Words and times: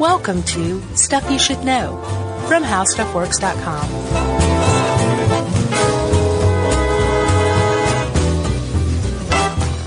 Welcome 0.00 0.42
to 0.44 0.80
Stuff 0.96 1.30
You 1.30 1.38
Should 1.38 1.62
Know 1.62 2.00
from 2.48 2.64
HowStuffWorks.com. 2.64 5.00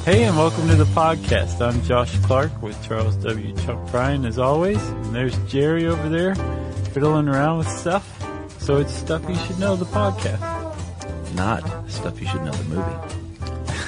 Hey, 0.05 0.25
and 0.25 0.37
welcome 0.37 0.67
to 0.67 0.75
the 0.75 0.85
podcast. 0.85 1.61
I'm 1.61 1.81
Josh 1.81 2.15
Clark 2.19 2.61
with 2.61 2.79
Charles 2.85 3.15
W. 3.15 3.55
Chuck 3.57 3.89
Bryan, 3.89 4.23
as 4.25 4.37
always. 4.37 4.77
And 4.87 5.15
there's 5.15 5.35
Jerry 5.51 5.87
over 5.87 6.09
there 6.09 6.35
fiddling 6.91 7.27
around 7.27 7.57
with 7.57 7.69
stuff. 7.69 8.07
So 8.59 8.77
it's 8.77 8.93
Stuff 8.93 9.27
You 9.27 9.35
Should 9.35 9.57
Know, 9.57 9.75
the 9.75 9.85
podcast. 9.85 11.33
Not 11.33 11.89
stuff 11.89 12.21
you 12.21 12.27
should 12.27 12.43
know 12.43 12.51
the 12.51 12.63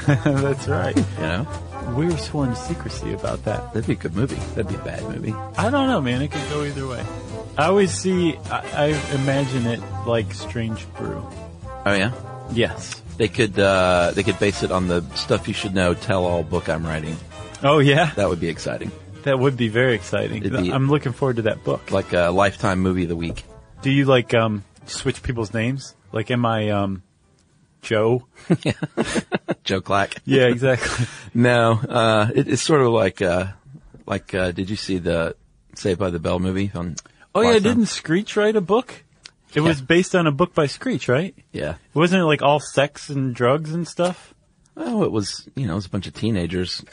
movie. 0.08 0.42
That's 0.42 0.68
right. 0.68 0.98
You 0.98 1.04
know, 1.22 1.48
We 1.48 1.65
were 1.94 2.18
sworn 2.18 2.50
to 2.50 2.56
secrecy 2.56 3.14
about 3.14 3.44
that. 3.46 3.74
that'd 3.74 3.88
be 3.88 3.94
a 3.94 3.96
good 3.96 4.16
movie. 4.16 4.36
That'd 4.56 4.68
be 4.68 4.76
a 4.76 4.84
bad 4.84 5.04
movie. 5.04 5.34
I 5.58 5.70
don't 5.70 5.88
know, 5.88 6.02
man. 6.02 6.22
It 6.22 6.32
could 6.32 6.50
go 6.50 6.64
either 6.64 6.88
way. 6.88 7.04
I 7.58 7.68
always 7.68 7.92
see, 7.94 8.36
I, 8.52 8.62
I 8.76 9.14
imagine 9.16 9.66
it 9.68 9.80
like 10.06 10.34
Strange 10.34 10.86
Brew. 10.96 11.26
Oh 11.86 11.94
yeah, 11.94 12.12
Yes. 12.52 13.02
they 13.18 13.28
could 13.28 13.58
uh, 13.60 14.12
they 14.14 14.24
could 14.24 14.38
base 14.40 14.64
it 14.64 14.72
on 14.72 14.88
the 14.88 15.02
stuff 15.16 15.48
you 15.48 15.54
should 15.54 15.74
know 15.74 15.94
tell 15.94 16.26
all 16.26 16.44
book 16.44 16.68
I'm 16.68 16.86
writing. 16.86 17.16
Oh, 17.64 17.80
yeah? 17.80 18.12
That 18.16 18.28
would 18.30 18.40
be 18.42 18.50
exciting. 18.50 18.92
That 19.24 19.40
would 19.40 19.56
be 19.58 19.70
very 19.70 19.96
exciting. 19.96 20.44
It'd 20.44 20.52
be- 20.62 20.72
I'm 20.72 20.90
looking 20.90 21.14
forward 21.14 21.38
to 21.38 21.42
that 21.44 21.64
book. 21.64 21.92
Like 21.92 22.12
a 22.14 22.30
lifetime 22.30 22.80
movie 22.80 23.04
of 23.04 23.10
the 23.10 23.16
week. 23.16 23.44
Do 23.82 23.90
you 23.92 24.06
like 24.06 24.34
um 24.34 24.64
switch 24.86 25.24
people's 25.24 25.54
names? 25.54 25.96
Like, 26.12 26.30
am 26.32 26.46
I 26.46 26.70
um 26.72 27.02
Joe? 27.86 28.26
yeah, 28.64 28.74
Joe 29.64 29.82
Clack. 29.82 30.16
Yeah, 30.26 30.48
exactly. 30.48 31.06
No, 31.34 31.74
uh, 31.74 32.30
it, 32.34 32.48
it's 32.48 32.62
sort 32.62 32.82
of 32.82 32.88
like 32.94 33.22
uh, 33.22 33.48
like 34.06 34.34
uh, 34.34 34.52
did 34.52 34.70
you 34.70 34.76
see 34.78 35.00
the 35.00 35.36
Saved 35.76 36.00
by 36.00 36.10
the 36.10 36.20
Bell 36.20 36.40
movie 36.40 36.72
on? 36.74 36.96
oh 37.34 37.42
yeah, 37.42 37.60
didn't 37.60 37.88
Screech 37.88 38.38
write 38.38 38.56
a 38.56 38.62
book? 38.62 39.04
It 39.54 39.62
was 39.62 39.82
based 39.82 40.16
on 40.16 40.28
a 40.28 40.32
book 40.32 40.54
by 40.54 40.68
Screech, 40.68 41.08
right? 41.08 41.36
Yeah. 41.52 41.76
Wasn't 41.94 42.22
it 42.22 42.26
like 42.26 42.42
all 42.42 42.60
sex 42.60 43.10
and 43.10 43.34
drugs 43.34 43.74
and 43.74 43.88
stuff? 43.88 44.34
Oh, 44.78 45.04
it 45.04 45.12
was 45.12 45.48
you 45.56 45.68
know 45.68 45.74
it 45.74 45.76
was 45.76 45.86
a 45.86 45.90
bunch 45.90 46.08
of 46.08 46.14
teenagers 46.14 46.84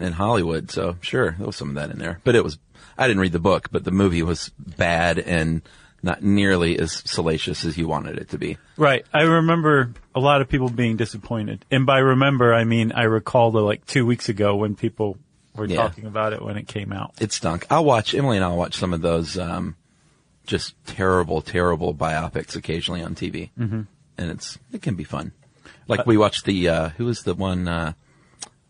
in 0.00 0.12
Hollywood, 0.12 0.70
so 0.70 0.96
sure 1.00 1.34
there 1.38 1.46
was 1.46 1.56
some 1.56 1.68
of 1.70 1.74
that 1.76 1.90
in 1.90 1.98
there. 1.98 2.20
But 2.24 2.34
it 2.34 2.44
was 2.44 2.58
I 2.96 3.06
didn't 3.06 3.20
read 3.20 3.32
the 3.32 3.38
book, 3.38 3.68
but 3.70 3.84
the 3.84 3.90
movie 3.90 4.22
was 4.22 4.50
bad 4.58 5.18
and 5.18 5.62
not 6.04 6.22
nearly 6.22 6.78
as 6.78 7.02
salacious 7.06 7.64
as 7.64 7.78
you 7.78 7.88
wanted 7.88 8.18
it 8.18 8.28
to 8.28 8.38
be. 8.38 8.58
Right. 8.76 9.06
I 9.12 9.22
remember 9.22 9.94
a 10.14 10.20
lot 10.20 10.42
of 10.42 10.48
people 10.50 10.68
being 10.68 10.98
disappointed. 10.98 11.64
And 11.70 11.86
by 11.86 11.98
remember, 11.98 12.52
I 12.52 12.64
mean 12.64 12.92
I 12.92 13.04
recall 13.04 13.50
the 13.50 13.62
like 13.62 13.86
two 13.86 14.04
weeks 14.04 14.28
ago 14.28 14.54
when 14.54 14.76
people 14.76 15.16
were 15.56 15.64
Yeah. 15.64 15.76
talking 15.76 16.04
about 16.04 16.34
it 16.34 16.42
when 16.42 16.58
it 16.58 16.68
came 16.68 16.92
out. 16.92 17.14
It 17.20 17.32
stunk. 17.32 17.66
I'll 17.70 17.86
watch 17.86 18.14
Emily 18.14 18.36
and 18.36 18.44
I'll 18.44 18.58
watch 18.58 18.76
some 18.76 18.92
of 18.92 19.00
those 19.00 19.38
um, 19.38 19.76
just 20.46 20.74
terrible, 20.84 21.40
terrible 21.40 21.94
biopics 21.94 22.54
occasionally 22.54 23.02
on 23.02 23.14
TV, 23.14 23.50
mm-hmm. 23.58 23.82
and 24.18 24.30
it's 24.30 24.58
it 24.72 24.82
can 24.82 24.96
be 24.96 25.04
fun. 25.04 25.32
Like 25.88 26.06
we 26.06 26.18
watched 26.18 26.44
the 26.44 26.68
uh, 26.68 26.88
who 26.90 27.06
was 27.06 27.22
the 27.22 27.34
one 27.34 27.66
uh, 27.66 27.94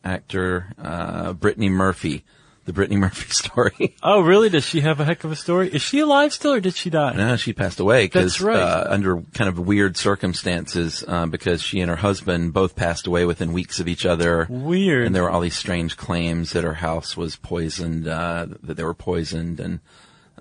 actor 0.04 0.72
uh, 0.80 1.32
Brittany 1.32 1.68
Murphy, 1.68 2.24
the 2.64 2.72
Brittany 2.72 2.98
Murphy 2.98 3.28
story. 3.30 3.94
Oh, 4.02 4.20
really? 4.22 4.48
Does 4.48 4.64
she 4.64 4.80
have 4.80 5.00
a 5.00 5.04
heck 5.04 5.24
of 5.24 5.32
a 5.32 5.36
story? 5.36 5.68
Is 5.68 5.82
she 5.82 6.00
alive 6.00 6.32
still 6.32 6.54
or 6.54 6.60
did 6.60 6.74
she 6.74 6.90
die? 6.90 7.12
no, 7.14 7.36
she 7.36 7.52
passed 7.52 7.80
away 7.80 8.06
That's 8.08 8.40
right. 8.40 8.56
uh, 8.56 8.86
under 8.88 9.22
kind 9.34 9.48
of 9.48 9.58
weird 9.58 9.96
circumstances 9.96 11.04
um, 11.06 11.30
because 11.30 11.62
she 11.62 11.80
and 11.80 11.90
her 11.90 11.96
husband 11.96 12.52
both 12.52 12.74
passed 12.76 13.06
away 13.06 13.24
within 13.24 13.52
weeks 13.52 13.80
of 13.80 13.88
each 13.88 14.06
other. 14.06 14.46
Weird. 14.48 15.06
And 15.06 15.14
there 15.14 15.22
were 15.22 15.30
all 15.30 15.40
these 15.40 15.56
strange 15.56 15.96
claims 15.96 16.52
that 16.52 16.64
her 16.64 16.74
house 16.74 17.16
was 17.16 17.36
poisoned, 17.36 18.08
uh, 18.08 18.46
that 18.62 18.76
they 18.76 18.84
were 18.84 18.94
poisoned, 18.94 19.60
and 19.60 19.80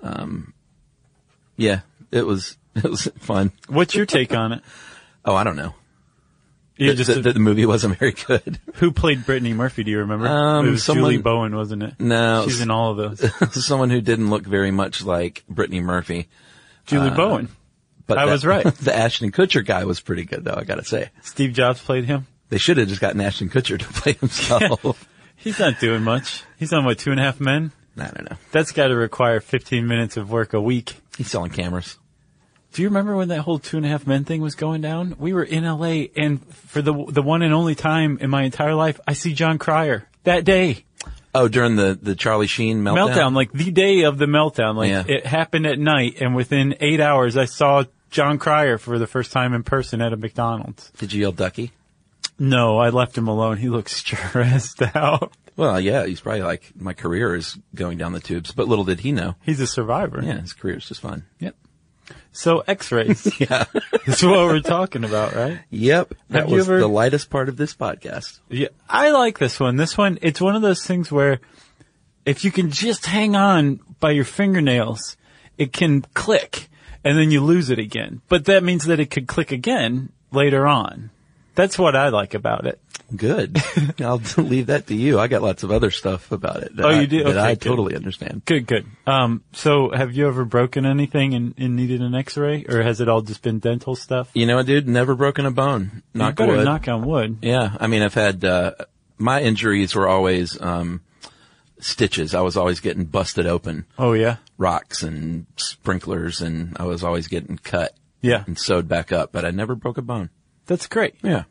um, 0.02 0.54
yeah, 1.56 1.80
it 2.10 2.26
was 2.26 2.56
it 2.74 2.84
was 2.84 3.08
fun. 3.18 3.52
What's 3.68 3.94
your 3.94 4.06
take 4.06 4.34
on 4.34 4.52
it? 4.52 4.62
Oh, 5.24 5.34
I 5.34 5.44
don't 5.44 5.56
know. 5.56 5.74
The, 6.76 6.94
just 6.94 7.22
that, 7.22 7.32
the 7.34 7.38
movie 7.40 7.66
wasn't 7.66 7.98
very 7.98 8.12
good. 8.12 8.58
who 8.74 8.90
played 8.90 9.24
Brittany 9.24 9.52
Murphy? 9.52 9.84
Do 9.84 9.90
you 9.92 9.98
remember? 10.00 10.26
Um, 10.26 10.66
it 10.66 10.70
was 10.70 10.82
someone- 10.84 11.12
Julie 11.12 11.22
Bowen, 11.22 11.54
wasn't 11.54 11.82
it? 11.84 11.94
No, 12.00 12.42
she's 12.44 12.60
in 12.60 12.70
all 12.70 12.90
of 12.98 13.18
those. 13.18 13.64
Someone 13.64 13.90
who 13.90 14.00
didn't 14.00 14.28
look 14.30 14.44
very 14.44 14.70
much 14.72 15.02
like 15.04 15.44
Brittany 15.48 15.80
Murphy. 15.80 16.28
Julie 16.86 17.10
Uh, 17.10 17.16
Bowen. 17.16 17.48
But 18.06 18.18
I 18.18 18.26
that- 18.26 18.32
was 18.32 18.44
right. 18.44 18.64
The 18.76 18.94
Ashton 18.94 19.30
Kutcher 19.32 19.64
guy 19.64 19.84
was 19.84 20.00
pretty 20.00 20.24
good, 20.24 20.44
though. 20.44 20.56
I 20.56 20.64
gotta 20.64 20.84
say, 20.84 21.10
Steve 21.22 21.52
Jobs 21.52 21.80
played 21.80 22.04
him. 22.06 22.26
they 22.50 22.58
should 22.58 22.76
have 22.78 22.88
just 22.88 23.00
gotten 23.00 23.20
Ashton 23.20 23.48
Kutcher 23.50 23.78
to 23.78 23.84
play 23.86 24.12
himself. 24.14 25.08
He's 25.36 25.58
not 25.58 25.78
doing 25.80 26.02
much. 26.02 26.42
He's 26.58 26.72
on 26.72 26.84
what 26.84 26.98
two 26.98 27.10
and 27.12 27.20
a 27.20 27.22
half 27.22 27.38
men. 27.40 27.70
I 27.96 28.06
don't 28.08 28.28
know. 28.28 28.36
That's 28.50 28.72
got 28.72 28.88
to 28.88 28.96
require 28.96 29.38
15 29.40 29.86
minutes 29.86 30.16
of 30.16 30.28
work 30.30 30.52
a 30.54 30.60
week. 30.60 30.96
He's 31.16 31.30
selling 31.30 31.52
cameras. 31.52 31.96
Do 32.74 32.82
you 32.82 32.88
remember 32.88 33.16
when 33.16 33.28
that 33.28 33.40
whole 33.40 33.58
two 33.58 33.76
and 33.78 33.86
a 33.86 33.88
half 33.88 34.06
men 34.06 34.24
thing 34.24 34.40
was 34.42 34.54
going 34.56 34.80
down? 34.82 35.14
We 35.18 35.32
were 35.32 35.44
in 35.44 35.64
LA, 35.64 36.06
and 36.16 36.44
for 36.54 36.82
the 36.82 36.92
the 37.08 37.22
one 37.22 37.42
and 37.42 37.54
only 37.54 37.74
time 37.74 38.18
in 38.20 38.28
my 38.30 38.42
entire 38.42 38.74
life, 38.74 39.00
I 39.08 39.12
see 39.14 39.32
Jon 39.32 39.58
Cryer 39.58 40.08
that 40.24 40.44
day. 40.44 40.84
Oh, 41.34 41.48
during 41.48 41.76
the 41.76 41.98
the 42.00 42.14
Charlie 42.14 42.46
Sheen 42.48 42.82
meltdown. 42.82 43.14
meltdown, 43.14 43.34
like 43.34 43.52
the 43.52 43.70
day 43.70 44.02
of 44.02 44.18
the 44.18 44.26
meltdown. 44.26 44.74
Like 44.76 44.90
Yeah. 44.90 45.04
it 45.06 45.24
happened 45.24 45.66
at 45.66 45.78
night, 45.78 46.16
and 46.20 46.34
within 46.34 46.74
eight 46.80 47.00
hours, 47.00 47.36
I 47.36 47.44
saw 47.46 47.84
Jon 48.10 48.38
Cryer 48.38 48.76
for 48.78 48.98
the 48.98 49.06
first 49.06 49.30
time 49.32 49.54
in 49.54 49.62
person 49.62 50.00
at 50.02 50.12
a 50.12 50.16
McDonald's. 50.16 50.90
Did 50.98 51.12
you 51.12 51.20
yell 51.22 51.32
Ducky? 51.32 51.70
No, 52.40 52.78
I 52.78 52.88
left 52.90 53.16
him 53.16 53.28
alone. 53.28 53.56
He 53.58 53.68
looks 53.68 53.94
stressed 53.96 54.82
out. 54.96 55.32
Well, 55.56 55.80
yeah, 55.80 56.04
he's 56.06 56.20
probably 56.20 56.42
like, 56.42 56.72
my 56.76 56.92
career 56.94 57.36
is 57.36 57.56
going 57.72 57.96
down 57.98 58.12
the 58.12 58.18
tubes, 58.20 58.50
but 58.50 58.66
little 58.66 58.84
did 58.84 58.98
he 58.98 59.12
know. 59.12 59.36
He's 59.42 59.60
a 59.60 59.68
survivor. 59.68 60.20
Yeah, 60.24 60.40
his 60.40 60.52
career's 60.52 60.88
just 60.88 61.00
fine. 61.00 61.22
Yep. 61.38 61.54
So 62.36 62.62
X-rays. 62.66 63.32
Yeah. 63.40 63.64
That's 64.06 64.22
what 64.22 64.46
we're 64.48 64.60
talking 64.60 65.04
about, 65.04 65.34
right? 65.34 65.60
Yep. 65.70 66.14
That 66.30 66.40
Have 66.42 66.50
was 66.50 66.68
ever- 66.68 66.80
the 66.80 66.88
lightest 66.88 67.30
part 67.30 67.48
of 67.48 67.56
this 67.56 67.74
podcast. 67.74 68.40
Yeah, 68.50 68.68
I 68.88 69.10
like 69.12 69.38
this 69.38 69.58
one. 69.58 69.76
This 69.76 69.96
one, 69.96 70.18
it's 70.20 70.40
one 70.40 70.54
of 70.56 70.60
those 70.62 70.84
things 70.84 71.10
where 71.10 71.40
if 72.26 72.44
you 72.44 72.50
can 72.50 72.70
just 72.70 73.06
hang 73.06 73.36
on 73.36 73.80
by 74.00 74.10
your 74.10 74.24
fingernails, 74.24 75.16
it 75.56 75.72
can 75.72 76.02
click 76.14 76.68
and 77.04 77.16
then 77.16 77.30
you 77.30 77.40
lose 77.40 77.70
it 77.70 77.78
again. 77.78 78.20
But 78.28 78.46
that 78.46 78.62
means 78.64 78.84
that 78.86 78.98
it 79.00 79.10
could 79.10 79.26
click 79.28 79.52
again 79.52 80.10
later 80.32 80.66
on. 80.66 81.10
That's 81.54 81.78
what 81.78 81.94
I 81.94 82.08
like 82.08 82.34
about 82.34 82.66
it. 82.66 82.80
Good. 83.14 83.58
I'll 84.00 84.16
leave 84.38 84.66
that 84.66 84.86
to 84.88 84.94
you. 84.94 85.20
I 85.20 85.28
got 85.28 85.42
lots 85.42 85.62
of 85.62 85.70
other 85.70 85.90
stuff 85.90 86.32
about 86.32 86.62
it. 86.62 86.74
That 86.76 86.84
Oh, 86.86 86.90
you 86.90 87.02
I- 87.02 87.04
do? 87.06 87.18
That 87.24 87.30
Okay, 87.30 87.38
I 87.40 87.54
good. 87.54 87.60
totally 87.62 87.94
understand. 87.96 88.42
Good, 88.44 88.66
good. 88.66 88.86
Um, 89.06 89.44
so 89.52 89.90
have 89.90 90.12
you 90.14 90.26
ever 90.26 90.44
broken 90.44 90.84
anything 90.86 91.34
and, 91.34 91.54
and 91.58 91.76
needed 91.76 92.00
an 92.00 92.14
x-ray 92.14 92.64
or 92.68 92.82
has 92.82 93.00
it 93.00 93.08
all 93.08 93.22
just 93.22 93.42
been 93.42 93.58
dental 93.60 93.94
stuff? 93.94 94.30
You 94.34 94.46
know 94.46 94.56
what, 94.56 94.66
dude? 94.66 94.88
Never 94.88 95.14
broken 95.14 95.46
a 95.46 95.50
bone. 95.50 96.02
you 96.12 96.18
Knock 96.18 96.36
better 96.36 96.56
wood. 96.56 96.64
knock 96.64 96.88
on 96.88 97.06
wood. 97.06 97.38
Yeah. 97.42 97.76
I 97.78 97.86
mean, 97.86 98.02
I've 98.02 98.14
had, 98.14 98.44
uh, 98.44 98.72
my 99.18 99.42
injuries 99.42 99.94
were 99.94 100.08
always, 100.08 100.60
um, 100.60 101.02
stitches. 101.78 102.34
I 102.34 102.40
was 102.40 102.56
always 102.56 102.80
getting 102.80 103.04
busted 103.04 103.46
open. 103.46 103.84
Oh 103.98 104.14
yeah. 104.14 104.36
Rocks 104.58 105.02
and 105.02 105.46
sprinklers 105.56 106.40
and 106.40 106.76
I 106.80 106.84
was 106.84 107.04
always 107.04 107.28
getting 107.28 107.58
cut 107.58 107.94
Yeah. 108.22 108.44
and 108.46 108.58
sewed 108.58 108.88
back 108.88 109.12
up, 109.12 109.30
but 109.32 109.44
I 109.44 109.50
never 109.50 109.74
broke 109.74 109.98
a 109.98 110.02
bone. 110.02 110.30
That's 110.66 110.86
great. 110.86 111.14
Yeah. 111.22 111.44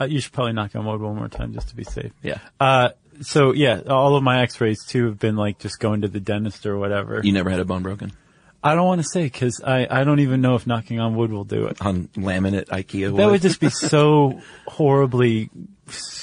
Uh, 0.00 0.06
you 0.06 0.20
should 0.20 0.32
probably 0.32 0.52
knock 0.52 0.74
on 0.74 0.86
wood 0.86 1.00
one 1.00 1.16
more 1.16 1.28
time 1.28 1.52
just 1.52 1.68
to 1.68 1.76
be 1.76 1.84
safe. 1.84 2.12
Yeah. 2.22 2.38
Uh, 2.58 2.90
so 3.20 3.52
yeah, 3.52 3.80
all 3.86 4.16
of 4.16 4.22
my 4.22 4.42
x-rays 4.42 4.84
too 4.86 5.06
have 5.06 5.18
been 5.18 5.36
like 5.36 5.58
just 5.58 5.78
going 5.78 6.02
to 6.02 6.08
the 6.08 6.20
dentist 6.20 6.64
or 6.64 6.78
whatever. 6.78 7.20
You 7.22 7.32
never 7.32 7.50
had 7.50 7.60
a 7.60 7.64
bone 7.64 7.82
broken 7.82 8.12
I 8.62 8.74
don't 8.74 8.86
want 8.86 9.00
to 9.00 9.08
say 9.08 9.24
because 9.24 9.60
I, 9.64 9.86
I 9.90 10.04
don't 10.04 10.20
even 10.20 10.42
know 10.42 10.54
if 10.54 10.66
knocking 10.66 11.00
on 11.00 11.14
wood 11.16 11.32
will 11.32 11.44
do 11.44 11.66
it. 11.66 11.80
on 11.80 12.08
laminate 12.08 12.66
IKEA 12.66 13.10
wood? 13.10 13.20
That 13.20 13.30
would 13.30 13.42
just 13.42 13.60
be 13.60 13.70
so 13.70 14.40
horribly 14.66 15.50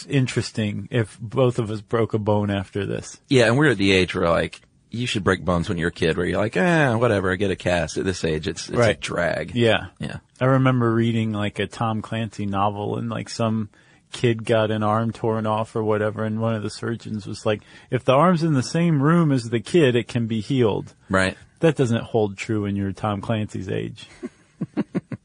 interesting 0.08 0.88
if 0.92 1.20
both 1.20 1.60
of 1.60 1.72
us 1.72 1.82
broke 1.82 2.14
a 2.14 2.20
bone 2.20 2.52
after 2.52 2.86
this. 2.86 3.20
Yeah, 3.28 3.48
and 3.48 3.58
we're 3.58 3.72
at 3.72 3.78
the 3.78 3.92
age 3.92 4.14
where 4.14 4.30
like 4.30 4.62
you 4.90 5.06
should 5.06 5.24
break 5.24 5.44
bones 5.44 5.70
when 5.70 5.78
you're 5.78 5.90
a 5.90 5.92
kid, 5.92 6.18
where 6.18 6.26
you're 6.26 6.40
like, 6.40 6.58
ah, 6.58 6.98
whatever, 6.98 7.32
I 7.32 7.36
get 7.36 7.52
a 7.52 7.56
cast. 7.56 7.98
At 7.98 8.06
this 8.06 8.24
age, 8.24 8.48
it's 8.48 8.70
it's 8.70 8.80
a 8.80 8.94
drag. 8.96 9.56
Yeah. 9.56 9.88
yeah. 10.00 10.18
I 10.40 10.46
remember 10.46 10.94
reading 10.94 11.34
like 11.34 11.60
a 11.60 11.68
Tom 11.68 12.02
Clancy 12.02 12.46
novel 12.46 12.98
and 12.98 13.10
like 13.10 13.30
some 13.30 13.70
kid 14.12 14.46
got 14.46 14.72
an 14.72 14.84
arm 14.84 15.12
torn 15.12 15.46
off 15.46 15.76
or 15.76 15.84
whatever 15.84 16.24
and 16.24 16.40
one 16.40 16.56
of 16.56 16.64
the 16.64 16.70
surgeons 16.70 17.28
was 17.28 17.46
like, 17.46 17.62
if 17.92 18.06
the 18.06 18.14
arm's 18.14 18.44
in 18.44 18.54
the 18.54 18.64
same 18.64 19.02
room 19.02 19.32
as 19.32 19.50
the 19.50 19.60
kid, 19.60 19.96
it 19.96 20.08
can 20.08 20.28
be 20.28 20.40
healed. 20.40 20.94
Right? 21.10 21.38
That 21.60 21.76
doesn't 21.76 22.04
hold 22.04 22.38
true 22.38 22.64
when 22.64 22.76
you're 22.76 22.94
Tom 22.94 23.22
Clancy's 23.22 23.70
age. 23.70 24.08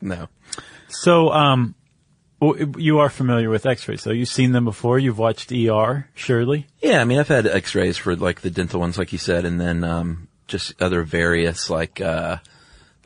No. 0.02 0.28
So, 0.88 1.30
um, 1.30 1.74
you 2.78 2.98
are 2.98 3.08
familiar 3.08 3.48
with 3.50 3.66
x-rays, 3.66 4.02
so 4.02 4.10
you've 4.10 4.28
seen 4.28 4.52
them 4.52 4.64
before. 4.64 4.98
You've 4.98 5.18
watched 5.18 5.52
ER, 5.52 6.08
surely. 6.14 6.66
Yeah, 6.80 7.00
I 7.00 7.04
mean, 7.04 7.18
I've 7.18 7.28
had 7.28 7.46
X-rays 7.46 7.96
for 7.96 8.16
like 8.16 8.40
the 8.40 8.50
dental 8.50 8.80
ones, 8.80 8.98
like 8.98 9.12
you 9.12 9.18
said, 9.18 9.44
and 9.44 9.60
then 9.60 9.84
um, 9.84 10.28
just 10.48 10.80
other 10.82 11.02
various 11.02 11.70
like 11.70 12.00
uh, 12.00 12.38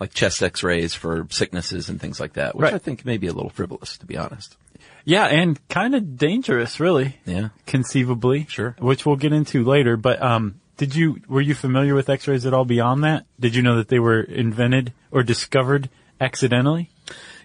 like 0.01 0.15
chest 0.15 0.43
X-rays 0.43 0.95
for 0.95 1.27
sicknesses 1.31 1.89
and 1.89 2.01
things 2.01 2.19
like 2.19 2.35
that, 2.35 2.55
which 2.55 2.65
Right. 2.65 2.75
I 2.75 2.79
think 2.79 3.05
may 3.05 3.19
be 3.19 3.27
a 3.27 3.33
little 3.33 3.51
frivolous, 3.51 3.99
to 3.99 4.07
be 4.07 4.17
honest. 4.17 4.57
Yeah, 5.05 5.27
and 5.27 5.59
kind 5.69 5.95
of 5.95 6.17
dangerous, 6.17 6.81
really. 6.81 7.17
Yeah. 7.25 7.51
Conceivably. 7.67 8.47
Sure. 8.49 8.75
Which 8.79 9.07
we'll 9.07 9.17
get 9.17 9.33
into 9.33 9.63
later, 9.65 9.97
but, 9.97 10.21
um, 10.21 10.61
Did 10.79 10.95
you 10.97 11.21
were 11.29 11.41
you 11.41 11.55
familiar 11.55 11.95
with 11.95 12.09
X-rays 12.11 12.45
at 12.45 12.53
all 12.53 12.65
beyond 12.65 13.05
that? 13.05 13.25
Did 13.39 13.55
you 13.55 13.63
know 13.63 13.77
that 13.77 13.89
they 13.89 13.99
were 14.01 14.21
invented 14.21 14.93
or 15.11 15.23
discovered 15.23 15.89
accidentally? 16.21 16.91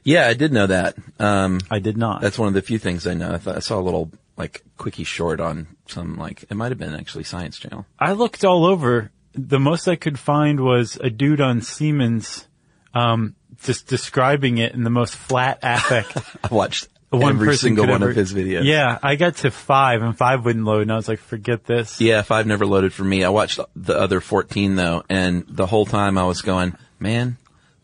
Yeah, 0.03 0.27
I 0.27 0.33
did 0.33 0.51
know 0.51 0.67
that. 0.67 0.95
Um, 1.19 1.59
I 1.69 1.79
did 1.79 1.97
not. 1.97 2.21
that's 2.21 2.39
one 2.39 2.47
of 2.47 2.53
the 2.53 2.61
few 2.61 2.79
things 2.79 3.05
I 3.07 3.13
know. 3.13 3.31
I, 3.31 3.37
thought, 3.37 3.55
I 3.55 3.59
saw 3.59 3.79
a 3.79 3.81
little 3.81 4.11
like 4.37 4.63
quickie 4.77 5.03
short 5.03 5.39
on 5.39 5.67
some 5.87 6.15
like 6.17 6.43
it 6.43 6.55
might 6.55 6.69
have 6.71 6.77
been 6.79 6.95
actually 6.95 7.23
Science 7.23 7.59
Channel. 7.59 7.85
I 7.99 8.13
looked 8.13 8.43
all 8.43 8.65
over. 8.65 9.11
The 9.33 9.59
most 9.59 9.87
I 9.87 9.95
could 9.95 10.19
find 10.19 10.59
was 10.59 10.97
a 10.97 11.09
dude 11.09 11.39
on 11.39 11.61
Siemens, 11.61 12.47
um, 12.93 13.35
just 13.63 13.87
describing 13.87 14.57
it 14.57 14.73
in 14.73 14.83
the 14.83 14.89
most 14.89 15.15
flat 15.15 15.59
affect 15.61 16.17
I 16.43 16.53
watched 16.53 16.89
one 17.11 17.35
every 17.35 17.47
person 17.47 17.67
single 17.67 17.85
one 17.87 18.01
ever- 18.01 18.09
of 18.09 18.15
his 18.15 18.33
videos. 18.33 18.63
Yeah, 18.63 18.97
I 19.03 19.15
got 19.15 19.37
to 19.37 19.51
five 19.51 20.01
and 20.01 20.17
five 20.17 20.43
wouldn't 20.45 20.65
load, 20.65 20.83
and 20.83 20.91
I 20.91 20.95
was 20.95 21.07
like, 21.07 21.19
forget 21.19 21.65
this. 21.65 22.01
Yeah, 22.01 22.21
five 22.23 22.47
never 22.47 22.65
loaded 22.65 22.93
for 22.93 23.03
me. 23.03 23.23
I 23.23 23.29
watched 23.29 23.59
the 23.75 23.97
other 23.97 24.21
14 24.21 24.75
though, 24.75 25.03
and 25.09 25.45
the 25.47 25.65
whole 25.65 25.85
time 25.85 26.17
I 26.17 26.23
was 26.23 26.41
going, 26.41 26.75
man, 26.99 27.37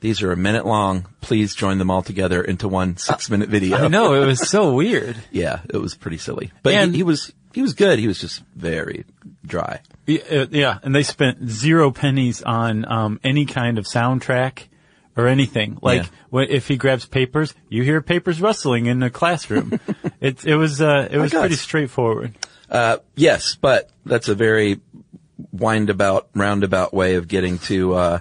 these 0.08 0.22
are 0.22 0.32
a 0.32 0.38
minute 0.38 0.66
long. 0.66 1.06
Please 1.20 1.54
join 1.54 1.80
them 1.80 1.92
all 1.92 2.02
together 2.02 2.42
into 2.42 2.70
one 2.70 2.96
six 2.96 3.30
minute 3.30 3.50
video. 3.50 3.76
I 3.78 3.88
know 3.90 4.14
it 4.14 4.26
was 4.26 4.48
so 4.50 4.74
weird. 4.82 5.18
Yeah, 5.32 5.60
it 5.70 5.76
was 5.78 5.96
pretty 5.96 6.18
silly. 6.18 6.52
But 6.64 6.74
And- 6.76 6.92
he, 6.92 7.00
he 7.00 7.04
was, 7.04 7.34
he 7.54 7.62
was 7.62 7.74
good. 7.74 8.00
He 8.00 8.08
was 8.08 8.18
just 8.20 8.42
very 8.56 9.04
dry. 9.46 9.82
Yeah, 10.06 10.22
uh, 10.76 10.80
and 10.84 10.96
they 10.96 11.04
spent 11.04 11.50
zero 11.50 11.92
pennies 11.92 12.42
on 12.42 12.90
um, 12.90 13.20
any 13.22 13.46
kind 13.46 13.78
of 13.78 13.84
soundtrack 13.84 14.68
or 15.18 15.28
anything. 15.28 15.78
Like 15.82 16.08
Yeah. 16.32 16.46
if 16.50 16.70
he 16.70 16.78
grabs 16.78 17.06
papers, 17.06 17.54
you 17.68 17.84
hear 17.84 18.02
papers 18.02 18.40
rustling 18.40 18.86
in 18.86 19.00
the 19.00 19.10
classroom. 19.10 19.78
it 20.22 20.46
it 20.46 20.56
was 20.56 20.82
uh, 20.82 21.10
it 21.12 21.18
was 21.18 21.32
pretty 21.34 21.56
straightforward. 21.56 22.34
Uh, 22.70 23.00
yes, 23.16 23.56
but 23.60 23.90
that's 24.06 24.30
a 24.30 24.36
very 24.36 24.80
windabout, 25.52 26.30
roundabout 26.34 26.94
way 26.94 27.16
of 27.16 27.28
getting 27.28 27.60
to, 27.60 27.94
uh, 27.94 28.20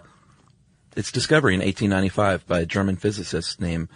its 0.96 1.12
discovery 1.12 1.54
in 1.54 1.60
1895 1.60 2.46
by 2.46 2.60
a 2.60 2.66
German 2.66 2.96
physicist 2.96 3.60
named 3.60 3.88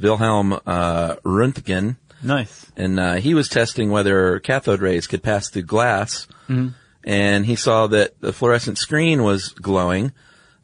Wilhelm, 0.00 0.52
uh, 0.66 1.16
Röntgen. 1.24 1.96
Nice. 2.22 2.66
and 2.76 2.98
uh, 2.98 3.14
he 3.14 3.32
was 3.34 3.48
testing 3.48 3.90
whether 3.90 4.40
cathode 4.40 4.80
rays 4.80 5.06
could 5.06 5.22
pass 5.22 5.50
through 5.50 5.62
glass, 5.62 6.26
and 7.04 7.46
he 7.46 7.54
saw 7.56 7.86
that 7.86 8.20
the 8.20 8.32
fluorescent 8.32 8.76
screen 8.78 9.22
was 9.22 9.50
glowing 9.50 10.12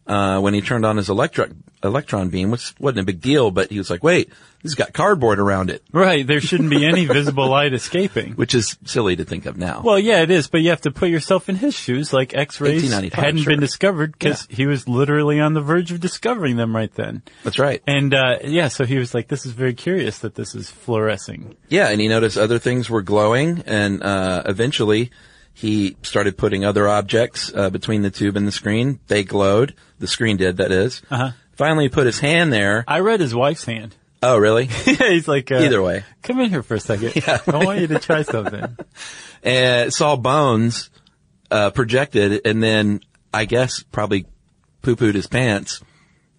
uh, 0.06 0.40
when 0.40 0.52
he 0.54 0.60
turned 0.60 0.84
on 0.84 0.96
his 0.96 1.08
electron 1.08 1.62
electron 1.84 2.30
beam, 2.30 2.50
which 2.50 2.74
wasn't 2.80 3.00
a 3.00 3.04
big 3.04 3.20
deal, 3.20 3.50
but 3.50 3.70
he 3.70 3.78
was 3.78 3.90
like, 3.90 4.02
"Wait, 4.02 4.28
this 4.62 4.72
has 4.72 4.74
got 4.74 4.92
cardboard 4.92 5.38
around 5.38 5.70
it," 5.70 5.82
Right, 5.92 6.26
there 6.26 6.40
shouldn't 6.40 6.70
be 6.70 6.84
any 6.84 7.04
visible 7.18 7.48
light 7.48 7.72
escaping. 7.74 8.32
which 8.32 8.54
is 8.54 8.76
silly 8.84 9.16
to 9.16 9.24
think 9.24 9.46
of 9.46 9.56
now. 9.56 9.82
Well, 9.84 9.98
yeah, 9.98 10.22
it 10.22 10.30
is, 10.30 10.48
but 10.48 10.62
you 10.62 10.70
have 10.70 10.80
to 10.82 10.90
put 10.90 11.10
yourself 11.10 11.48
in 11.48 11.56
his 11.56 11.74
shoes. 11.74 12.12
Like 12.12 12.34
X-rays 12.34 12.90
hadn't 12.92 13.38
sure. 13.38 13.52
been 13.52 13.60
discovered 13.60 14.12
because 14.12 14.46
he 14.50 14.66
was 14.66 14.88
literally 14.88 15.40
on 15.40 15.54
the 15.54 15.60
verge 15.60 15.92
of 15.92 16.00
discovering 16.00 16.56
them 16.56 16.74
right 16.74 16.92
then. 16.94 17.22
That's 17.44 17.58
right. 17.58 17.82
And 17.86 18.14
uh, 18.14 18.38
yeah, 18.42 18.68
so 18.68 18.84
he 18.84 18.98
was 18.98 19.14
like, 19.14 19.28
"This 19.28 19.46
is 19.46 19.52
very 19.52 19.74
curious 19.74 20.20
that 20.20 20.34
this 20.34 20.54
is 20.54 20.70
fluorescing." 20.70 21.56
Yeah, 21.68 21.88
and 21.88 22.00
he 22.00 22.08
noticed 22.08 22.38
other 22.38 22.58
things 22.58 22.88
were 22.88 23.02
glowing, 23.02 23.62
and 23.66 24.02
uh, 24.02 24.42
eventually 24.46 25.10
he 25.54 25.96
started 26.02 26.36
putting 26.36 26.64
other 26.64 26.88
objects 26.88 27.52
uh, 27.54 27.70
between 27.70 28.02
the 28.02 28.10
tube 28.10 28.36
and 28.36 28.46
the 28.46 28.52
screen. 28.52 28.98
They 29.06 29.22
glowed. 29.22 29.74
The 30.00 30.08
screen 30.08 30.36
did, 30.36 30.56
that 30.56 30.72
is. 30.72 31.00
Uh-huh. 31.10 31.30
Finally, 31.56 31.84
he 31.84 31.88
put 31.88 32.06
his 32.06 32.18
hand 32.18 32.52
there. 32.52 32.84
I 32.88 33.00
read 33.00 33.20
his 33.20 33.34
wife's 33.34 33.64
hand. 33.64 33.94
Oh, 34.22 34.38
really? 34.38 34.68
Yeah, 34.86 34.94
he's 35.10 35.28
like, 35.28 35.52
uh, 35.52 35.56
Either 35.56 35.82
way. 35.82 36.02
come 36.22 36.40
in 36.40 36.50
here 36.50 36.62
for 36.62 36.74
a 36.74 36.80
second. 36.80 37.12
Yeah. 37.16 37.40
I 37.46 37.64
want 37.64 37.80
you 37.80 37.86
to 37.88 37.98
try 37.98 38.22
something. 38.22 38.76
and 39.42 39.92
saw 39.94 40.16
bones 40.16 40.90
uh, 41.50 41.70
projected, 41.70 42.40
and 42.46 42.62
then 42.62 43.00
I 43.32 43.44
guess 43.44 43.82
probably 43.82 44.26
poo 44.82 44.96
pooed 44.96 45.14
his 45.14 45.26
pants. 45.26 45.82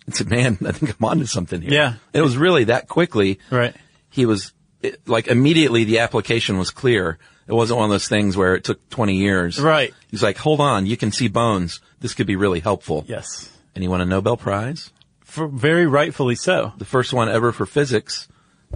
And 0.07 0.15
said, 0.15 0.29
"Man, 0.29 0.57
I 0.65 0.71
think 0.71 0.95
I'm 0.99 1.05
onto 1.05 1.25
something 1.25 1.61
here." 1.61 1.71
Yeah. 1.73 1.93
It 2.13 2.21
was 2.21 2.37
really 2.37 2.65
that 2.65 2.87
quickly. 2.87 3.39
Right. 3.49 3.75
He 4.09 4.25
was 4.27 4.53
it, 4.81 5.07
like 5.07 5.27
immediately 5.27 5.83
the 5.83 5.99
application 5.99 6.57
was 6.59 6.69
clear. 6.71 7.17
It 7.47 7.53
wasn't 7.53 7.77
one 7.79 7.85
of 7.85 7.91
those 7.91 8.07
things 8.07 8.35
where 8.37 8.55
it 8.55 8.63
took 8.63 8.87
20 8.89 9.15
years. 9.15 9.59
Right. 9.59 9.93
He's 10.11 10.21
like, 10.23 10.37
"Hold 10.37 10.59
on, 10.61 10.85
you 10.85 10.95
can 10.97 11.11
see 11.11 11.27
bones. 11.27 11.81
This 12.01 12.13
could 12.13 12.27
be 12.27 12.35
really 12.35 12.59
helpful." 12.59 13.03
Yes. 13.07 13.51
And 13.73 13.83
he 13.83 13.87
won 13.87 13.99
a 14.01 14.05
Nobel 14.05 14.37
Prize, 14.37 14.91
For, 15.35 15.47
very 15.47 15.85
rightfully 15.85 16.35
so. 16.35 16.73
the 16.77 16.85
first 16.85 17.13
one 17.13 17.29
ever 17.29 17.51
for 17.51 17.65
physics, 17.65 18.27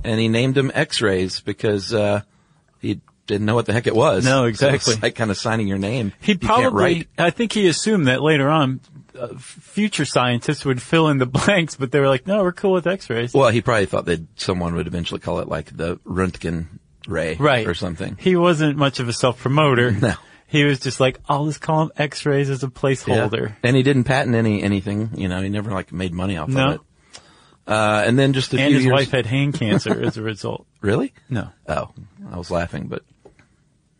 and 0.03 0.19
he 0.19 0.27
named 0.27 0.55
them 0.55 0.71
X-rays 0.73 1.39
because 1.39 1.93
uh, 1.93 2.21
he 2.79 3.01
didn't 3.27 3.45
know 3.45 3.55
what 3.55 3.65
the 3.65 3.73
heck 3.73 3.87
it 3.87 3.95
was. 3.95 4.25
No, 4.25 4.41
So 4.43 4.45
exactly. 4.45 4.93
it's 4.93 5.01
like 5.01 5.15
kind 5.15 5.31
of 5.31 5.37
signing 5.37 5.67
your 5.67 5.77
name. 5.77 6.13
He 6.19 6.33
You 6.33 6.39
probably. 6.39 7.07
I 7.17 7.29
think 7.29 7.53
he 7.53 7.67
assumed 7.67 8.07
that 8.07 8.21
later 8.21 8.49
on, 8.49 8.81
uh, 9.17 9.29
future 9.37 10.05
scientists 10.05 10.65
would 10.65 10.81
fill 10.81 11.07
in 11.07 11.17
the 11.17 11.25
blanks, 11.25 11.75
but 11.75 11.91
they 11.91 11.99
were 11.99 12.07
like, 12.07 12.27
no, 12.27 12.43
we're 12.43 12.51
cool 12.51 12.73
with 12.73 12.87
x-rays. 12.87 13.33
Well, 13.33 13.49
he 13.49 13.61
probably 13.61 13.85
thought 13.85 14.05
that 14.05 14.21
someone 14.35 14.75
would 14.75 14.87
eventually 14.87 15.19
call 15.19 15.39
it 15.39 15.47
like 15.47 15.75
the 15.75 15.97
Röntgen 15.97 16.67
ray 17.07 17.35
right. 17.35 17.65
or 17.65 17.73
something. 17.73 18.17
He 18.19 18.35
wasn't 18.35 18.77
much 18.77 18.99
of 18.99 19.07
a 19.07 19.13
self-promoter. 19.13 19.91
No. 20.01 20.13
He 20.49 20.63
was 20.63 20.79
just 20.79 20.99
like, 20.99 21.19
I'll 21.29 21.45
just 21.45 21.61
call 21.61 21.79
them 21.85 21.91
x-rays 21.97 22.49
as 22.49 22.63
a 22.63 22.67
placeholder. 22.67 23.49
Yeah. 23.49 23.55
And 23.63 23.75
he 23.75 23.83
didn't 23.83 24.03
patent 24.05 24.35
any 24.35 24.61
anything. 24.63 25.11
You 25.15 25.27
know, 25.29 25.41
he 25.41 25.49
never 25.49 25.71
like 25.71 25.91
made 25.93 26.11
money 26.13 26.37
off 26.37 26.49
No. 26.49 26.67
of 26.67 26.73
it. 26.75 26.81
Uh, 27.67 28.03
and 28.05 28.17
then 28.17 28.33
just 28.33 28.51
a 28.55 28.59
And 28.59 28.73
his 28.73 28.83
years. 28.83 28.93
wife 28.93 29.11
had 29.11 29.27
hand 29.27 29.53
cancer 29.53 30.03
as 30.03 30.17
a 30.17 30.23
result. 30.23 30.65
really? 30.81 31.13
No. 31.29 31.49
Oh, 31.67 31.91
I 32.31 32.37
was 32.37 32.49
laughing, 32.49 32.87
but 32.87 33.03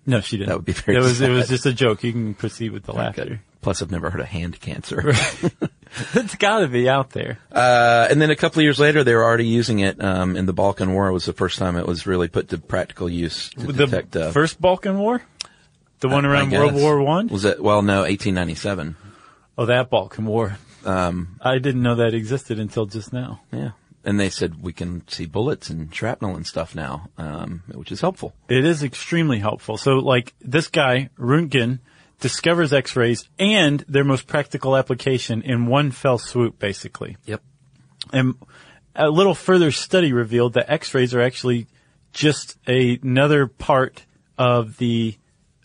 No, 0.08 0.22
she 0.22 0.38
didn't. 0.38 0.50
That 0.50 0.56
would 0.58 0.66
be 0.66 0.72
very 0.74 0.98
It 0.98 1.02
was, 1.02 1.22
it 1.22 1.30
was 1.30 1.48
just 1.50 1.68
a 1.68 1.74
joke. 1.74 2.04
You 2.04 2.12
can 2.12 2.34
proceed 2.34 2.72
with 2.72 2.84
the 2.84 2.94
laughter. 2.94 3.42
Plus, 3.62 3.82
I've 3.84 3.92
never 3.92 4.10
heard 4.10 4.22
of 4.22 4.28
hand 4.28 4.60
cancer. 4.60 5.14
It's 6.14 6.36
gotta 6.36 6.68
be 6.68 6.88
out 6.88 7.10
there. 7.12 7.40
Uh, 7.52 8.08
and 8.12 8.22
then 8.22 8.30
a 8.30 8.36
couple 8.36 8.60
of 8.60 8.64
years 8.64 8.80
later, 8.80 9.04
they 9.04 9.16
were 9.16 9.24
already 9.24 9.48
using 9.48 9.80
it 9.80 10.00
um, 10.04 10.36
in 10.36 10.46
the 10.46 10.54
Balkan 10.54 10.94
War. 10.94 11.12
Was 11.12 11.26
the 11.26 11.34
first 11.34 11.58
time 11.58 11.76
it 11.78 11.88
was 11.88 12.06
really 12.06 12.28
put 12.28 12.50
to 12.50 12.60
practical 12.60 13.10
use 13.10 13.50
to 13.50 13.66
the 13.72 13.74
detect. 13.88 14.16
Uh, 14.16 14.30
first 14.32 14.62
Balkan 14.62 15.00
War? 15.00 15.20
The 16.00 16.08
one 16.10 16.26
I 16.26 16.30
around 16.30 16.50
guess. 16.50 16.60
World 16.60 16.74
War 16.76 17.02
One? 17.02 17.28
Was 17.28 17.46
it? 17.46 17.62
Well, 17.62 17.82
no, 17.82 18.02
1897. 18.02 18.96
Oh, 19.58 19.66
that 19.66 19.90
Balkan 19.90 20.26
War. 20.26 20.58
Um, 20.86 21.36
I 21.42 21.58
didn't 21.60 21.82
know 21.82 21.96
that 21.96 22.14
existed 22.14 22.60
until 22.60 22.86
just 22.86 23.12
now. 23.12 23.42
yeah. 23.52 23.72
And 24.06 24.18
they 24.18 24.30
said 24.30 24.64
we 24.64 24.72
can 24.72 25.06
see 25.10 25.26
bullets 25.26 25.70
and 25.70 25.94
shrapnel 25.94 26.38
and 26.38 26.48
stuff 26.48 26.74
now, 26.74 27.10
um, 27.18 27.64
which 27.74 27.92
is 27.92 28.00
helpful. 28.00 28.34
It 28.48 28.64
is 28.64 28.82
extremely 28.82 29.40
helpful. 29.40 29.78
So, 29.78 29.96
like, 29.96 30.34
this 30.40 30.70
guy, 30.70 31.10
Röntgen, 31.20 31.80
discovers 32.22 32.72
X-rays 32.72 33.28
and 33.38 33.84
their 33.90 34.06
most 34.06 34.26
practical 34.26 34.78
application 34.78 35.42
in 35.42 35.66
one 35.66 35.92
fell 35.92 36.18
swoop, 36.18 36.58
basically. 36.60 37.18
Yep. 37.26 37.42
And 38.14 38.36
a 38.96 39.10
little 39.10 39.36
further 39.36 39.70
study 39.72 40.14
revealed 40.14 40.54
that 40.54 40.72
X-rays 40.72 41.14
are 41.14 41.22
actually 41.22 41.68
just 42.14 42.58
a- 42.70 43.00
another 43.04 43.48
part 43.48 44.06
of 44.38 44.78
the 44.78 45.18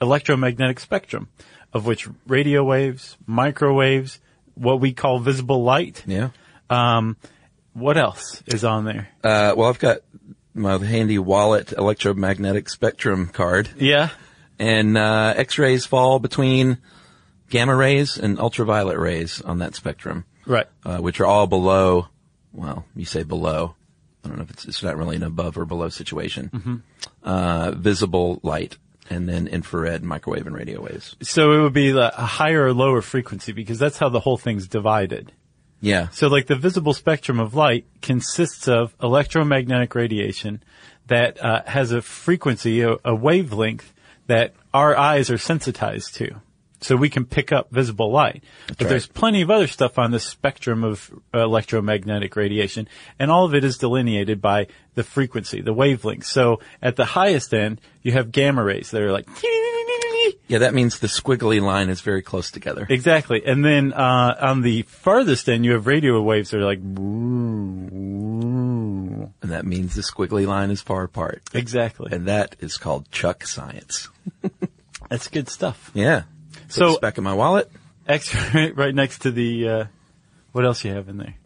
electromagnetic 0.05 0.79
spectrum, 0.81 1.29
of 1.73 1.85
which 1.87 2.09
radio 2.27 2.63
waves, 2.63 3.17
microwaves, 3.27 4.21
what 4.55 4.81
we 4.81 4.93
call 4.93 5.19
visible 5.19 5.63
light. 5.65 6.05
Yeah. 6.07 6.31
What 7.73 7.97
else 7.97 8.41
is 8.47 8.63
on 8.65 8.85
there? 8.85 9.09
Uh, 9.25 9.55
well, 9.57 9.69
I've 9.69 9.81
got 9.81 9.99
my 10.55 10.79
handy 10.79 11.19
wallet 11.19 11.73
electromagnetic 11.73 12.69
spectrum 12.69 13.27
card, 13.29 13.69
Yeah. 13.77 14.11
and 14.61 14.97
uh, 14.97 15.35
X-rays 15.37 15.85
fall 15.85 16.21
between 16.21 16.79
gamma 17.51 17.75
rays 17.75 18.17
and 18.17 18.39
ultraviolet 18.39 18.97
rays 18.99 19.41
on 19.41 19.59
that 19.59 19.75
spectrum, 19.75 20.25
Right. 20.47 20.67
uh, 20.85 20.99
which 20.99 21.19
are 21.21 21.27
all 21.27 21.49
below. 21.49 22.07
Well, 22.53 22.85
you 22.95 23.05
say 23.05 23.25
below. 23.25 23.75
I 24.25 24.29
don't 24.29 24.37
know 24.39 24.45
if 24.45 24.51
it's 24.51 24.65
it's 24.65 24.83
not 24.85 24.97
really 24.97 25.17
an 25.17 25.25
above 25.25 25.59
or 25.59 25.65
below 25.65 25.89
situation. 25.89 26.83
Uh, 27.25 27.73
visible 27.73 28.39
light, 28.45 28.79
and 29.11 29.29
then 29.29 29.47
infrared, 29.47 30.03
microwave, 30.03 30.47
and 30.47 30.57
radio 30.57 30.81
waves. 30.83 31.17
So 31.23 31.53
it 31.53 31.63
would 31.63 31.73
be 31.73 31.91
a 31.91 32.11
higher 32.11 32.67
or 32.67 32.73
lower 32.73 33.03
frequency 33.03 33.53
because 33.53 33.79
that's 33.79 33.99
how 33.99 34.09
the 34.09 34.21
whole 34.21 34.39
thing's 34.39 34.67
divided. 34.67 35.33
Yeah. 35.81 36.09
So 36.09 36.29
like 36.29 36.47
the 36.47 36.57
visible 36.57 36.95
spectrum 36.95 37.39
of 37.39 37.55
light 37.55 37.85
consists 38.01 38.69
of 38.69 38.95
electromagnetic 39.03 39.95
radiation 39.95 40.63
that 41.09 41.43
uh, 41.45 41.63
has 41.67 41.93
a 41.93 42.01
frequency, 42.01 42.81
a, 42.81 42.97
a 43.05 43.15
wavelength 43.15 43.93
that 44.27 44.55
our 44.73 44.97
eyes 44.97 45.31
are 45.31 45.39
sensitized 45.39 46.15
to. 46.15 46.41
So 46.85 46.97
we 46.97 47.09
can 47.09 47.25
pick 47.25 47.51
up 47.51 47.71
visible 47.71 48.13
light. 48.13 48.45
but 48.69 48.83
right. 48.83 48.91
there's 48.91 49.07
plenty 49.07 49.41
of 49.41 49.51
other 49.51 49.67
stuff 49.67 49.99
on 49.99 50.11
the 50.11 50.21
spectrum 50.21 50.85
of 50.85 51.11
uh, 51.35 51.39
electromagnetic 51.39 52.37
radiation 52.37 52.89
and 53.19 53.31
all 53.31 53.47
of 53.47 53.55
it 53.55 53.65
is 53.65 53.79
delineated 53.79 54.43
by 54.43 54.67
the 54.95 55.03
frequency, 55.03 55.63
the 55.63 55.73
wavelength. 55.73 56.27
So 56.27 56.61
at 56.83 56.97
the 56.97 57.07
highest 57.07 57.55
end, 57.55 57.81
you 58.03 58.13
have 58.13 58.33
gamma 58.33 58.63
rays 58.63 58.91
that 58.91 59.01
are 59.01 59.13
like 59.13 59.27
Yeah, 60.47 60.59
that 60.59 60.75
means 60.75 60.99
the 60.99 61.07
squiggly 61.07 61.63
line 61.63 61.89
is 61.89 62.03
very 62.03 62.21
close 62.21 62.51
together. 62.51 62.87
Exactly. 62.89 63.43
And 63.47 63.65
then 63.65 63.95
uh, 63.95 64.37
on 64.41 64.61
the 64.61 64.83
farthest 64.83 65.49
end, 65.49 65.65
you 65.65 65.73
have 65.73 65.87
radio 65.87 66.21
waves 66.21 66.51
that 66.51 66.61
are 66.61 66.65
like. 66.65 66.81
And 66.81 69.33
that 69.43 69.65
means 69.65 69.95
the 69.95 70.03
squiggly 70.03 70.47
line 70.47 70.71
is 70.71 70.83
far 70.83 71.05
apart. 71.05 71.43
Exactly. 71.55 72.13
And 72.13 72.29
that 72.29 72.57
is 72.61 72.77
called 72.77 73.11
Chuck 73.11 73.47
science. 73.47 74.11
That's 75.11 75.29
good 75.29 75.49
stuff. 75.49 75.91
Yeah. 75.95 76.25
So 76.75 76.91
It's 76.91 76.99
back 76.99 77.19
in 77.19 77.25
my 77.25 77.35
wallet. 77.35 77.71
X-ray 78.09 78.73
right 78.75 78.93
next 78.93 79.21
to 79.21 79.31
the. 79.31 79.69
Uh, 79.69 79.85
what 80.51 80.65
else 80.65 80.85
you 80.85 80.93
have 80.93 81.09
in 81.09 81.19
there? 81.19 81.37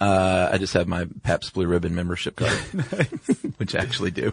Uh, 0.00 0.50
I 0.52 0.58
just 0.58 0.74
have 0.74 0.88
my 0.88 1.06
Pabst 1.22 1.54
Blue 1.54 1.66
Ribbon 1.66 1.94
membership 1.94 2.34
card, 2.34 2.50
which 3.58 3.76
I 3.76 3.78
actually 3.78 4.10
do. 4.10 4.32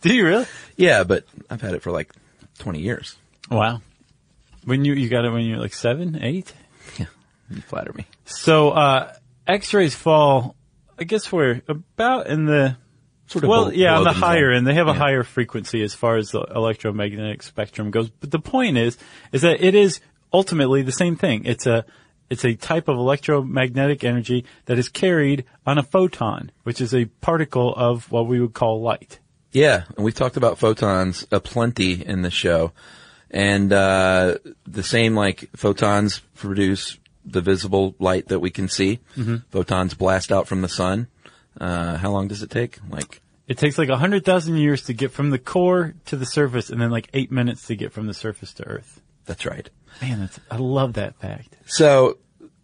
Do 0.00 0.14
you 0.14 0.24
really? 0.24 0.46
yeah, 0.76 1.02
but 1.02 1.24
I've 1.50 1.60
had 1.60 1.74
it 1.74 1.82
for 1.82 1.90
like 1.90 2.12
20 2.60 2.78
years. 2.80 3.16
Wow. 3.50 3.82
When 4.64 4.84
you 4.84 4.94
you 4.94 5.08
got 5.08 5.24
it 5.24 5.30
when 5.32 5.42
you 5.42 5.56
were 5.56 5.60
like 5.60 5.74
seven, 5.74 6.22
eight. 6.22 6.54
Yeah, 6.98 7.06
you 7.50 7.62
flatter 7.62 7.92
me. 7.92 8.06
So 8.26 8.70
uh, 8.70 9.12
X-rays 9.48 9.96
fall. 9.96 10.54
I 10.96 11.02
guess 11.02 11.32
we're 11.32 11.62
about 11.66 12.28
in 12.28 12.44
the 12.44 12.76
Sort 13.32 13.44
of 13.44 13.48
well, 13.50 13.72
yeah, 13.72 13.96
on 13.96 14.04
the 14.04 14.12
higher 14.12 14.50
end. 14.52 14.66
They 14.66 14.74
have 14.74 14.88
a 14.88 14.92
Yeah. 14.92 14.98
higher 14.98 15.22
frequency 15.22 15.82
as 15.82 15.94
far 15.94 16.16
as 16.16 16.30
the 16.30 16.40
electromagnetic 16.42 17.42
spectrum 17.42 17.90
goes. 17.90 18.10
But 18.10 18.30
the 18.30 18.38
point 18.38 18.76
is, 18.76 18.98
is 19.32 19.42
that 19.42 19.62
it 19.64 19.74
is 19.74 20.00
ultimately 20.32 20.82
the 20.82 20.92
same 20.92 21.16
thing. 21.16 21.44
It's 21.46 21.66
a 21.66 21.84
it's 22.30 22.44
a 22.44 22.54
type 22.54 22.88
of 22.88 22.96
electromagnetic 22.96 24.04
energy 24.04 24.44
that 24.66 24.78
is 24.78 24.88
carried 24.88 25.44
on 25.66 25.76
a 25.78 25.82
photon, 25.82 26.50
which 26.62 26.80
is 26.80 26.94
a 26.94 27.04
particle 27.20 27.74
of 27.74 28.10
what 28.10 28.26
we 28.26 28.40
would 28.40 28.54
call 28.54 28.80
light. 28.80 29.18
Yeah, 29.52 29.84
and 29.96 30.04
we've 30.04 30.14
talked 30.14 30.36
about 30.38 30.58
photons 30.58 31.26
aplenty 31.30 32.04
in 32.06 32.22
the 32.22 32.30
show, 32.30 32.72
and 33.30 33.72
uh, 33.72 34.36
the 34.66 34.82
same 34.82 35.14
like 35.14 35.48
photons 35.56 36.20
produce 36.36 36.98
the 37.24 37.40
visible 37.40 37.94
light 37.98 38.28
that 38.28 38.40
we 38.40 38.50
can 38.50 38.68
see. 38.68 38.98
Mm-hmm. 39.16 39.36
Photons 39.50 39.94
blast 39.94 40.32
out 40.32 40.48
from 40.48 40.60
the 40.62 40.68
sun. 40.68 41.06
Uh, 41.60 41.96
how 41.98 42.10
long 42.10 42.28
does 42.28 42.42
it 42.42 42.50
take? 42.50 42.78
Like 42.88 43.20
It 43.48 43.58
takes 43.58 43.76
like 43.76 43.88
100,000 43.88 44.56
years 44.56 44.82
to 44.82 44.94
get 44.94 45.10
from 45.10 45.30
the 45.30 45.38
core 45.38 45.94
to 46.06 46.16
the 46.16 46.26
surface 46.26 46.70
and 46.70 46.80
then 46.80 46.90
like 46.90 47.08
eight 47.12 47.30
minutes 47.32 47.66
to 47.66 47.76
get 47.76 47.92
from 47.92 48.06
the 48.06 48.14
surface 48.14 48.52
to 48.54 48.66
Earth. 48.66 49.00
that's 49.26 49.44
right. 49.44 49.68
Man, 50.00 50.20
that's, 50.20 50.40
I 50.50 50.56
love 50.56 50.94
that 50.94 51.16
fact. 51.16 51.56
So 51.66 52.18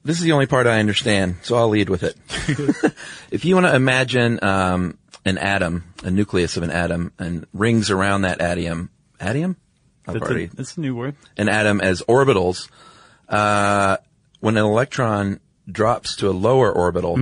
this 0.05 0.17
is 0.17 0.23
the 0.23 0.33
only 0.33 0.47
part 0.47 0.67
I 0.67 0.79
understand, 0.79 1.37
so 1.43 1.57
I'll 1.57 1.69
lead 1.69 1.91
with 1.91 2.03
it. 2.03 2.17
if 3.31 3.45
you 3.45 3.55
want 3.55 3.67
to 3.67 3.75
imagine 3.75 4.39
um, 4.43 4.97
an 5.25 5.37
atom, 5.37 5.85
a 6.05 6.11
nucleus 6.11 6.57
of 6.57 6.63
an 6.63 6.71
atom, 6.71 7.13
and 7.19 7.47
rings 7.53 7.91
around 7.91 8.23
that 8.23 8.41
atom, 8.41 8.91
atom, 9.21 9.57
I've 10.07 10.15
That's 10.15 10.25
already 10.25 10.45
a, 10.45 10.49
that's 10.49 10.77
a 10.79 10.81
new 10.81 10.95
word. 10.95 11.17
an 11.37 11.51
atom 11.51 11.81
as 11.83 12.01
orbitals, 12.03 12.71
uh, 13.29 13.99
when 14.41 14.57
an 14.57 14.65
electron 14.65 15.41
drops 15.71 16.17
to 16.17 16.31
a 16.31 16.33
lower 16.33 16.73
orbital, 16.73 17.19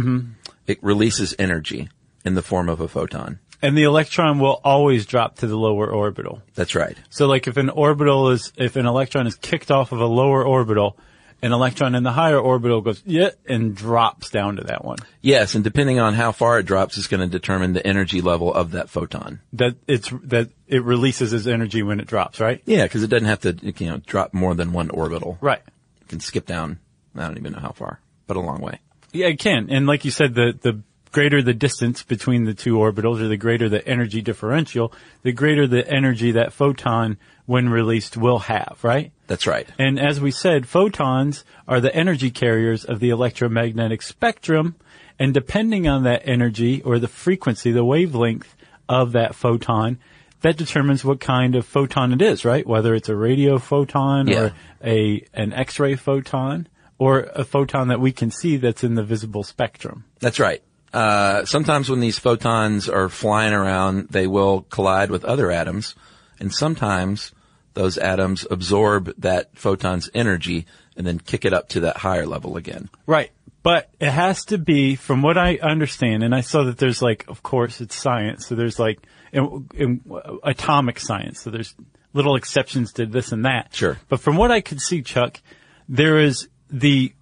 it 0.69 0.79
releases 0.83 1.35
energy 1.39 1.89
in 2.25 2.35
the 2.35 2.43
form 2.43 2.69
of 2.69 2.81
a 2.81 2.87
photon. 2.87 3.41
And 3.67 3.77
the 3.77 3.83
electron 3.83 4.39
will 4.39 4.61
always 4.63 5.07
drop 5.07 5.39
to 5.39 5.49
the 5.49 5.57
lower 5.57 5.91
orbital. 5.91 6.41
That's 6.55 6.77
right. 6.77 6.97
So 7.11 7.27
like 7.27 7.49
if 7.49 7.57
an 7.57 7.69
orbital 7.69 8.31
is, 8.31 8.53
if 8.57 8.77
an 8.77 8.87
electron 8.87 9.27
is 9.27 9.35
kicked 9.35 9.73
off 9.73 9.91
of 9.91 9.99
a 9.99 10.07
lower 10.07 10.45
orbital, 10.45 10.97
an 11.43 11.51
electron 11.51 11.97
in 11.97 12.05
the 12.05 12.13
higher 12.13 12.39
orbital 12.39 12.81
goes, 12.81 13.03
yeah, 13.05 13.31
and 13.45 13.75
drops 13.75 14.31
down 14.31 14.55
to 14.55 14.65
that 14.67 14.85
one. 14.85 14.99
Yes, 15.21 15.57
and 15.57 15.65
depending 15.65 15.99
on 15.99 16.15
how 16.15 16.31
far 16.31 16.61
it 16.61 16.63
drops 16.63 16.97
is 16.97 17.09
going 17.09 17.23
to 17.23 17.27
determine 17.27 17.73
the 17.73 17.85
energy 17.85 18.21
level 18.21 18.55
of 18.55 18.71
that 18.71 18.89
photon. 18.89 19.41
That 19.55 19.75
it's, 19.89 20.11
that 20.23 20.51
it 20.69 20.85
releases 20.85 21.33
its 21.33 21.49
energy 21.49 21.83
when 21.83 21.99
it 21.99 22.07
drops, 22.07 22.39
right? 22.39 22.63
Yeah, 22.67 22.85
because 22.85 23.03
it 23.03 23.11
doesn't 23.11 23.27
have 23.27 23.41
to, 23.41 23.59
you 23.63 23.91
know, 23.91 23.97
drop 23.97 24.33
more 24.33 24.55
than 24.55 24.73
one 24.73 24.91
orbital. 24.91 25.39
Right. 25.41 25.63
It 26.03 26.09
can 26.09 26.21
skip 26.21 26.47
down. 26.47 26.79
I 27.17 27.27
don't 27.27 27.37
even 27.37 27.53
know 27.53 27.59
how 27.59 27.73
far, 27.73 27.99
but 28.29 28.37
a 28.37 28.41
long 28.41 28.61
way. 28.61 28.79
Yeah, 29.13 29.27
it 29.27 29.41
can. 29.41 29.71
And 29.71 29.89
like 29.89 30.05
you 30.05 30.13
said, 30.13 30.35
the, 30.35 30.57
the 30.63 30.83
greater 31.17 31.41
the 31.41 31.55
distance 31.55 32.03
between 32.03 32.45
the 32.45 32.53
two 32.53 32.75
orbitals 32.77 33.23
or 33.23 33.27
the 33.29 33.39
greater 33.39 33.71
the 33.71 33.89
energy 33.89 34.21
differential, 34.21 34.93
the 35.23 35.33
greater 35.33 35.67
the 35.67 35.89
energy 35.91 36.33
that 36.33 36.53
photon 36.53 37.17
when 37.47 37.71
released 37.71 38.19
will 38.19 38.41
have, 38.41 38.77
right? 38.83 39.13
That's 39.27 39.47
right. 39.47 39.67
And 39.79 39.99
as 39.99 40.21
we 40.21 40.31
said, 40.31 40.69
photons 40.69 41.43
are 41.67 41.81
the 41.81 41.95
energy 41.97 42.31
carriers 42.31 42.85
of 42.85 43.01
the 43.01 43.09
electromagnetic 43.09 44.03
spectrum. 44.03 44.75
And 45.19 45.33
depending 45.33 45.89
on 45.89 46.03
that 46.03 46.21
energy 46.29 46.83
or 46.83 46.99
the 46.99 47.09
frequency, 47.09 47.73
the 47.73 47.83
wavelength 47.83 48.55
of 48.87 49.13
that 49.13 49.35
photon, 49.35 49.99
that 50.43 50.59
determines 50.59 51.03
what 51.03 51.19
kind 51.19 51.57
of 51.57 51.65
photon 51.65 52.13
it 52.13 52.21
is, 52.21 52.45
right? 52.45 52.67
Whether 52.67 52.95
it's 52.95 53.09
a 53.09 53.17
radio 53.17 53.59
photon 53.59 54.29
Yeah. 54.29 54.39
or 54.39 54.53
a, 54.85 55.25
an 55.33 55.55
X-ray 55.55 55.97
photon 55.97 56.69
or 56.99 57.21
a 57.35 57.45
photon 57.45 57.89
that 57.89 58.01
we 58.01 58.13
can 58.13 58.31
see 58.31 58.59
that's 58.59 58.85
in 58.85 58.97
the 58.97 59.03
visible 59.03 59.45
spectrum. 59.45 60.05
That's 60.21 60.39
right. 60.39 60.63
Uh, 60.97 61.45
sometimes 61.45 61.91
when 61.91 62.01
these 62.01 62.19
photons 62.19 62.89
are 62.89 63.11
flying 63.11 63.53
around, 63.53 64.09
they 64.09 64.27
will 64.27 64.63
collide 64.63 65.11
with 65.11 65.27
other 65.27 65.51
atoms, 65.51 65.95
and 66.41 66.51
sometimes 66.55 67.33
those 67.75 67.99
atoms 67.99 68.47
absorb 68.51 69.13
that 69.19 69.55
photon's 69.59 70.09
energy 70.15 70.65
and 70.97 71.07
then 71.07 71.19
kick 71.19 71.45
it 71.45 71.53
up 71.53 71.69
to 71.69 71.81
that 71.81 71.99
higher 71.99 72.25
level 72.25 72.57
again. 72.57 72.89
Right. 73.07 73.31
But 73.63 73.91
it 74.01 74.09
has 74.09 74.47
to 74.47 74.57
be, 74.57 74.97
from 74.97 75.21
what 75.21 75.37
I 75.37 75.57
understand, 75.57 76.23
and 76.23 76.35
I 76.35 76.41
saw 76.41 76.65
that 76.65 76.79
there's 76.79 77.03
like, 77.03 77.27
of 77.29 77.43
course, 77.43 77.83
it's 77.83 77.95
science. 77.95 78.47
So 78.47 78.55
there's 78.55 78.79
like 78.79 78.99
in, 79.33 79.69
in, 79.75 80.01
atomic 80.43 80.99
science. 80.99 81.43
So 81.43 81.51
there's 81.51 81.75
little 82.15 82.37
exceptions 82.37 82.95
to 82.95 83.05
this 83.05 83.33
and 83.33 83.45
that. 83.45 83.75
Sure. 83.75 83.99
But 84.09 84.21
from 84.21 84.39
what 84.39 84.51
I 84.51 84.63
could 84.63 84.81
see, 84.81 85.03
Chuck, 85.03 85.43
there 85.91 86.19
is 86.19 86.49
the 86.71 87.13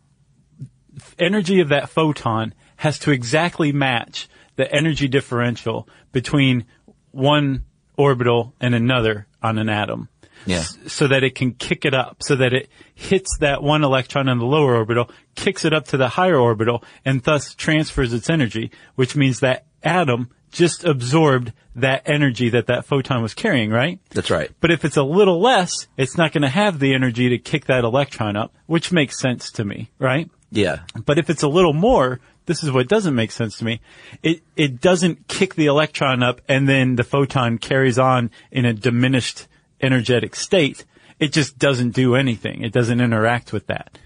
energy 1.18 1.58
of 1.58 1.70
that 1.70 1.88
photon 1.88 2.54
has 2.84 2.98
to 3.00 3.10
exactly 3.10 3.72
match 3.72 4.28
the 4.56 4.70
energy 4.72 5.08
differential 5.08 5.88
between 6.12 6.64
one 7.12 7.64
orbital 7.96 8.54
and 8.60 8.74
another 8.74 9.26
on 9.42 9.58
an 9.58 9.68
atom 9.68 10.08
Yeah. 10.46 10.62
so 10.86 11.06
that 11.08 11.22
it 11.24 11.34
can 11.34 11.52
kick 11.54 11.84
it 11.84 11.94
up, 11.94 12.18
so 12.20 12.36
that 12.36 12.52
it 12.52 12.68
hits 12.94 13.38
that 13.38 13.62
one 13.62 13.82
electron 13.84 14.28
in 14.28 14.38
the 14.38 14.44
lower 14.44 14.76
orbital, 14.76 15.10
kicks 15.34 15.64
it 15.64 15.72
up 15.72 15.86
to 15.88 15.96
the 15.96 16.08
higher 16.08 16.36
orbital, 16.38 16.84
and 17.04 17.22
thus 17.22 17.54
transfers 17.54 18.12
its 18.12 18.28
energy, 18.28 18.70
which 18.96 19.16
means 19.16 19.40
that 19.40 19.64
atom 19.82 20.28
just 20.52 20.84
absorbed 20.84 21.52
that 21.74 22.02
energy 22.06 22.48
that 22.50 22.66
that 22.66 22.84
photon 22.84 23.22
was 23.22 23.34
carrying, 23.34 23.70
right? 23.70 23.98
That's 24.10 24.30
right. 24.30 24.50
But 24.60 24.70
if 24.70 24.84
it's 24.84 24.96
a 24.96 25.02
little 25.02 25.40
less, 25.40 25.88
it's 25.96 26.16
not 26.16 26.32
going 26.32 26.42
to 26.42 26.48
have 26.48 26.78
the 26.78 26.94
energy 26.94 27.28
to 27.30 27.38
kick 27.38 27.64
that 27.66 27.82
electron 27.84 28.36
up, 28.36 28.54
which 28.66 28.92
makes 28.92 29.18
sense 29.18 29.50
to 29.52 29.64
me, 29.64 29.90
right? 29.98 30.30
Yeah. 30.52 30.80
But 31.06 31.18
if 31.18 31.28
it's 31.30 31.42
a 31.42 31.48
little 31.48 31.72
more, 31.72 32.20
this 32.46 32.62
is 32.62 32.70
what 32.70 32.88
doesn't 32.88 33.14
make 33.14 33.30
sense 33.30 33.58
to 33.58 33.64
me. 33.64 33.80
It 34.22 34.42
it 34.56 34.80
doesn't 34.80 35.28
kick 35.28 35.54
the 35.54 35.66
electron 35.66 36.22
up 36.22 36.40
and 36.48 36.68
then 36.68 36.96
the 36.96 37.04
photon 37.04 37.58
carries 37.58 37.98
on 37.98 38.30
in 38.50 38.64
a 38.64 38.72
diminished 38.72 39.46
energetic 39.80 40.36
state. 40.36 40.84
It 41.18 41.32
just 41.32 41.58
doesn't 41.58 41.90
do 41.90 42.16
anything. 42.16 42.62
It 42.62 42.72
doesn't 42.72 43.00
interact 43.00 43.52
with 43.52 43.66
that. 43.68 43.98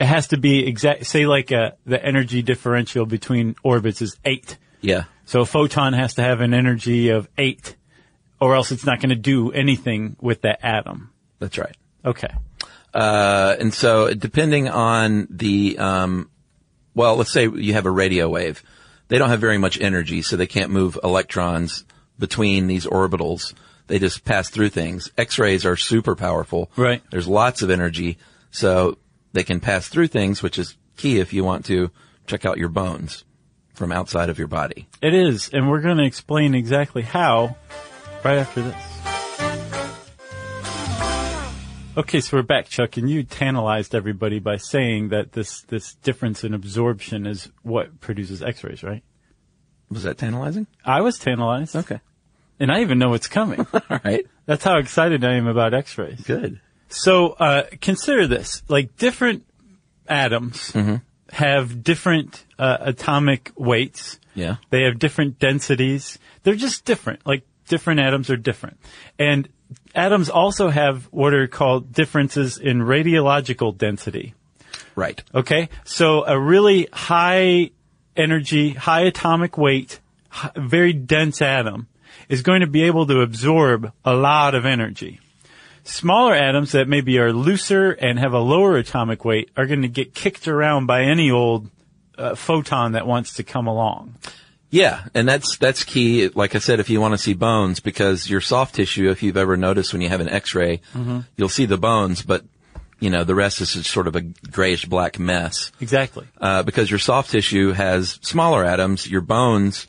It 0.00 0.06
has 0.06 0.28
to 0.28 0.36
be 0.36 0.66
exact. 0.66 1.06
Say 1.06 1.26
like 1.26 1.52
uh 1.52 1.72
the 1.86 2.04
energy 2.04 2.42
differential 2.42 3.06
between 3.06 3.56
orbits 3.62 4.02
is 4.02 4.16
eight. 4.24 4.58
Yeah. 4.80 5.04
So 5.24 5.40
a 5.40 5.46
photon 5.46 5.92
has 5.92 6.14
to 6.14 6.22
have 6.22 6.40
an 6.40 6.52
energy 6.52 7.08
of 7.08 7.28
eight, 7.38 7.76
or 8.40 8.54
else 8.54 8.72
it's 8.72 8.84
not 8.84 9.00
going 9.00 9.10
to 9.10 9.16
do 9.16 9.52
anything 9.52 10.16
with 10.20 10.42
that 10.42 10.58
atom. 10.64 11.12
That's 11.38 11.56
right. 11.56 11.76
Okay. 12.04 12.28
Uh, 12.92 13.56
and 13.58 13.72
so 13.72 14.12
depending 14.12 14.68
on 14.68 15.26
the, 15.30 15.78
um, 15.78 16.28
well, 16.94 17.16
let's 17.16 17.32
say 17.32 17.48
you 17.48 17.74
have 17.74 17.86
a 17.86 17.90
radio 17.90 18.28
wave. 18.28 18.62
They 19.08 19.18
don't 19.18 19.28
have 19.28 19.40
very 19.40 19.58
much 19.58 19.80
energy, 19.80 20.22
so 20.22 20.36
they 20.36 20.46
can't 20.46 20.70
move 20.70 20.98
electrons 21.02 21.84
between 22.18 22.66
these 22.66 22.86
orbitals. 22.86 23.54
They 23.86 23.98
just 23.98 24.24
pass 24.24 24.48
through 24.48 24.70
things. 24.70 25.10
X-rays 25.18 25.66
are 25.66 25.76
super 25.76 26.14
powerful. 26.14 26.70
Right. 26.76 27.02
There's 27.10 27.28
lots 27.28 27.62
of 27.62 27.70
energy, 27.70 28.18
so 28.50 28.96
they 29.32 29.42
can 29.42 29.60
pass 29.60 29.88
through 29.88 30.08
things, 30.08 30.42
which 30.42 30.58
is 30.58 30.76
key 30.96 31.18
if 31.18 31.32
you 31.32 31.44
want 31.44 31.66
to 31.66 31.90
check 32.26 32.46
out 32.46 32.58
your 32.58 32.68
bones 32.68 33.24
from 33.74 33.92
outside 33.92 34.28
of 34.28 34.38
your 34.38 34.48
body. 34.48 34.88
It 35.00 35.14
is, 35.14 35.50
and 35.52 35.68
we're 35.68 35.80
going 35.80 35.98
to 35.98 36.04
explain 36.04 36.54
exactly 36.54 37.02
how 37.02 37.56
right 38.24 38.38
after 38.38 38.62
this. 38.62 38.91
Okay, 41.94 42.20
so 42.20 42.38
we're 42.38 42.42
back, 42.42 42.68
Chuck, 42.70 42.96
and 42.96 43.10
you 43.10 43.22
tantalized 43.22 43.94
everybody 43.94 44.38
by 44.38 44.56
saying 44.56 45.10
that 45.10 45.32
this, 45.32 45.60
this 45.62 45.92
difference 45.96 46.42
in 46.42 46.54
absorption 46.54 47.26
is 47.26 47.50
what 47.62 48.00
produces 48.00 48.42
X-rays, 48.42 48.82
right? 48.82 49.02
Was 49.90 50.04
that 50.04 50.16
tantalizing? 50.16 50.66
I 50.86 51.02
was 51.02 51.18
tantalized. 51.18 51.76
Okay. 51.76 52.00
And 52.58 52.72
I 52.72 52.80
even 52.80 52.98
know 52.98 53.12
it's 53.12 53.28
coming. 53.28 53.66
All 53.74 54.00
right. 54.02 54.26
That's 54.46 54.64
how 54.64 54.78
excited 54.78 55.22
I 55.22 55.34
am 55.34 55.46
about 55.46 55.74
X-rays. 55.74 56.22
Good. 56.22 56.62
So, 56.88 57.32
uh, 57.32 57.64
consider 57.82 58.26
this. 58.26 58.62
Like 58.68 58.96
different 58.96 59.44
atoms 60.08 60.74
have 61.30 61.84
different, 61.84 62.46
uh, 62.58 62.78
atomic 62.80 63.52
weights. 63.54 64.18
Yeah. 64.34 64.56
They 64.70 64.84
have 64.84 64.98
different 64.98 65.38
densities. 65.38 66.18
They're 66.42 66.54
just 66.54 66.86
different. 66.86 67.26
Like 67.26 67.42
different 67.68 68.00
atoms 68.00 68.30
are 68.30 68.36
different. 68.38 68.78
And 69.18 69.46
atoms 69.94 70.30
also 70.30 70.68
have 70.68 71.04
what 71.06 71.34
are 71.34 71.46
called 71.46 71.92
differences 71.92 72.58
in 72.58 72.78
radiological 72.78 73.76
density. 73.76 74.34
Right. 74.94 75.22
Okay? 75.34 75.68
So 75.84 76.24
a 76.26 76.38
really 76.38 76.88
high 76.92 77.70
energy, 78.16 78.70
high 78.70 79.02
atomic 79.02 79.56
weight, 79.56 80.00
very 80.56 80.92
dense 80.92 81.42
atom 81.42 81.88
is 82.28 82.42
going 82.42 82.60
to 82.60 82.66
be 82.66 82.84
able 82.84 83.06
to 83.06 83.20
absorb 83.20 83.92
a 84.04 84.14
lot 84.14 84.54
of 84.54 84.64
energy. 84.66 85.20
Smaller 85.84 86.34
atoms 86.34 86.72
that 86.72 86.88
maybe 86.88 87.18
are 87.18 87.32
looser 87.32 87.90
and 87.90 88.18
have 88.18 88.32
a 88.32 88.38
lower 88.38 88.76
atomic 88.76 89.24
weight 89.24 89.50
are 89.56 89.66
going 89.66 89.82
to 89.82 89.88
get 89.88 90.14
kicked 90.14 90.46
around 90.46 90.86
by 90.86 91.02
any 91.02 91.30
old 91.30 91.68
uh, 92.16 92.34
photon 92.34 92.92
that 92.92 93.06
wants 93.06 93.34
to 93.34 93.42
come 93.42 93.66
along. 93.66 94.14
Yeah, 94.72 95.04
and 95.14 95.28
that's 95.28 95.58
that's 95.58 95.84
key. 95.84 96.28
Like 96.28 96.54
I 96.54 96.58
said, 96.58 96.80
if 96.80 96.88
you 96.88 96.98
want 96.98 97.12
to 97.12 97.18
see 97.18 97.34
bones, 97.34 97.78
because 97.78 98.28
your 98.28 98.40
soft 98.40 98.74
tissue, 98.74 99.10
if 99.10 99.22
you've 99.22 99.36
ever 99.36 99.56
noticed 99.56 99.92
when 99.92 100.00
you 100.00 100.08
have 100.08 100.22
an 100.22 100.30
X-ray, 100.30 100.80
you'll 101.36 101.50
see 101.50 101.66
the 101.66 101.76
bones, 101.76 102.22
but 102.22 102.42
you 102.98 103.10
know 103.10 103.22
the 103.22 103.34
rest 103.34 103.60
is 103.60 103.74
just 103.74 103.90
sort 103.90 104.06
of 104.06 104.16
a 104.16 104.22
grayish 104.22 104.86
black 104.86 105.18
mess. 105.18 105.72
Exactly. 105.80 106.26
Uh, 106.40 106.62
because 106.62 106.90
your 106.90 106.98
soft 106.98 107.30
tissue 107.30 107.72
has 107.72 108.18
smaller 108.22 108.64
atoms, 108.64 109.06
your 109.06 109.20
bones, 109.20 109.86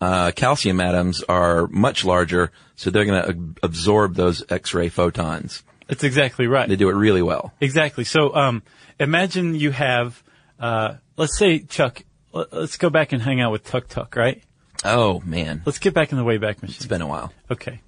uh, 0.00 0.30
calcium 0.32 0.78
atoms 0.80 1.22
are 1.22 1.66
much 1.68 2.04
larger, 2.04 2.52
so 2.76 2.90
they're 2.90 3.06
going 3.06 3.22
to 3.22 3.54
absorb 3.62 4.14
those 4.14 4.44
X-ray 4.50 4.90
photons. 4.90 5.62
That's 5.86 6.04
exactly 6.04 6.46
right. 6.46 6.68
They 6.68 6.76
do 6.76 6.90
it 6.90 6.94
really 6.94 7.22
well. 7.22 7.54
Exactly. 7.62 8.04
So, 8.04 8.34
um, 8.34 8.62
imagine 9.00 9.54
you 9.54 9.70
have, 9.70 10.22
uh, 10.60 10.96
let's 11.16 11.38
say, 11.38 11.60
Chuck, 11.60 12.02
let's 12.52 12.76
go 12.76 12.90
back 12.90 13.12
and 13.12 13.22
hang 13.22 13.40
out 13.40 13.52
with 13.52 13.64
Tuk 13.64 13.88
Tuk, 13.88 14.14
right? 14.16 14.42
Oh 14.84 15.20
man, 15.24 15.62
Let's 15.66 15.78
get 15.78 15.94
back 15.94 16.12
in 16.12 16.18
the 16.18 16.24
Wayback 16.24 16.62
Machine. 16.62 16.76
It's 16.76 16.86
been 16.86 17.02
a 17.02 17.06
while. 17.06 17.32
Okay. 17.50 17.80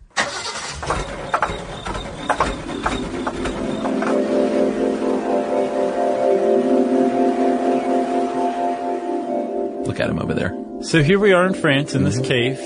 Look 9.87 9.99
at 10.01 10.09
him 10.09 10.19
over 10.19 10.35
there. 10.35 10.57
So 10.83 11.03
here 11.03 11.19
we 11.19 11.33
are 11.33 11.47
in 11.47 11.55
France 11.55 11.95
in 11.95 12.05
this 12.05 12.19
cave. 12.21 12.59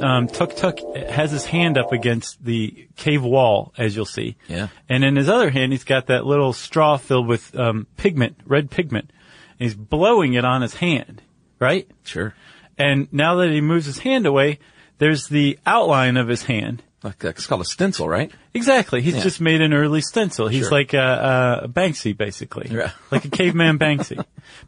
Um, 0.00 0.28
Tuk 0.28 0.54
Tuk 0.54 0.78
has 1.08 1.32
his 1.32 1.44
hand 1.44 1.76
up 1.76 1.92
against 1.92 2.44
the 2.44 2.88
cave 2.96 3.22
wall, 3.24 3.72
as 3.76 3.96
you'll 3.96 4.04
see. 4.04 4.36
Yeah. 4.48 4.68
And 4.88 5.02
in 5.04 5.16
his 5.16 5.28
other 5.28 5.50
hand, 5.50 5.72
he's 5.72 5.84
got 5.84 6.06
that 6.06 6.24
little 6.24 6.52
straw 6.52 6.96
filled 6.98 7.26
with 7.26 7.56
um, 7.58 7.86
pigment, 7.96 8.38
red 8.44 8.70
pigment. 8.70 9.10
He's 9.58 9.74
blowing 9.74 10.34
it 10.34 10.44
on 10.44 10.62
his 10.62 10.74
hand, 10.74 11.22
right? 11.58 11.88
Sure. 12.04 12.34
And 12.76 13.08
now 13.12 13.36
that 13.36 13.50
he 13.50 13.60
moves 13.60 13.86
his 13.86 13.98
hand 13.98 14.24
away, 14.26 14.58
there's 14.98 15.26
the 15.28 15.58
outline 15.66 16.16
of 16.16 16.28
his 16.28 16.44
hand. 16.44 16.82
Like 17.02 17.22
it's 17.22 17.46
called 17.46 17.60
a 17.60 17.64
stencil, 17.64 18.08
right? 18.08 18.30
Exactly. 18.54 19.00
He's 19.02 19.14
Yeah. 19.16 19.22
just 19.22 19.40
made 19.40 19.60
an 19.60 19.72
early 19.72 20.00
stencil. 20.00 20.48
He's 20.48 20.62
Sure. 20.64 20.70
like 20.72 20.94
a, 20.94 21.60
a 21.64 21.68
Banksy, 21.68 22.16
basically. 22.16 22.68
Yeah. 22.70 22.90
Like 23.10 23.24
a 23.24 23.30
caveman 23.30 23.78
Banksy. 23.78 24.22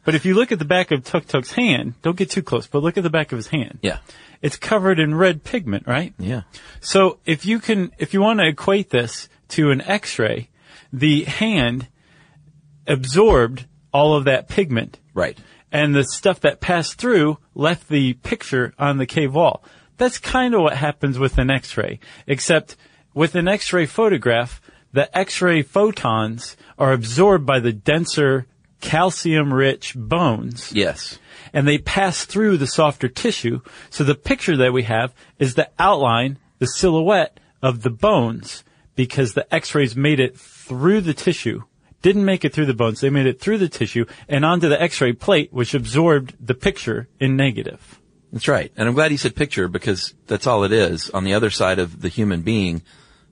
But 0.05 0.15
if 0.15 0.25
you 0.25 0.33
look 0.33 0.51
at 0.53 0.59
the 0.59 0.65
back 0.65 0.91
of 0.91 1.03
Tuk 1.03 1.25
Tuk's 1.27 1.51
hand, 1.51 1.93
don't 2.01 2.15
get 2.15 2.29
too 2.29 2.41
close, 2.41 2.67
but 2.67 2.81
look 2.83 2.97
at 2.97 3.03
the 3.03 3.09
back 3.09 3.31
of 3.33 3.37
his 3.37 3.47
hand. 3.47 3.79
Yeah. 3.81 3.97
It's 4.41 4.55
covered 4.57 4.97
in 4.99 5.13
red 5.13 5.43
pigment, 5.43 5.87
right? 5.87 6.13
Yeah. 6.17 6.41
So 6.79 7.19
if 7.25 7.45
you 7.45 7.59
can, 7.59 7.91
if 7.99 8.13
you 8.13 8.21
want 8.21 8.39
to 8.39 8.47
equate 8.47 8.89
this 8.89 9.27
to 9.49 9.71
an 9.71 9.81
X-ray, 9.81 10.49
the 10.93 11.25
hand 11.25 11.87
absorbed 12.87 13.65
all 13.93 14.15
of 14.15 14.23
that 14.25 14.47
pigment 14.47 14.99
Right. 15.13 15.37
and 15.71 15.93
the 15.95 16.03
stuff 16.03 16.39
that 16.41 16.59
passed 16.61 16.95
through 16.95 17.37
left 17.55 17.89
the 17.89 18.13
picture 18.13 18.73
on 18.79 18.97
the 18.97 19.05
cave 19.05 19.33
wall. 19.33 19.63
That's 19.97 20.17
kind 20.17 20.53
of 20.55 20.61
what 20.61 20.77
happens 20.77 21.19
with 21.19 21.37
an 21.37 21.49
X-ray, 21.51 21.99
except 22.27 22.75
with 23.13 23.35
an 23.35 23.47
X-ray 23.47 23.85
photograph, 23.85 24.61
the 24.93 25.15
X-ray 25.17 25.61
photons 25.61 26.57
are 26.79 26.91
absorbed 26.93 27.45
by 27.45 27.59
the 27.59 27.71
denser 27.73 28.47
calcium-rich 28.81 29.93
bones 29.95 30.71
Yes. 30.73 31.19
and 31.53 31.67
they 31.67 31.77
pass 31.77 32.25
through 32.25 32.57
the 32.57 32.67
softer 32.67 33.07
tissue. 33.07 33.61
So 33.89 34.03
the 34.03 34.15
picture 34.15 34.55
that 34.57 34.73
we 34.73 34.83
have 34.83 35.13
is 35.39 35.53
the 35.55 35.69
outline, 35.79 36.37
the 36.59 36.67
silhouette 36.67 37.39
of 37.61 37.81
the 37.83 37.89
bones 37.89 38.63
because 38.95 39.33
the 39.33 39.51
x-rays 39.53 39.95
made 39.95 40.19
it 40.19 40.37
through 40.37 41.01
the 41.01 41.13
tissue. 41.13 41.63
Didn't 42.01 42.25
make 42.25 42.43
it 42.43 42.53
through 42.53 42.65
the 42.65 42.73
bones. 42.73 42.99
They 42.99 43.09
made 43.09 43.27
it 43.27 43.39
through 43.39 43.59
the 43.59 43.69
tissue 43.69 44.05
and 44.27 44.43
onto 44.43 44.69
the 44.69 44.81
x-ray 44.81 45.13
plate, 45.13 45.53
which 45.53 45.73
absorbed 45.73 46.35
the 46.39 46.55
picture 46.55 47.07
in 47.19 47.35
negative. 47.35 47.99
That's 48.31 48.47
right. 48.47 48.71
And 48.75 48.87
I'm 48.87 48.95
glad 48.95 49.11
you 49.11 49.17
said 49.17 49.35
picture 49.35 49.67
because 49.67 50.13
that's 50.25 50.47
all 50.47 50.63
it 50.63 50.71
is. 50.71 51.09
On 51.09 51.23
the 51.23 51.33
other 51.33 51.49
side 51.49 51.79
of 51.79 52.01
the 52.01 52.07
human 52.07 52.41
being, 52.41 52.81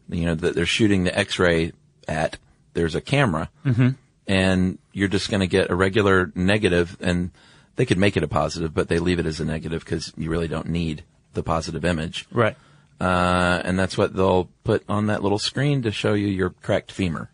you 0.09 0.25
know, 0.25 0.35
that 0.35 0.55
they're 0.55 0.65
shooting 0.65 1.03
the 1.03 1.17
x-ray 1.17 1.71
at, 2.07 2.37
there's 2.73 2.95
a 2.95 3.01
camera. 3.01 3.49
Mm-hmm. 3.65 3.89
And 4.27 4.77
you're 4.93 5.07
just 5.07 5.29
going 5.29 5.39
to 5.39 5.47
get 5.47 5.71
a 5.71 5.75
regular 5.75 6.31
negative 6.35 6.97
and 6.99 7.31
they 7.75 7.85
could 7.85 7.97
make 7.97 8.17
it 8.17 8.23
a 8.23 8.27
positive, 8.27 8.73
but 8.73 8.89
they 8.89 8.99
leave 8.99 9.19
it 9.19 9.25
as 9.25 9.39
a 9.39 9.45
negative 9.45 9.83
because 9.83 10.13
you 10.17 10.29
really 10.29 10.49
don't 10.49 10.67
need 10.67 11.03
the 11.33 11.41
positive 11.41 11.85
image. 11.85 12.27
Right. 12.31 12.57
Uh, 12.99 13.61
and 13.63 13.79
that's 13.79 13.97
what 13.97 14.13
they'll 14.13 14.49
put 14.63 14.83
on 14.89 15.07
that 15.07 15.23
little 15.23 15.39
screen 15.39 15.83
to 15.83 15.91
show 15.91 16.13
you 16.13 16.27
your 16.27 16.49
cracked 16.49 16.91
femur. 16.91 17.29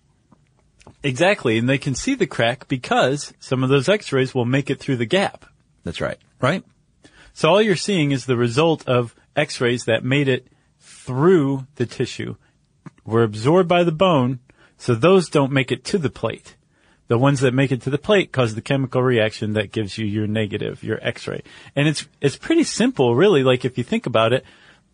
Exactly. 1.03 1.57
And 1.57 1.69
they 1.69 1.77
can 1.77 1.95
see 1.95 2.15
the 2.15 2.27
crack 2.27 2.67
because 2.67 3.33
some 3.39 3.63
of 3.63 3.69
those 3.69 3.89
x-rays 3.89 4.33
will 4.33 4.45
make 4.45 4.69
it 4.69 4.79
through 4.79 4.97
the 4.97 5.05
gap. 5.05 5.45
That's 5.83 6.01
right. 6.01 6.17
Right? 6.41 6.63
So 7.33 7.49
all 7.49 7.61
you're 7.61 7.75
seeing 7.75 8.11
is 8.11 8.25
the 8.25 8.37
result 8.37 8.87
of 8.87 9.15
x-rays 9.35 9.85
that 9.85 10.03
made 10.03 10.27
it 10.27 10.47
through 10.79 11.67
the 11.75 11.85
tissue, 11.85 12.35
were 13.03 13.23
absorbed 13.23 13.69
by 13.69 13.83
the 13.83 13.91
bone, 13.91 14.39
so 14.77 14.95
those 14.95 15.29
don't 15.29 15.51
make 15.51 15.71
it 15.71 15.83
to 15.85 15.97
the 15.97 16.09
plate. 16.09 16.55
The 17.07 17.17
ones 17.17 17.41
that 17.41 17.53
make 17.53 17.71
it 17.71 17.81
to 17.83 17.91
the 17.91 17.99
plate 17.99 18.31
cause 18.31 18.55
the 18.55 18.61
chemical 18.61 19.03
reaction 19.03 19.53
that 19.53 19.71
gives 19.71 19.97
you 19.97 20.05
your 20.05 20.25
negative, 20.25 20.83
your 20.83 20.99
x-ray. 21.05 21.43
And 21.75 21.87
it's, 21.87 22.07
it's 22.19 22.35
pretty 22.35 22.63
simple, 22.63 23.15
really, 23.15 23.43
like 23.43 23.63
if 23.63 23.77
you 23.77 23.83
think 23.83 24.05
about 24.07 24.33
it, 24.33 24.43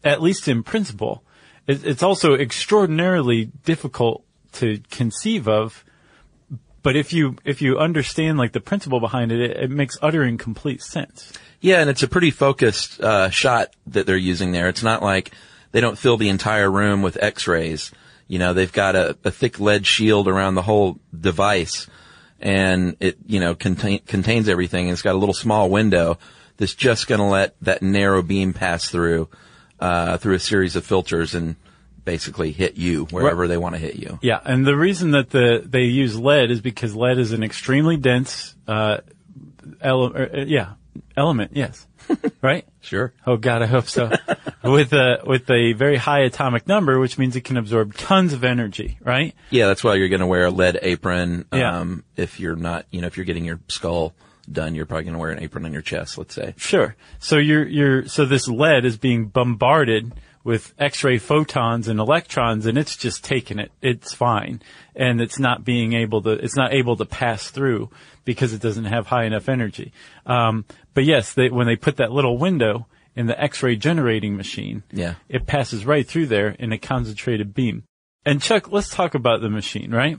at 0.04 0.22
least 0.22 0.48
in 0.48 0.64
principle. 0.64 1.24
It, 1.68 1.86
it's 1.86 2.04
also 2.04 2.34
extraordinarily 2.34 3.46
difficult 3.46 4.26
to 4.54 4.80
conceive 4.90 5.48
of, 5.48 5.84
but 6.84 6.96
if 6.96 7.14
you, 7.14 7.36
if 7.46 7.62
you 7.62 7.78
understand 7.78 8.38
like 8.38 8.54
the 8.54 8.60
principle 8.60 9.00
behind 9.00 9.32
it, 9.32 9.40
it, 9.40 9.58
it 9.58 9.70
makes 9.70 9.98
utter 10.02 10.24
and 10.24 10.40
complete 10.40 10.82
sense. 10.82 11.34
Yeah, 11.60 11.80
and 11.80 11.90
it's 11.90 12.02
a 12.02 12.08
pretty 12.08 12.32
focused 12.32 13.00
uh, 13.02 13.30
shot 13.30 13.76
that 13.88 14.08
they're 14.08 14.18
using 14.18 14.52
there. 14.52 14.68
It's 14.68 14.82
not 14.82 15.04
like 15.04 15.32
they 15.72 15.80
don't 15.80 15.98
fill 15.98 16.18
the 16.18 16.30
entire 16.30 16.70
room 16.70 17.04
with 17.04 17.22
X-rays. 17.22 17.92
You 18.28 18.40
know, 18.40 18.54
they've 18.54 18.72
got 18.72 18.96
a, 18.96 19.18
a 19.24 19.32
thick 19.32 19.60
lead 19.60 19.86
shield 19.86 20.28
around 20.28 20.56
the 20.56 20.62
whole 20.62 21.00
device, 21.18 21.88
and 22.40 22.96
it 23.00 23.18
you 23.28 23.40
know 23.40 23.54
contain, 23.54 24.00
contains 24.00 24.50
everything. 24.50 24.86
And 24.86 24.94
it's 24.94 25.02
got 25.02 25.16
a 25.16 25.20
little 25.20 25.34
small 25.36 25.70
window 25.70 26.18
that's 26.58 26.74
just 26.74 27.08
going 27.08 27.20
to 27.20 27.26
let 27.26 27.56
that 27.62 27.82
narrow 27.82 28.22
beam 28.24 28.54
pass 28.54 28.88
through 28.90 29.30
uh, 29.80 30.18
through 30.18 30.36
a 30.36 30.40
series 30.40 30.76
of 30.76 30.86
filters 30.86 31.36
and 31.36 31.56
basically 32.04 32.52
hit 32.52 32.76
you 32.76 33.06
wherever 33.06 33.48
they 33.48 33.58
want 33.58 33.76
to 33.76 33.80
hit 33.80 33.96
you. 33.96 34.20
Yeah, 34.22 34.40
and 34.44 34.66
the 34.66 34.76
reason 34.76 35.12
that 35.12 35.30
the 35.30 35.64
they 35.66 35.84
use 35.84 36.18
lead 36.18 36.52
is 36.52 36.62
because 36.62 36.96
lead 36.96 37.20
is 37.20 37.32
an 37.32 37.44
extremely 37.44 37.98
dense 37.98 38.56
uh, 38.68 38.98
ele- 39.82 40.16
er, 40.16 40.30
uh, 40.34 40.46
yeah 40.46 40.74
element. 41.16 41.52
Yes, 41.54 41.88
right. 42.42 42.66
Sure. 42.82 43.14
Oh 43.26 43.38
God, 43.38 43.62
I 43.62 43.68
hope 43.68 43.88
so. 43.88 44.12
with 44.64 44.94
a 44.94 45.22
with 45.26 45.50
a 45.50 45.74
very 45.74 45.98
high 45.98 46.22
atomic 46.22 46.68
number, 46.68 47.00
which 47.00 47.18
means 47.18 47.36
it 47.36 47.42
can 47.42 47.58
absorb 47.58 47.96
tons 47.96 48.34
of 48.34 48.44
energy. 48.44 48.98
Right. 49.02 49.36
Yeah, 49.50 49.68
that's 49.68 49.84
why 49.84 49.96
you're 49.96 50.10
going 50.10 50.22
to 50.22 50.28
wear 50.28 50.46
a 50.46 50.52
lead 50.52 50.80
apron. 50.82 51.46
Yeah. 51.54 51.80
Um, 51.80 52.04
if 52.16 52.40
you're 52.40 52.56
not, 52.56 52.86
you 52.92 53.02
know, 53.02 53.08
if 53.08 53.18
you're 53.18 53.26
getting 53.26 53.46
your 53.46 53.60
skull 53.68 54.14
done, 54.52 54.76
you're 54.76 54.86
probably 54.86 55.06
going 55.06 55.14
to 55.14 55.20
wear 55.20 55.32
an 55.32 55.40
apron 55.40 55.66
on 55.66 55.74
your 55.74 55.82
chest, 55.82 56.18
let's 56.18 56.34
say. 56.34 56.54
Sure. 56.58 56.96
So 57.20 57.38
you're 57.38 57.68
you're 57.68 58.08
so 58.08 58.26
this 58.26 58.48
lead 58.48 58.86
is 58.86 58.98
being 58.98 59.28
bombarded 59.28 60.14
with 60.44 60.74
X-ray 60.80 61.18
photons 61.20 61.88
and 61.88 62.00
electrons, 62.00 62.66
and 62.66 62.78
it's 62.78 62.96
just 62.96 63.24
taking 63.24 63.60
it. 63.60 63.72
It's 63.82 64.14
fine, 64.14 64.62
and 64.96 65.22
it's 65.22 65.40
not 65.40 65.64
being 65.64 65.94
able 65.94 66.22
to. 66.24 66.32
It's 66.32 66.56
not 66.56 66.74
able 66.74 66.96
to 66.98 67.06
pass 67.06 67.50
through 67.50 67.90
because 68.26 68.54
it 68.54 68.62
doesn't 68.62 68.86
have 68.86 69.08
high 69.08 69.26
enough 69.26 69.50
energy. 69.50 69.92
Um, 70.26 70.66
but 70.94 71.06
yes, 71.06 71.34
they, 71.34 71.50
when 71.50 71.68
they 71.68 71.76
put 71.76 71.98
that 71.98 72.12
little 72.12 72.38
window 72.38 72.88
in 73.16 73.28
the 73.28 73.40
X-ray 73.42 73.76
generating 73.76 74.38
machine, 74.38 74.84
Yeah. 74.92 75.16
it 75.28 75.46
passes 75.46 75.86
right 75.86 76.08
through 76.08 76.28
there 76.28 76.50
in 76.50 76.72
a 76.72 76.78
concentrated 76.78 77.54
beam. 77.54 77.84
And 78.26 78.42
Chuck, 78.42 78.72
let's 78.72 78.90
talk 78.90 79.16
about 79.16 79.42
the 79.42 79.50
machine, 79.50 79.92
right? 79.92 80.18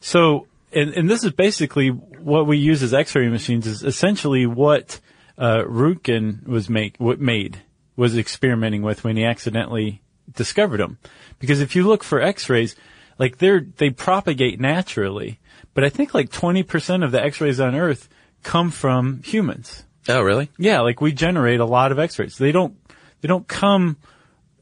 So, 0.00 0.46
and, 0.72 0.90
and 0.90 1.08
this 1.08 1.24
is 1.24 1.32
basically 1.32 1.88
what 1.88 2.46
we 2.46 2.58
use 2.58 2.82
as 2.82 2.92
X-ray 2.92 3.28
machines 3.28 3.66
is 3.66 3.82
essentially 3.82 4.46
what 4.46 5.00
uh, 5.38 5.62
Röntgen 5.66 6.46
was 6.46 6.68
make 6.68 6.96
what 6.98 7.20
made 7.20 7.62
was 7.96 8.16
experimenting 8.16 8.82
with 8.82 9.04
when 9.04 9.16
he 9.16 9.24
accidentally 9.24 10.02
discovered 10.34 10.78
them. 10.78 10.98
Because 11.38 11.60
if 11.60 11.76
you 11.76 11.86
look 11.86 12.04
for 12.04 12.20
X-rays, 12.20 12.76
like 13.18 13.38
they're 13.38 13.66
they 13.76 13.90
propagate 13.90 14.60
naturally, 14.60 15.40
but 15.74 15.84
I 15.84 15.88
think 15.88 16.14
like 16.14 16.30
twenty 16.30 16.62
percent 16.62 17.04
of 17.04 17.12
the 17.12 17.22
X-rays 17.22 17.60
on 17.60 17.74
Earth 17.74 18.08
come 18.42 18.70
from 18.70 19.22
humans. 19.22 19.84
Oh, 20.08 20.22
really? 20.22 20.50
Yeah, 20.58 20.80
like 20.80 21.00
we 21.00 21.12
generate 21.12 21.60
a 21.60 21.64
lot 21.64 21.92
of 21.92 21.98
X-rays. 21.98 22.36
They 22.36 22.50
don't, 22.50 22.76
they 23.20 23.28
don't 23.28 23.46
come, 23.46 23.98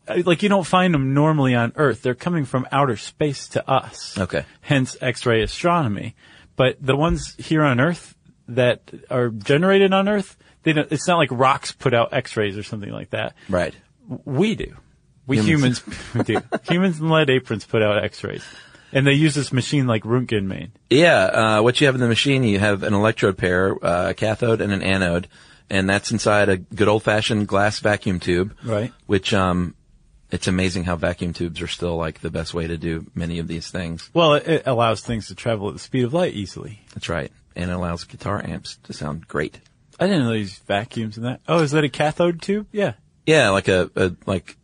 uh, 0.06 0.22
like 0.26 0.42
you 0.42 0.50
don't 0.50 0.66
find 0.66 0.92
them 0.92 1.14
normally 1.14 1.54
on 1.54 1.72
Earth. 1.76 2.02
They're 2.02 2.14
coming 2.14 2.44
from 2.44 2.68
outer 2.70 2.98
space 2.98 3.48
to 3.48 3.66
us. 3.66 4.18
Okay. 4.18 4.44
Hence 4.60 4.98
X-ray 5.00 5.42
astronomy. 5.42 6.14
But 6.56 6.76
the 6.78 6.94
ones 6.94 7.34
here 7.38 7.62
on 7.62 7.80
Earth 7.80 8.14
that 8.48 8.82
are 9.08 9.30
generated 9.30 9.94
on 9.94 10.10
Earth, 10.10 10.36
they 10.62 10.72
don't, 10.72 10.90
it's 10.92 11.06
not 11.08 11.18
like 11.18 11.30
rocks 11.32 11.72
put 11.72 11.94
out 11.94 12.12
X-rays 12.12 12.56
or 12.56 12.62
something 12.62 12.90
like 12.90 13.10
that. 13.10 13.34
Right. 13.48 13.74
We 14.24 14.54
do. 14.54 14.76
We 15.26 15.40
Humans. 15.40 15.82
humans, 16.12 16.26
do. 16.26 16.42
humans 16.68 17.00
in 17.00 17.08
lead 17.08 17.30
aprons 17.30 17.64
put 17.64 17.82
out 17.82 18.02
X-rays, 18.02 18.44
and 18.92 19.06
they 19.06 19.12
use 19.12 19.34
this 19.34 19.52
machine 19.52 19.86
like 19.86 20.02
Röntgen 20.02 20.44
made. 20.46 20.72
Yeah, 20.88 21.22
uh, 21.58 21.62
what 21.62 21.80
you 21.80 21.86
have 21.86 21.94
in 21.94 22.00
the 22.00 22.08
machine, 22.08 22.42
you 22.42 22.58
have 22.58 22.82
an 22.82 22.94
electrode 22.94 23.38
pair, 23.38 23.76
uh, 23.84 24.10
a 24.10 24.14
cathode 24.14 24.60
and 24.60 24.72
an 24.72 24.82
anode, 24.82 25.28
and 25.68 25.88
that's 25.88 26.10
inside 26.10 26.48
a 26.48 26.56
good 26.56 26.88
old 26.88 27.04
fashioned 27.04 27.46
glass 27.46 27.78
vacuum 27.78 28.18
tube. 28.18 28.56
Right. 28.64 28.92
Which, 29.06 29.32
um, 29.32 29.76
it's 30.32 30.48
amazing 30.48 30.84
how 30.84 30.96
vacuum 30.96 31.32
tubes 31.32 31.60
are 31.60 31.68
still 31.68 31.96
like 31.96 32.20
the 32.20 32.30
best 32.30 32.52
way 32.52 32.66
to 32.66 32.76
do 32.76 33.06
many 33.14 33.38
of 33.38 33.46
these 33.46 33.70
things. 33.70 34.10
Well, 34.12 34.34
it, 34.34 34.48
it 34.48 34.62
allows 34.66 35.00
things 35.02 35.28
to 35.28 35.34
travel 35.36 35.68
at 35.68 35.74
the 35.74 35.80
speed 35.80 36.04
of 36.04 36.14
light 36.14 36.34
easily. 36.34 36.80
That's 36.94 37.08
right. 37.08 37.30
And 37.54 37.70
it 37.70 37.74
allows 37.74 38.04
guitar 38.04 38.44
amps 38.44 38.78
to 38.84 38.92
sound 38.92 39.28
great. 39.28 39.60
I 40.00 40.06
didn't 40.06 40.24
know 40.24 40.32
these 40.32 40.58
vacuums 40.60 41.16
in 41.18 41.24
that. 41.24 41.40
Oh, 41.46 41.62
is 41.62 41.70
that 41.72 41.84
a 41.84 41.88
cathode 41.88 42.40
tube? 42.42 42.66
Yeah. 42.72 42.94
Yeah, 43.26 43.50
like 43.50 43.68
a, 43.68 43.90
a 43.94 44.12
like 44.26 44.56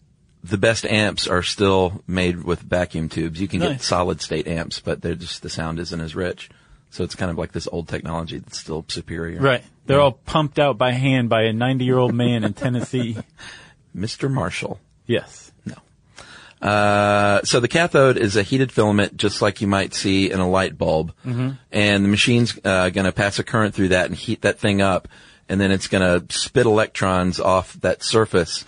the 0.43 0.57
best 0.59 0.85
amps 0.87 1.29
are 1.29 1.43
still 1.43 2.03
made 2.07 2.43
with 2.43 2.61
vacuum 2.61 3.09
tubes. 3.09 3.41
You 3.41 3.47
can 3.47 3.61
get 3.61 3.83
solid 3.83 4.21
state 4.21 4.47
amps, 4.49 4.81
but 4.81 5.03
they're 5.03 5.15
just 5.15 5.43
the 5.43 5.51
sound 5.51 5.79
isn't 5.79 6.01
as 6.01 6.15
rich. 6.17 6.49
So 6.91 7.05
it's 7.05 7.15
kind 7.15 7.31
of 7.31 7.37
like 7.37 7.53
this 7.53 7.69
old 7.71 7.89
technology 7.89 8.39
that's 8.39 8.59
still 8.59 8.85
superior. 8.89 9.41
Right. 9.41 9.63
They're 9.87 10.01
all 10.01 10.13
pumped 10.13 10.59
out 10.59 10.79
by 10.79 10.93
hand 10.93 11.29
by 11.29 11.43
a 11.43 11.53
90 11.53 11.85
year 11.85 11.99
old 11.99 12.15
man 12.15 12.43
in 12.45 12.55
Tennessee. 12.55 13.17
Mr. 13.97 14.31
Marshall. 14.31 14.81
Yes. 15.07 15.53
No. 15.65 15.75
Uh, 16.67 17.43
so 17.45 17.61
the 17.61 17.69
cathode 17.69 18.17
is 18.17 18.37
a 18.37 18.43
heated 18.43 18.73
filament, 18.73 19.17
just 19.17 19.43
like 19.43 19.61
you 19.61 19.67
might 19.67 19.95
see 19.95 20.31
in 20.31 20.41
a 20.41 20.49
light 20.49 20.79
bulb, 20.79 21.13
Mm-hmm. 21.25 21.51
and 21.73 22.05
the 22.05 22.09
machine's 22.09 22.59
uh, 22.65 22.89
going 22.91 23.05
to 23.05 23.13
pass 23.13 23.39
a 23.39 23.45
current 23.45 23.75
through 23.75 23.89
that 23.89 24.07
and 24.07 24.15
heat 24.15 24.43
that 24.43 24.59
thing 24.59 24.81
up, 24.81 25.07
and 25.49 25.61
then 25.61 25.71
it's 25.71 25.89
going 25.89 26.03
to 26.03 26.37
spit 26.37 26.67
electrons 26.67 27.41
off 27.41 27.75
that 27.81 28.03
surface, 28.03 28.65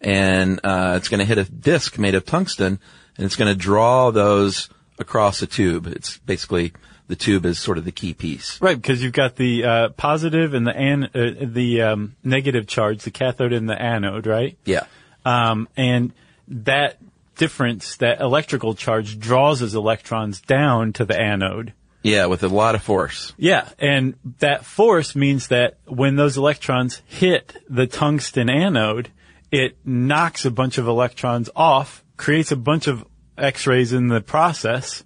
and 0.00 0.60
uh, 0.64 0.94
it's 0.96 1.08
going 1.08 1.20
to 1.20 1.24
hit 1.24 1.38
a 1.38 1.44
disc 1.44 1.98
made 1.98 2.14
of 2.14 2.24
tungsten, 2.24 2.78
and 3.16 3.24
it's 3.24 3.36
going 3.36 3.52
to 3.52 3.58
draw 3.58 4.10
those 4.10 4.68
across 4.98 5.42
a 5.42 5.46
tube. 5.46 5.86
It's 5.86 6.18
basically 6.18 6.72
the 7.08 7.16
tube 7.16 7.44
is 7.44 7.58
sort 7.58 7.78
of 7.78 7.84
the 7.84 7.92
key 7.92 8.14
piece. 8.14 8.60
Right, 8.60 8.80
because 8.80 9.02
you've 9.02 9.12
got 9.12 9.36
the 9.36 9.64
uh, 9.64 9.88
positive 9.90 10.54
and 10.54 10.66
the 10.66 10.76
an- 10.76 11.10
uh, 11.14 11.46
the 11.46 11.82
um, 11.82 12.16
negative 12.22 12.66
charge, 12.66 13.02
the 13.02 13.10
cathode 13.10 13.52
and 13.52 13.68
the 13.68 13.80
anode, 13.80 14.26
right? 14.26 14.56
Yeah. 14.64 14.86
Um, 15.24 15.68
and 15.76 16.12
that 16.48 16.98
difference, 17.36 17.96
that 17.96 18.20
electrical 18.20 18.74
charge, 18.74 19.18
draws 19.18 19.60
those 19.60 19.74
electrons 19.74 20.40
down 20.40 20.92
to 20.94 21.04
the 21.04 21.18
anode. 21.18 21.72
Yeah, 22.04 22.26
with 22.26 22.44
a 22.44 22.48
lot 22.48 22.74
of 22.74 22.82
force. 22.82 23.32
Yeah, 23.38 23.68
and 23.78 24.14
that 24.38 24.64
force 24.64 25.16
means 25.16 25.48
that 25.48 25.78
when 25.86 26.16
those 26.16 26.36
electrons 26.36 27.00
hit 27.06 27.56
the 27.68 27.86
tungsten 27.86 28.48
anode, 28.50 29.08
it 29.50 29.76
knocks 29.84 30.44
a 30.44 30.50
bunch 30.50 30.78
of 30.78 30.86
electrons 30.86 31.48
off, 31.56 32.04
creates 32.16 32.52
a 32.52 32.56
bunch 32.56 32.86
of 32.86 33.04
X-rays 33.38 33.92
in 33.92 34.08
the 34.08 34.20
process, 34.20 35.02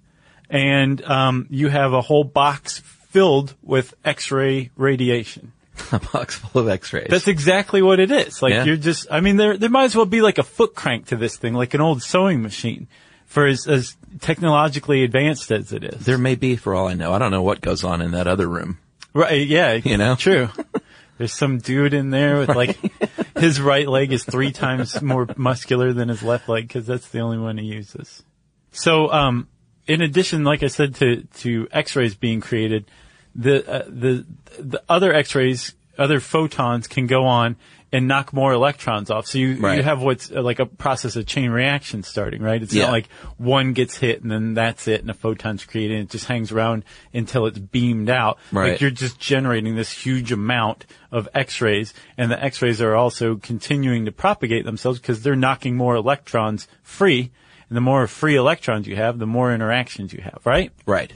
and 0.49 1.01
um, 1.03 1.47
you 1.49 1.69
have 1.69 1.93
a 1.93 2.01
whole 2.01 2.25
box 2.25 2.79
filled 2.79 3.55
with 3.63 3.93
X-ray 4.03 4.69
radiation. 4.75 5.53
A 5.93 5.99
box 5.99 6.35
full 6.35 6.61
of 6.63 6.67
X-rays. 6.67 7.07
That's 7.09 7.29
exactly 7.29 7.81
what 7.81 8.01
it 8.01 8.11
is. 8.11 8.41
Like 8.41 8.53
Yeah. 8.53 8.65
you're 8.65 8.75
just, 8.75 9.07
I 9.09 9.21
mean, 9.21 9.37
there, 9.37 9.57
there 9.57 9.69
might 9.69 9.85
as 9.85 9.95
well 9.95 10.05
be 10.05 10.21
like 10.21 10.37
a 10.37 10.43
foot 10.43 10.75
crank 10.75 11.07
to 11.07 11.15
this 11.15 11.37
thing, 11.37 11.53
like 11.53 11.73
an 11.73 11.79
old 11.81 12.03
sewing 12.03 12.41
machine 12.41 12.87
for 13.29 13.45
as, 13.45 13.67
as 13.67 13.95
technologically 14.21 15.03
advanced 15.03 15.51
as 15.51 15.71
it 15.71 15.83
is. 15.83 16.03
there 16.03 16.17
may 16.17 16.33
be, 16.33 16.55
for 16.55 16.73
all 16.73 16.87
I 16.87 16.95
know. 16.95 17.13
I 17.13 17.19
don't 17.19 17.29
know 17.29 17.43
what 17.43 17.61
goes 17.61 17.83
on 17.83 18.01
in 18.01 18.11
that 18.11 18.25
other 18.25 18.47
room. 18.47 18.79
Right, 19.13 19.47
yeah. 19.47 19.73
You 19.73 19.97
know? 19.97 20.15
True. 20.15 20.49
There's 21.19 21.31
some 21.31 21.59
dude 21.59 21.93
in 21.93 22.09
there 22.09 22.39
with 22.39 22.49
like, 22.49 22.79
his 23.37 23.61
right 23.61 23.87
leg 23.87 24.11
is 24.11 24.23
three 24.23 24.51
times 24.51 24.99
more 25.03 25.27
muscular 25.37 25.93
than 25.93 26.09
his 26.09 26.23
left 26.23 26.49
leg 26.49 26.67
because 26.67 26.87
that's 26.87 27.07
the 27.09 27.19
only 27.19 27.37
one 27.37 27.59
he 27.59 27.65
uses. 27.65 28.23
So, 28.71 29.11
um, 29.11 29.47
in 29.85 30.01
addition, 30.01 30.43
like 30.43 30.63
I 30.63 30.67
said, 30.67 30.95
to, 30.95 31.21
to 31.21 31.67
x-rays 31.71 32.15
being 32.15 32.41
created, 32.41 32.89
the, 33.35 33.69
uh, 33.69 33.83
the, 33.87 34.25
the 34.57 34.81
other 34.89 35.13
x-rays, 35.13 35.75
other 35.99 36.19
photons 36.19 36.87
can 36.87 37.05
go 37.05 37.25
on 37.25 37.57
and 37.91 38.07
knock 38.07 38.33
more 38.33 38.53
electrons 38.53 39.09
off. 39.09 39.25
So 39.25 39.39
you, 39.39 39.55
Right. 39.57 39.77
you 39.77 39.83
have 39.83 40.01
what's 40.01 40.31
uh, 40.31 40.41
like 40.43 40.59
a 40.59 40.65
process 40.67 41.15
of 41.15 41.25
chain 41.25 41.49
reaction 41.49 42.03
starting, 42.03 42.41
right? 42.41 42.61
It's 42.61 42.73
Yeah. 42.73 42.83
not 42.83 42.91
like 42.91 43.09
one 43.37 43.73
gets 43.73 43.97
hit 43.97 44.21
and 44.21 44.31
then 44.31 44.53
that's 44.53 44.87
it 44.87 45.01
and 45.01 45.09
a 45.09 45.13
photon's 45.15 45.65
created 45.65 45.95
and 45.97 46.03
it 46.05 46.11
just 46.11 46.25
hangs 46.25 46.51
around 46.51 46.83
until 47.13 47.47
it's 47.47 47.57
beamed 47.57 48.09
out. 48.09 48.37
Right. 48.51 48.73
Like 48.73 48.81
you're 48.81 48.91
just 48.91 49.19
generating 49.19 49.75
this 49.75 49.91
huge 49.91 50.31
amount 50.31 50.85
of 51.11 51.27
x-rays 51.33 51.93
and 52.17 52.29
the 52.31 52.43
x-rays 52.43 52.79
are 52.81 52.95
also 52.95 53.37
continuing 53.37 54.05
to 54.05 54.11
propagate 54.11 54.65
themselves 54.65 54.99
because 54.99 55.23
they're 55.23 55.35
knocking 55.35 55.75
more 55.75 55.95
electrons 55.95 56.67
free. 56.83 57.31
And 57.69 57.75
the 57.75 57.81
more 57.81 58.05
free 58.07 58.35
electrons 58.35 58.87
you 58.87 58.95
have, 58.97 59.19
the 59.19 59.27
more 59.27 59.53
interactions 59.53 60.13
you 60.13 60.21
have, 60.21 60.41
right? 60.43 60.71
Right. 60.85 61.11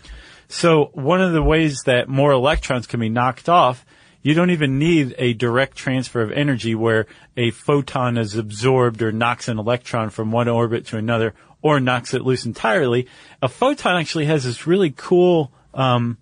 So 0.47 0.91
one 0.93 1.21
of 1.21 1.33
the 1.33 1.41
ways 1.41 1.81
that 1.85 2.07
more 2.07 2.31
electrons 2.31 2.85
can 2.85 2.99
be 2.99 3.09
knocked 3.09 3.49
off, 3.49 3.85
you 4.23 4.33
don't 4.33 4.49
even 4.49 4.79
need 4.79 5.13
a 5.17 5.33
direct 5.33 5.77
transfer 5.77 6.21
of 6.21 6.31
energy 6.31 6.73
where 6.73 7.05
a 7.35 7.51
photon 7.51 8.17
is 8.17 8.35
absorbed 8.35 9.01
or 9.01 9.11
knocks 9.11 9.49
an 9.49 9.59
electron 9.59 10.09
from 10.09 10.31
one 10.31 10.47
orbit 10.47 10.87
to 10.87 10.97
another 10.97 11.33
or 11.61 11.79
knocks 11.79 12.13
it 12.13 12.23
loose 12.23 12.45
entirely. 12.45 13.07
A 13.41 13.49
photon 13.49 13.97
actually 13.97 14.25
has 14.25 14.45
this 14.45 14.65
really 14.65 14.93
cool 14.95 15.51
um, 15.73 16.17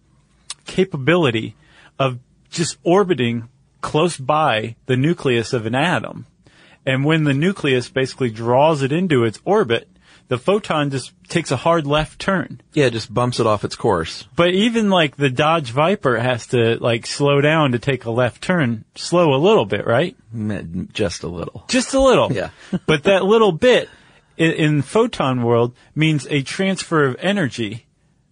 capability 0.66 1.56
of 2.00 2.20
just 2.50 2.78
orbiting 2.84 3.48
close 3.82 4.18
by 4.18 4.76
the 4.88 4.98
nucleus 4.98 5.54
of 5.54 5.66
an 5.66 5.76
atom. 5.76 6.26
And 6.86 7.06
when 7.06 7.24
the 7.24 7.34
nucleus 7.34 7.90
basically 7.90 8.32
draws 8.32 8.82
it 8.82 8.92
into 8.92 9.24
its 9.24 9.40
orbit, 9.46 9.88
the 10.32 10.38
photon 10.38 10.89
just 10.91 11.12
takes 11.28 11.52
a 11.52 11.58
hard 11.58 11.86
left 11.86 12.17
turn. 12.17 12.62
Yeah, 12.72 12.86
it 12.86 12.94
just 12.94 13.13
bumps 13.13 13.41
it 13.41 13.46
off 13.46 13.65
its 13.65 13.76
course. 13.76 14.26
But 14.34 14.52
even 14.54 14.89
like 14.89 15.17
the 15.17 15.30
Dodge 15.30 15.72
Viper 15.72 16.17
has 16.17 16.48
to 16.48 16.78
like 16.82 17.06
slow 17.06 17.41
down 17.41 17.74
to 17.74 17.80
take 17.80 18.06
a 18.06 18.12
left 18.12 18.41
turn, 18.41 18.86
slow 18.96 19.34
a 19.34 19.36
little 19.36 19.65
bit, 19.65 19.86
right? 19.86 20.15
Just 20.94 21.24
a 21.24 21.28
little. 21.28 21.65
Just 21.67 21.94
a 21.94 22.00
little. 22.00 22.32
Yeah. 22.32 22.52
but 22.86 23.04
that 23.04 23.26
little 23.26 23.52
bit 23.52 23.89
in, 24.38 24.52
in 24.54 24.82
photon 24.84 25.44
world 25.44 25.76
means 25.96 26.26
a 26.30 26.44
transfer 26.44 27.04
of 27.04 27.17
energy 27.20 27.86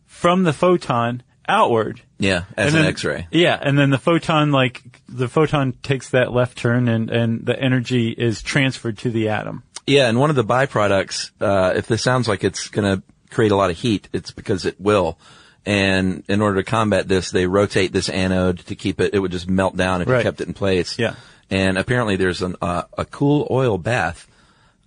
from 0.05 0.43
the 0.43 0.53
photon 0.53 1.21
outward. 1.49 1.99
Yeah, 2.17 2.43
as 2.55 2.67
And 2.67 2.75
an 2.77 2.81
then- 2.83 2.91
X-ray. 2.91 3.27
Yeah, 3.31 3.59
and 3.62 3.77
then 3.77 3.89
the 3.89 3.97
photon 3.97 4.51
like 4.53 4.83
the 5.09 5.27
photon 5.27 5.73
takes 5.83 6.12
that 6.12 6.31
left 6.31 6.57
turn 6.57 6.88
and 6.88 7.09
and 7.09 7.45
the 7.45 7.59
energy 7.59 8.09
is 8.12 8.41
transferred 8.41 8.97
to 8.99 9.09
the 9.12 9.27
atom. 9.27 9.63
Yeah, 9.89 10.08
and 10.08 10.19
one 10.19 10.30
of 10.30 10.36
the 10.36 10.43
byproducts, 10.43 11.32
uh, 11.41 11.73
if 11.75 11.88
this 11.88 12.02
sounds 12.02 12.28
like 12.28 12.43
it's 12.43 12.69
going 12.69 12.97
to 12.97 13.04
create 13.30 13.52
a 13.52 13.56
lot 13.56 13.69
of 13.69 13.78
heat, 13.78 14.08
it's 14.13 14.32
because 14.32 14.65
it 14.65 14.80
will. 14.80 15.17
And 15.65 16.23
in 16.28 16.41
order 16.41 16.58
to 16.58 16.63
combat 16.63 17.08
this, 17.08 17.32
they 17.32 17.45
rotate 17.45 17.91
this 17.91 18.08
anode 18.10 18.60
to 18.67 18.75
keep 18.75 19.02
it. 19.02 19.13
It 19.13 19.19
would 19.19 19.32
just 19.32 19.49
melt 19.49 19.75
down 19.75 20.02
if 20.02 20.08
Right. 20.08 20.17
you 20.19 20.23
kept 20.23 20.41
it 20.41 20.47
in 20.47 20.54
place. 20.54 20.97
Yeah. 20.97 21.15
And 21.49 21.78
apparently, 21.78 22.15
there's 22.15 22.41
an, 22.41 22.56
uh, 22.62 22.84
a 22.97 23.06
cool 23.06 23.47
oil 23.52 23.78
bath 23.78 24.28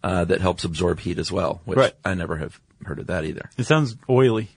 uh, 0.03 0.25
that 0.25 0.41
helps 0.41 0.65
absorb 0.65 0.99
heat 0.99 1.19
as 1.19 1.31
well, 1.31 1.61
which 1.65 1.79
Right. 1.79 1.93
I 2.05 2.15
never 2.15 2.37
have 2.37 2.59
heard 2.85 2.99
of 2.99 3.07
that 3.09 3.25
either. 3.25 3.49
It 3.57 3.65
sounds 3.67 3.95
oily. 4.11 4.49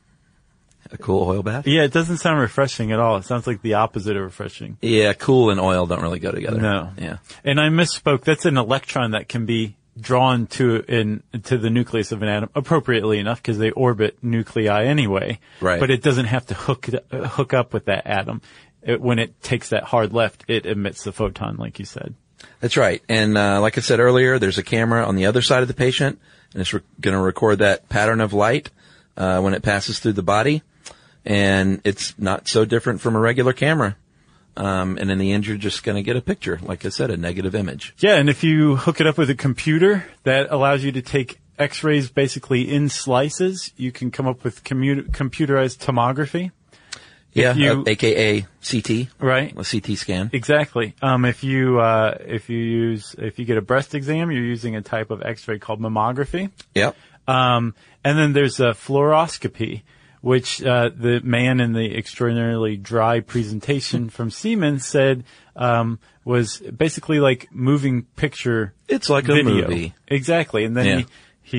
A 0.91 0.97
cool 0.97 1.27
oil 1.27 1.43
bath. 1.43 1.65
Yeah, 1.67 1.83
it 1.83 1.91
doesn't 1.91 2.17
sound 2.17 2.39
refreshing 2.39 2.91
at 2.91 2.99
all. 2.99 3.17
It 3.17 3.25
sounds 3.25 3.45
like 3.47 3.61
the 3.63 3.73
opposite 3.75 4.15
of 4.15 4.23
refreshing. 4.23 4.77
Yeah, 4.81 5.13
cool 5.13 5.49
and 5.49 5.59
oil 5.59 5.85
don't 5.87 6.01
really 6.01 6.19
go 6.19 6.31
together. 6.31 6.59
No. 6.59 6.91
Yeah. 6.97 7.17
And 7.43 7.59
I 7.59 7.69
misspoke. 7.69 8.23
That's 8.23 8.45
an 8.45 8.57
electron 8.57 9.11
that 9.11 9.27
can 9.27 9.45
be 9.45 9.75
drawn 9.99 10.47
to 10.47 10.83
in 10.87 11.23
to 11.43 11.57
the 11.57 11.69
nucleus 11.69 12.11
of 12.11 12.21
an 12.21 12.27
atom 12.27 12.49
appropriately 12.53 13.19
enough 13.19 13.41
because 13.41 13.57
they 13.57 13.71
orbit 13.71 14.17
nuclei 14.21 14.85
anyway. 14.85 15.39
Right. 15.61 15.79
But 15.79 15.89
it 15.89 16.01
doesn't 16.01 16.25
have 16.25 16.45
to 16.47 16.53
hook 16.53 16.87
hook 17.11 17.53
up 17.53 17.73
with 17.73 17.85
that 17.85 18.05
atom. 18.05 18.41
It, 18.81 19.01
when 19.01 19.19
it 19.19 19.41
takes 19.41 19.69
that 19.69 19.83
hard 19.83 20.13
left, 20.13 20.45
it 20.47 20.65
emits 20.65 21.03
the 21.03 21.11
photon, 21.11 21.57
like 21.57 21.79
you 21.79 21.85
said. 21.85 22.13
That's 22.59 22.77
right. 22.77 23.01
And 23.09 23.37
uh, 23.37 23.61
like 23.61 23.77
I 23.77 23.81
said 23.81 23.99
earlier, 23.99 24.37
there's 24.37 24.57
a 24.57 24.63
camera 24.63 25.05
on 25.05 25.15
the 25.15 25.25
other 25.25 25.41
side 25.41 25.61
of 25.61 25.67
the 25.67 25.73
patient, 25.73 26.19
and 26.53 26.61
it's 26.61 26.73
re- 26.73 26.81
going 27.01 27.15
to 27.15 27.19
record 27.19 27.59
that 27.59 27.89
pattern 27.89 28.21
of 28.21 28.33
light 28.33 28.69
uh, 29.17 29.41
when 29.41 29.53
it 29.53 29.63
passes 29.63 29.99
through 29.99 30.13
the 30.13 30.23
body. 30.23 30.61
And 31.23 31.81
it's 31.83 32.17
not 32.19 32.47
so 32.47 32.65
different 32.65 33.01
from 33.01 33.15
a 33.15 33.19
regular 33.19 33.53
camera. 33.53 33.97
Um, 34.57 34.97
and 34.97 35.11
in 35.11 35.17
the 35.17 35.31
end, 35.33 35.45
you're 35.47 35.57
just 35.57 35.83
going 35.83 35.95
to 35.97 36.01
get 36.03 36.15
a 36.15 36.21
picture, 36.21 36.59
like 36.63 36.85
I 36.85 36.89
said, 36.89 37.11
a 37.11 37.17
negative 37.17 37.55
image. 37.55 37.93
Yeah, 37.99 38.15
and 38.15 38.29
if 38.29 38.43
you 38.43 38.77
hook 38.77 39.01
it 39.01 39.07
up 39.07 39.17
with 39.17 39.29
a 39.29 39.35
computer, 39.35 40.05
that 40.23 40.47
allows 40.49 40.83
you 40.83 40.91
to 40.93 41.01
take 41.01 41.39
X-rays 41.59 42.09
basically 42.09 42.71
in 42.73 42.87
slices. 42.89 43.71
You 43.75 43.91
can 43.91 44.11
come 44.11 44.27
up 44.27 44.43
with 44.43 44.63
commu- 44.63 45.09
computerized 45.11 45.79
tomography. 45.79 46.51
Yeah, 47.33 47.53
you- 47.53 47.81
uh, 47.81 47.83
aka 47.87 48.45
CT, 48.61 49.09
Right. 49.19 49.53
a 49.57 49.63
CT 49.65 49.97
scan. 49.97 50.29
Exactly. 50.31 50.95
Um, 51.01 51.25
if 51.25 51.43
you 51.43 51.79
uh, 51.81 52.17
if 52.25 52.49
you 52.49 52.57
use 52.57 53.13
if 53.17 53.37
you 53.37 53.43
get 53.43 53.57
a 53.57 53.61
breast 53.61 53.93
exam, 53.93 54.31
you're 54.31 54.41
using 54.43 54.77
a 54.77 54.81
type 54.81 55.11
of 55.11 55.21
X-ray 55.21 55.59
called 55.59 55.81
mammography. 55.81 56.49
Yep. 56.75 56.95
Um, 57.27 57.73
and 58.05 58.17
then 58.17 58.31
there's 58.31 58.61
a 58.61 58.69
fluoroscopy, 58.69 59.81
which 60.25 60.63
uh, 60.63 60.89
the 60.89 61.21
man 61.23 61.59
in 61.59 61.73
the 61.73 61.95
extraordinarily 61.95 62.75
dry 62.77 63.19
presentation 63.19 64.09
from 64.15 64.31
Siemens 64.31 64.83
said 64.83 65.23
um, 65.55 65.99
was 66.23 66.57
basically 66.75 67.19
like 67.19 67.47
moving 67.51 68.03
picture. 68.15 68.73
It's 68.87 69.07
like 69.07 69.27
a 69.29 69.43
movie. 69.43 69.93
exactly. 70.07 70.65
And 70.65 70.75
then 70.75 70.85
Yeah. 70.85 70.95
he 70.97 71.05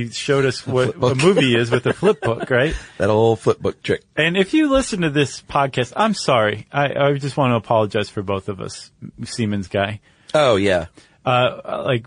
he 0.06 0.08
showed 0.10 0.44
us 0.44 0.66
what 0.66 0.98
book. 0.98 1.12
a 1.12 1.14
movie 1.14 1.54
is 1.54 1.70
with 1.70 1.86
a 1.86 1.92
flip 1.92 2.20
book, 2.20 2.50
right? 2.60 2.74
That 2.98 3.08
old 3.08 3.38
flip 3.38 3.60
book 3.60 3.80
trick. 3.84 4.02
And 4.16 4.36
if 4.36 4.52
you 4.52 4.68
listen 4.68 5.02
to 5.02 5.10
this 5.10 5.42
podcast, 5.42 5.92
I'm 5.94 6.12
sorry. 6.12 6.66
I, 6.72 6.92
I 6.92 7.12
just 7.18 7.36
want 7.36 7.52
to 7.52 7.54
apologize 7.56 8.10
for 8.10 8.22
both 8.24 8.48
of 8.48 8.60
us, 8.60 8.90
Siemens 9.22 9.68
guy. 9.68 10.00
Oh 10.34 10.56
yeah, 10.56 10.86
Uh, 11.24 11.82
like, 11.86 12.04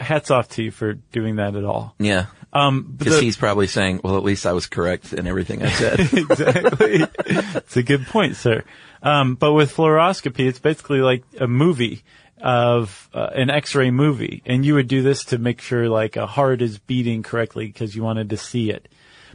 hats 0.00 0.30
off 0.30 0.48
to 0.56 0.62
you 0.62 0.70
for 0.70 0.94
doing 1.12 1.36
that 1.36 1.54
at 1.54 1.64
all. 1.64 1.94
yeah. 1.98 2.26
Um, 2.52 2.94
Because 2.96 3.20
he's 3.20 3.36
probably 3.36 3.66
saying, 3.66 4.00
"Well, 4.04 4.16
at 4.16 4.24
least 4.24 4.44
I 4.44 4.52
was 4.52 4.66
correct 4.66 5.12
in 5.12 5.26
everything 5.26 5.62
I 5.62 5.70
said." 5.70 6.00
exactly. 6.12 7.06
it's 7.26 7.76
a 7.76 7.82
good 7.82 8.06
point, 8.06 8.36
sir. 8.36 8.62
Um, 9.02 9.34
but 9.34 9.52
with 9.54 9.74
fluoroscopy, 9.74 10.46
it's 10.46 10.58
basically 10.58 11.00
like 11.00 11.24
a 11.40 11.46
movie 11.46 12.02
of 12.38 13.08
uh, 13.14 13.30
an 13.34 13.50
X-ray 13.50 13.90
movie, 13.90 14.42
and 14.44 14.66
you 14.66 14.74
would 14.74 14.88
do 14.88 15.02
this 15.02 15.24
to 15.26 15.38
make 15.38 15.60
sure 15.60 15.88
like 15.88 16.16
a 16.16 16.26
heart 16.26 16.60
is 16.60 16.78
beating 16.78 17.22
correctly 17.22 17.66
because 17.66 17.96
you 17.96 18.02
wanted 18.02 18.30
to 18.30 18.36
see 18.36 18.70
it. 18.70 18.88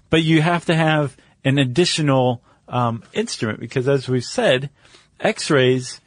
But 0.09 0.23
you 0.23 0.41
have 0.41 0.65
to 0.65 0.75
have 0.75 1.17
an 1.43 1.57
additional 1.57 2.43
um, 2.67 3.03
instrument 3.13 3.59
because, 3.59 3.87
as 3.87 4.07
we've 4.07 4.23
said, 4.23 4.69
X-rays 5.19 6.01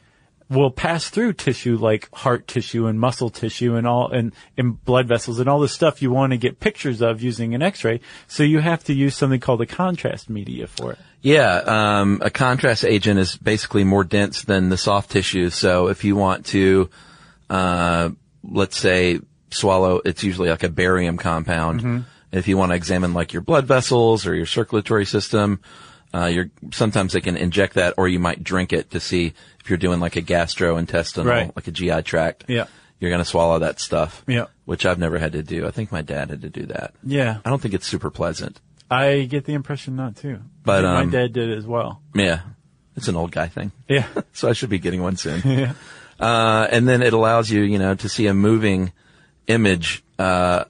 will 0.51 0.69
pass 0.69 1.09
through 1.09 1.31
tissue 1.31 1.77
like 1.77 2.13
heart 2.13 2.45
tissue 2.45 2.85
and 2.85 2.99
muscle 2.99 3.29
tissue 3.29 3.75
and 3.75 3.87
all 3.87 4.11
and, 4.11 4.33
and 4.57 4.83
blood 4.83 5.07
vessels 5.07 5.39
and 5.39 5.47
all 5.47 5.61
the 5.61 5.69
stuff 5.69 6.01
you 6.01 6.11
want 6.11 6.31
to 6.31 6.37
get 6.37 6.59
pictures 6.59 7.01
of 7.01 7.21
using 7.21 7.55
an 7.55 7.61
x-ray. 7.61 8.01
So 8.27 8.43
you 8.43 8.59
have 8.59 8.83
to 8.85 8.93
use 8.93 9.15
something 9.15 9.39
called 9.39 9.61
a 9.61 9.65
contrast 9.65 10.29
media 10.29 10.67
for 10.67 10.91
it. 10.91 10.99
Yeah, 11.21 11.55
um, 11.55 12.19
a 12.21 12.29
contrast 12.29 12.83
agent 12.83 13.19
is 13.19 13.37
basically 13.37 13.85
more 13.85 14.03
dense 14.03 14.43
than 14.43 14.69
the 14.69 14.77
soft 14.77 15.11
tissue. 15.11 15.49
So 15.51 15.87
if 15.87 16.03
you 16.03 16.15
want 16.15 16.47
to, 16.47 16.89
uh, 17.49 18.09
let's 18.43 18.77
say 18.77 19.19
swallow, 19.51 20.01
it's 20.03 20.23
usually 20.23 20.49
like 20.49 20.63
a 20.63 20.69
barium 20.69 21.17
compound. 21.17 22.05
If 22.31 22.47
you 22.47 22.57
want 22.57 22.71
to 22.71 22.75
examine 22.75 23.13
like 23.13 23.33
your 23.33 23.41
blood 23.41 23.67
vessels 23.67 24.25
or 24.25 24.35
your 24.35 24.45
circulatory 24.45 25.05
system, 25.05 25.59
uh, 26.13 26.25
you're, 26.25 26.49
sometimes 26.71 27.13
they 27.13 27.21
can 27.21 27.37
inject 27.37 27.75
that 27.75 27.93
or 27.97 28.07
you 28.07 28.19
might 28.19 28.43
drink 28.43 28.73
it 28.73 28.91
to 28.91 28.99
see 28.99 29.33
if 29.63 29.69
you're 29.69 29.77
doing 29.77 29.99
like 29.99 30.15
a 30.15 30.21
gastrointestinal, 30.21 31.25
Right. 31.25 31.55
like 31.55 31.67
a 31.67 31.71
GI 31.71 32.01
tract. 32.03 32.45
Yeah. 32.47 32.65
You're 32.99 33.09
going 33.11 33.23
to 33.23 33.25
swallow 33.29 33.59
that 33.59 33.79
stuff. 33.79 34.23
Yeah. 34.27 34.45
Which 34.65 34.85
I've 34.85 34.99
never 34.99 35.17
had 35.17 35.31
to 35.33 35.41
do. 35.41 35.65
I 35.67 35.71
think 35.71 35.91
my 35.91 36.01
dad 36.01 36.29
had 36.29 36.41
to 36.41 36.49
do 36.49 36.67
that. 36.67 36.93
Yeah. 37.03 37.39
I 37.43 37.49
don't 37.49 37.61
think 37.61 37.73
it's 37.73 37.87
super 37.87 38.11
pleasant. 38.11 38.59
I 38.91 39.21
get 39.23 39.45
the 39.45 39.53
impression 39.53 39.95
not 39.95 40.17
too. 40.17 40.39
But, 40.63 40.83
my 40.83 41.01
um, 41.01 41.09
dad 41.09 41.33
did 41.33 41.49
it 41.49 41.57
as 41.57 41.65
well. 41.65 42.01
Yeah. 42.13 42.41
It's 42.95 43.07
an 43.07 43.15
old 43.15 43.31
guy 43.31 43.47
thing. 43.47 43.71
Yeah. 43.87 44.05
So 44.33 44.49
I 44.49 44.53
should 44.53 44.69
be 44.69 44.79
getting 44.79 45.01
one 45.01 45.17
soon. 45.17 45.41
yeah. 45.45 45.73
Uh, 46.19 46.67
and 46.69 46.87
then 46.87 47.01
it 47.01 47.13
allows 47.13 47.49
you, 47.49 47.61
you 47.61 47.79
know, 47.79 47.95
to 47.95 48.07
see 48.09 48.27
a 48.27 48.33
moving 48.33 48.91
image, 49.47 50.03
uh, 50.19 50.65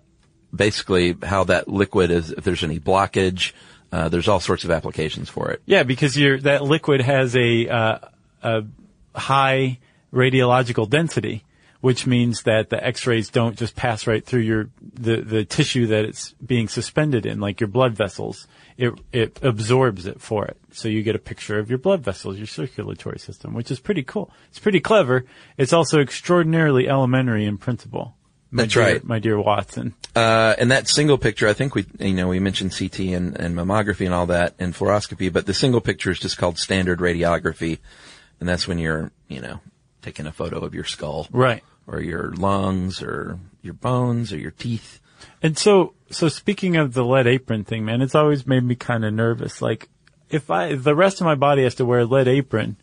basically 0.55 1.15
how 1.21 1.43
that 1.45 1.67
liquid 1.67 2.11
is, 2.11 2.31
if 2.31 2.43
there's 2.43 2.63
any 2.63 2.79
blockage, 2.79 3.51
uh, 3.91 4.09
there's 4.09 4.27
all 4.27 4.39
sorts 4.39 4.63
of 4.63 4.71
applications 4.71 5.29
for 5.29 5.51
it. 5.51 5.61
Yeah, 5.65 5.83
because 5.83 6.15
that 6.15 6.63
liquid 6.63 7.01
has 7.01 7.35
a, 7.35 7.67
uh, 7.67 7.99
a 8.41 8.63
high 9.15 9.79
radiological 10.13 10.89
density, 10.89 11.43
which 11.81 12.05
means 12.05 12.43
that 12.43 12.69
the 12.69 12.83
X-rays 12.83 13.29
don't 13.29 13.57
just 13.57 13.75
pass 13.75 14.07
right 14.07 14.25
through 14.25 14.41
your 14.41 14.69
the 14.93 15.21
the 15.21 15.43
tissue 15.43 15.87
that 15.87 16.05
it's 16.05 16.33
being 16.45 16.67
suspended 16.67 17.25
in, 17.25 17.39
like 17.39 17.59
your 17.59 17.67
blood 17.67 17.93
vessels. 17.93 18.47
It 18.77 18.93
it 19.11 19.39
absorbs 19.41 20.05
it 20.05 20.21
for 20.21 20.45
it, 20.45 20.57
so 20.71 20.87
you 20.87 21.03
get 21.03 21.15
a 21.15 21.19
picture 21.19 21.59
of 21.59 21.69
your 21.69 21.79
blood 21.79 22.01
vessels, 22.01 22.37
your 22.37 22.47
circulatory 22.47 23.19
system, 23.19 23.53
which 23.53 23.71
is 23.71 23.79
pretty 23.79 24.03
cool. 24.03 24.31
It's 24.49 24.59
pretty 24.59 24.79
clever. 24.79 25.25
It's 25.57 25.73
also 25.73 25.99
extraordinarily 25.99 26.87
elementary 26.87 27.45
in 27.45 27.57
principle. 27.57 28.15
My 28.51 28.63
That's 28.63 28.73
dear- 28.73 28.83
right. 28.83 29.03
my 29.03 29.19
dear 29.19 29.39
Watson. 29.39 29.93
Uh, 30.13 30.53
and 30.57 30.71
that 30.71 30.89
single 30.89 31.17
picture, 31.17 31.47
I 31.47 31.53
think 31.53 31.73
we, 31.73 31.85
you 31.99 32.13
know, 32.13 32.27
we 32.27 32.39
mentioned 32.39 32.75
CT 32.77 32.99
and, 32.99 33.39
and 33.39 33.55
mammography 33.55 34.05
and 34.05 34.13
all 34.13 34.25
that 34.25 34.55
and 34.59 34.73
fluoroscopy, 34.73 35.31
but 35.31 35.45
the 35.45 35.53
single 35.53 35.79
picture 35.79 36.11
is 36.11 36.19
just 36.19 36.37
called 36.37 36.57
standard 36.57 36.99
radiography. 36.99 37.79
And 38.41 38.49
that's 38.49 38.67
when 38.67 38.77
you're, 38.77 39.11
you 39.29 39.39
know, 39.39 39.61
taking 40.01 40.27
a 40.27 40.33
photo 40.33 40.59
of 40.65 40.75
your 40.75 40.83
skull. 40.83 41.27
Right. 41.31 41.63
Or 41.87 42.01
your 42.01 42.33
lungs 42.33 43.01
or 43.01 43.39
your 43.61 43.73
bones 43.73 44.33
or 44.33 44.37
your 44.37 44.51
teeth. 44.51 44.99
And 45.41 45.57
so, 45.57 45.93
so 46.09 46.27
speaking 46.27 46.75
of 46.75 46.93
the 46.93 47.05
lead 47.05 47.27
apron 47.27 47.63
thing, 47.63 47.85
man, 47.85 48.01
it's 48.01 48.15
always 48.15 48.45
made 48.45 48.63
me 48.63 48.75
kind 48.75 49.05
of 49.05 49.13
nervous. 49.13 49.61
Like, 49.61 49.87
if 50.29 50.49
I, 50.51 50.67
if 50.67 50.83
the 50.83 50.95
rest 50.95 51.21
of 51.21 51.25
my 51.25 51.35
body 51.35 51.63
has 51.63 51.75
to 51.75 51.85
wear 51.85 51.99
a 51.99 52.05
lead 52.05 52.27
apron, 52.27 52.75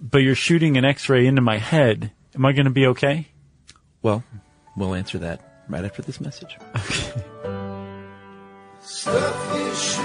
but 0.00 0.18
you're 0.18 0.34
shooting 0.34 0.76
an 0.76 0.84
x-ray 0.84 1.26
into 1.26 1.40
my 1.40 1.58
head, 1.58 2.10
am 2.34 2.44
I 2.44 2.52
going 2.52 2.64
to 2.66 2.70
be 2.70 2.86
okay? 2.88 3.28
Well, 4.02 4.24
we'll 4.76 4.94
answer 4.94 5.18
that 5.18 5.40
right 5.68 5.84
after 5.84 6.02
this 6.02 6.20
message. 6.20 6.56
Stuff 8.80 9.54
you 9.54 9.74
should 9.74 10.02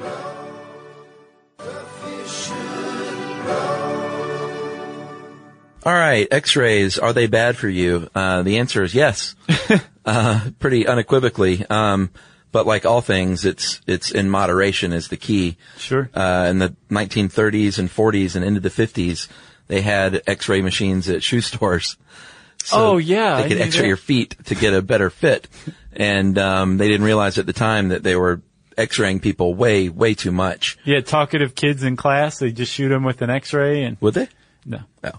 know. 0.00 0.44
Stuff 1.60 2.04
you. 2.08 2.14
All 5.86 5.92
right, 5.92 6.26
X-rays 6.30 6.98
are 6.98 7.12
they 7.12 7.26
bad 7.26 7.58
for 7.58 7.68
you? 7.68 8.08
Uh, 8.14 8.42
the 8.42 8.56
answer 8.58 8.82
is 8.82 8.94
yes, 8.94 9.36
uh, 10.06 10.50
pretty 10.58 10.86
unequivocally. 10.86 11.64
Um, 11.68 12.10
but 12.52 12.66
like 12.66 12.86
all 12.86 13.00
things, 13.00 13.44
it's 13.44 13.80
it's 13.86 14.10
in 14.10 14.30
moderation 14.30 14.92
is 14.92 15.08
the 15.08 15.16
key. 15.16 15.58
Sure. 15.76 16.08
Uh, 16.14 16.46
in 16.48 16.58
the 16.58 16.74
1930s 16.88 17.78
and 17.78 17.90
40s 17.90 18.34
and 18.34 18.44
into 18.44 18.60
the 18.60 18.70
50s, 18.70 19.28
they 19.66 19.80
had 19.82 20.22
X-ray 20.26 20.62
machines 20.62 21.08
at 21.08 21.22
shoe 21.22 21.40
stores. 21.40 21.96
So 22.64 22.76
Oh, 22.92 22.96
yeah, 22.96 23.42
they 23.42 23.48
could 23.48 23.60
X-ray 23.60 23.82
that. 23.82 23.88
your 23.88 23.96
feet 23.96 24.36
to 24.46 24.54
get 24.54 24.74
a 24.74 24.82
better 24.82 25.10
fit, 25.10 25.48
and 25.92 26.36
um, 26.38 26.76
they 26.78 26.88
didn't 26.88 27.04
realize 27.06 27.38
at 27.38 27.46
the 27.46 27.52
time 27.52 27.88
that 27.88 28.02
they 28.02 28.16
were 28.16 28.40
X-raying 28.76 29.20
people 29.20 29.54
way 29.54 29.88
way 29.88 30.14
too 30.14 30.32
much. 30.32 30.78
Yeah, 30.84 31.00
talkative 31.00 31.54
kids 31.54 31.82
in 31.84 31.96
class, 31.96 32.38
they 32.38 32.50
just 32.52 32.72
shoot 32.72 32.88
them 32.88 33.04
with 33.04 33.22
an 33.22 33.30
x-ray 33.30 33.84
and, 33.84 33.96
Would 34.00 34.14
they? 34.14 34.28
no. 34.64 34.80
No, 35.02 35.12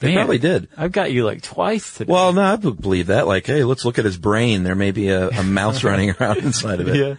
they 0.00 0.08
Man, 0.08 0.16
probably 0.16 0.38
did. 0.38 0.68
I've 0.76 0.92
got 0.92 1.12
you 1.12 1.24
like 1.24 1.42
twice 1.42 1.94
today. 1.98 2.12
Well, 2.12 2.32
no, 2.32 2.42
I 2.42 2.56
believe 2.56 3.08
that. 3.08 3.26
Like, 3.26 3.46
hey, 3.46 3.64
let's 3.64 3.84
look 3.84 3.98
at 3.98 4.04
his 4.04 4.16
brain. 4.16 4.62
There 4.62 4.74
may 4.74 4.90
be 4.92 5.08
a, 5.10 5.28
a 5.28 5.42
mouse 5.42 5.84
running 5.84 6.10
around 6.20 6.38
inside 6.38 6.80
of 6.80 6.88
it. 6.88 6.96
yeah. 6.96 7.14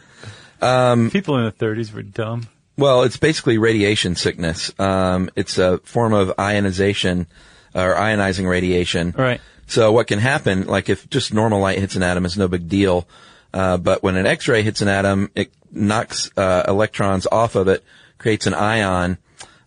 Um, 0.92 1.10
People 1.12 1.38
in 1.38 1.46
the 1.46 1.52
30s 1.52 1.94
were 1.94 2.02
dumb. 2.04 2.48
Well, 2.78 3.04
it's 3.04 3.18
basically 3.18 3.58
radiation 3.58 4.16
sickness. 4.16 4.74
Um, 4.80 5.30
it's 5.36 5.58
a 5.58 5.78
form 5.80 6.14
of 6.14 6.34
ionization 6.40 7.28
or 7.76 7.94
ionizing 7.96 8.50
radiation. 8.50 9.14
Right. 9.18 9.42
So 9.70 9.92
what 9.92 10.08
can 10.08 10.20
happen, 10.20 10.66
like 10.66 10.90
if 10.90 11.10
just 11.10 11.34
normal 11.34 11.60
light 11.60 11.78
hits 11.78 11.96
an 11.96 12.04
atom, 12.04 12.26
it's 12.26 12.38
no 12.38 12.48
big 12.48 12.68
deal. 12.68 13.08
Uh, 13.54 13.78
but 13.78 14.04
when 14.04 14.16
an 14.16 14.26
X-ray 14.26 14.64
hits 14.64 14.82
an 14.82 14.88
atom, 14.88 15.30
it 15.36 15.54
knocks 15.72 16.32
uh, 16.36 16.64
electrons 16.68 17.28
off 17.32 17.56
of 17.56 17.68
it, 17.68 17.84
creates 18.18 18.48
an 18.48 18.56
ion, 18.56 19.18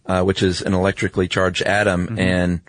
uh, 0.06 0.22
which 0.22 0.42
is 0.42 0.60
an 0.60 0.74
electrically 0.74 1.28
charged 1.28 1.62
atom, 1.62 2.18
and 2.18 2.60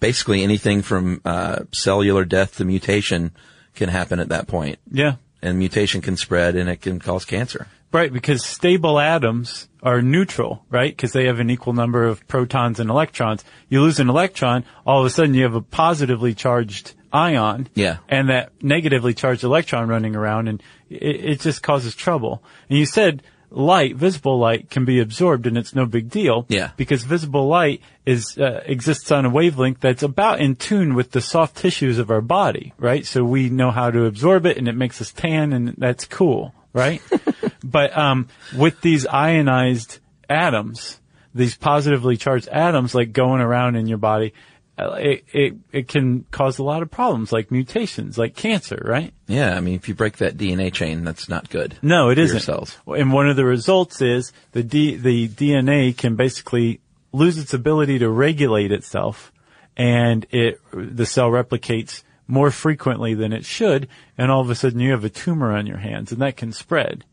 basically 0.00 0.42
anything 0.42 0.82
from 0.82 1.20
uh, 1.24 1.64
cellular 1.72 2.24
death 2.24 2.56
to 2.56 2.64
mutation 2.64 3.32
can 3.74 3.88
happen 3.88 4.20
at 4.20 4.28
that 4.28 4.46
point. 4.46 4.78
Yeah. 4.90 5.16
And 5.40 5.58
mutation 5.58 6.02
can 6.02 6.16
spread, 6.16 6.54
and 6.54 6.68
it 6.68 6.82
can 6.82 6.98
cause 6.98 7.24
cancer. 7.24 7.66
Right, 7.90 8.12
because 8.12 8.44
stable 8.44 8.98
atoms 8.98 9.68
are 9.82 10.02
neutral, 10.02 10.64
right? 10.70 10.94
Because 10.94 11.12
they 11.12 11.26
have 11.26 11.40
an 11.40 11.48
equal 11.48 11.72
number 11.72 12.04
of 12.04 12.26
protons 12.28 12.80
and 12.80 12.90
electrons. 12.90 13.44
You 13.68 13.80
lose 13.80 13.98
an 13.98 14.10
electron, 14.10 14.64
all 14.86 15.00
of 15.00 15.06
a 15.06 15.10
sudden 15.10 15.34
you 15.34 15.44
have 15.44 15.54
a 15.54 15.62
positively 15.62 16.34
charged 16.34 16.94
ion. 17.12 17.68
Yeah. 17.74 17.98
And 18.08 18.28
that 18.28 18.52
negatively 18.62 19.14
charged 19.14 19.44
electron 19.44 19.88
running 19.88 20.16
around 20.16 20.48
and 20.48 20.62
it, 20.90 21.24
it 21.24 21.40
just 21.40 21.62
causes 21.62 21.94
trouble. 21.94 22.42
And 22.68 22.78
you 22.78 22.86
said 22.86 23.22
light, 23.50 23.96
visible 23.96 24.38
light 24.38 24.68
can 24.68 24.84
be 24.84 25.00
absorbed 25.00 25.46
and 25.46 25.56
it's 25.56 25.74
no 25.74 25.86
big 25.86 26.10
deal. 26.10 26.44
Yeah. 26.48 26.72
Because 26.76 27.04
visible 27.04 27.48
light 27.48 27.80
is, 28.04 28.36
uh, 28.38 28.62
exists 28.66 29.10
on 29.10 29.24
a 29.24 29.30
wavelength 29.30 29.80
that's 29.80 30.02
about 30.02 30.40
in 30.40 30.56
tune 30.56 30.94
with 30.94 31.12
the 31.12 31.20
soft 31.20 31.56
tissues 31.56 31.98
of 31.98 32.10
our 32.10 32.20
body, 32.20 32.74
right? 32.78 33.06
So 33.06 33.24
we 33.24 33.48
know 33.48 33.70
how 33.70 33.90
to 33.90 34.04
absorb 34.04 34.44
it 34.44 34.58
and 34.58 34.68
it 34.68 34.76
makes 34.76 35.00
us 35.00 35.12
tan 35.12 35.52
and 35.52 35.74
that's 35.78 36.04
cool, 36.04 36.52
right? 36.72 37.02
but, 37.64 37.96
um, 37.96 38.28
with 38.56 38.80
these 38.80 39.06
ionized 39.06 39.98
atoms, 40.28 41.00
these 41.34 41.56
positively 41.56 42.16
charged 42.16 42.48
atoms 42.48 42.94
like 42.94 43.12
going 43.12 43.40
around 43.40 43.76
in 43.76 43.86
your 43.86 43.98
body, 43.98 44.34
uh, 44.78 44.92
it, 44.92 45.24
it, 45.32 45.54
it 45.72 45.88
can 45.88 46.24
cause 46.30 46.58
a 46.58 46.62
lot 46.62 46.82
of 46.82 46.90
problems 46.90 47.32
like 47.32 47.50
mutations, 47.50 48.16
like 48.16 48.36
cancer, 48.36 48.80
right? 48.84 49.12
Yeah, 49.26 49.56
I 49.56 49.60
mean, 49.60 49.74
if 49.74 49.88
you 49.88 49.94
break 49.94 50.18
that 50.18 50.36
DNA 50.36 50.72
chain, 50.72 51.02
that's 51.04 51.28
not 51.28 51.50
good. 51.50 51.76
No, 51.82 52.10
it 52.10 52.18
isn't. 52.18 52.40
cells. 52.40 52.78
And 52.86 53.12
one 53.12 53.28
of 53.28 53.36
the 53.36 53.44
results 53.44 54.00
is 54.00 54.32
the 54.52 54.62
D, 54.62 54.94
the 54.94 55.28
DNA 55.28 55.96
can 55.96 56.14
basically 56.14 56.80
lose 57.12 57.38
its 57.38 57.54
ability 57.54 57.98
to 57.98 58.08
regulate 58.08 58.70
itself 58.70 59.32
and 59.76 60.26
it, 60.30 60.60
the 60.72 61.06
cell 61.06 61.30
replicates 61.30 62.02
more 62.28 62.50
frequently 62.50 63.14
than 63.14 63.32
it 63.32 63.44
should. 63.44 63.88
And 64.16 64.30
all 64.30 64.40
of 64.40 64.50
a 64.50 64.54
sudden 64.54 64.78
you 64.78 64.92
have 64.92 65.04
a 65.04 65.10
tumor 65.10 65.50
on 65.52 65.66
your 65.66 65.78
hands 65.78 66.12
and 66.12 66.22
that 66.22 66.36
can 66.36 66.52
spread. 66.52 67.04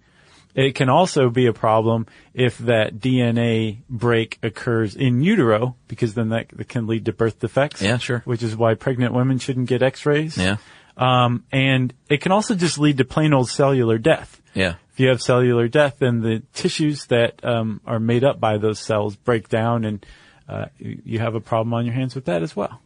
It 0.54 0.74
can 0.76 0.88
also 0.88 1.30
be 1.30 1.48
a 1.48 1.54
problem 1.54 2.08
if 2.34 2.58
that 2.60 3.00
DNA 3.00 3.80
break 3.90 4.40
occurs 4.42 4.96
in 4.96 5.22
utero, 5.22 5.76
because 5.90 6.14
then 6.14 6.30
that, 6.30 6.70
can 6.70 6.88
lead 6.88 7.06
to 7.06 7.14
birth 7.14 7.40
defects. 7.40 7.82
Yeah, 7.82 7.98
sure. 7.98 8.22
Which 8.24 8.42
is 8.42 8.56
why 8.56 8.76
pregnant 8.76 9.14
women 9.14 9.38
shouldn't 9.38 9.68
get 9.68 9.84
x-rays. 9.84 10.38
Yeah. 10.38 10.56
Um, 10.96 11.44
and 11.52 11.94
it 12.10 12.22
can 12.22 12.32
also 12.32 12.56
just 12.56 12.78
lead 12.78 13.00
to 13.00 13.06
plain 13.06 13.34
old 13.34 13.50
cellular 13.50 13.98
death. 13.98 14.42
Yeah. 14.54 14.76
If 14.94 15.02
you 15.02 15.10
have 15.10 15.22
cellular 15.22 15.68
death, 15.68 15.98
then 16.00 16.22
the 16.22 16.42
tissues 16.54 17.08
that 17.08 17.44
um, 17.44 17.82
are 17.86 18.00
made 18.00 18.24
up 18.24 18.40
by 18.40 18.58
those 18.58 18.80
cells 18.80 19.18
break 19.18 19.50
down, 19.50 19.84
and 19.84 20.06
uh, 20.48 20.68
you 20.80 21.20
have 21.20 21.36
a 21.36 21.42
problem 21.42 21.74
on 21.74 21.86
your 21.86 21.94
hands 21.94 22.16
with 22.16 22.26
that 22.26 22.42
as 22.42 22.56
well. 22.56 22.82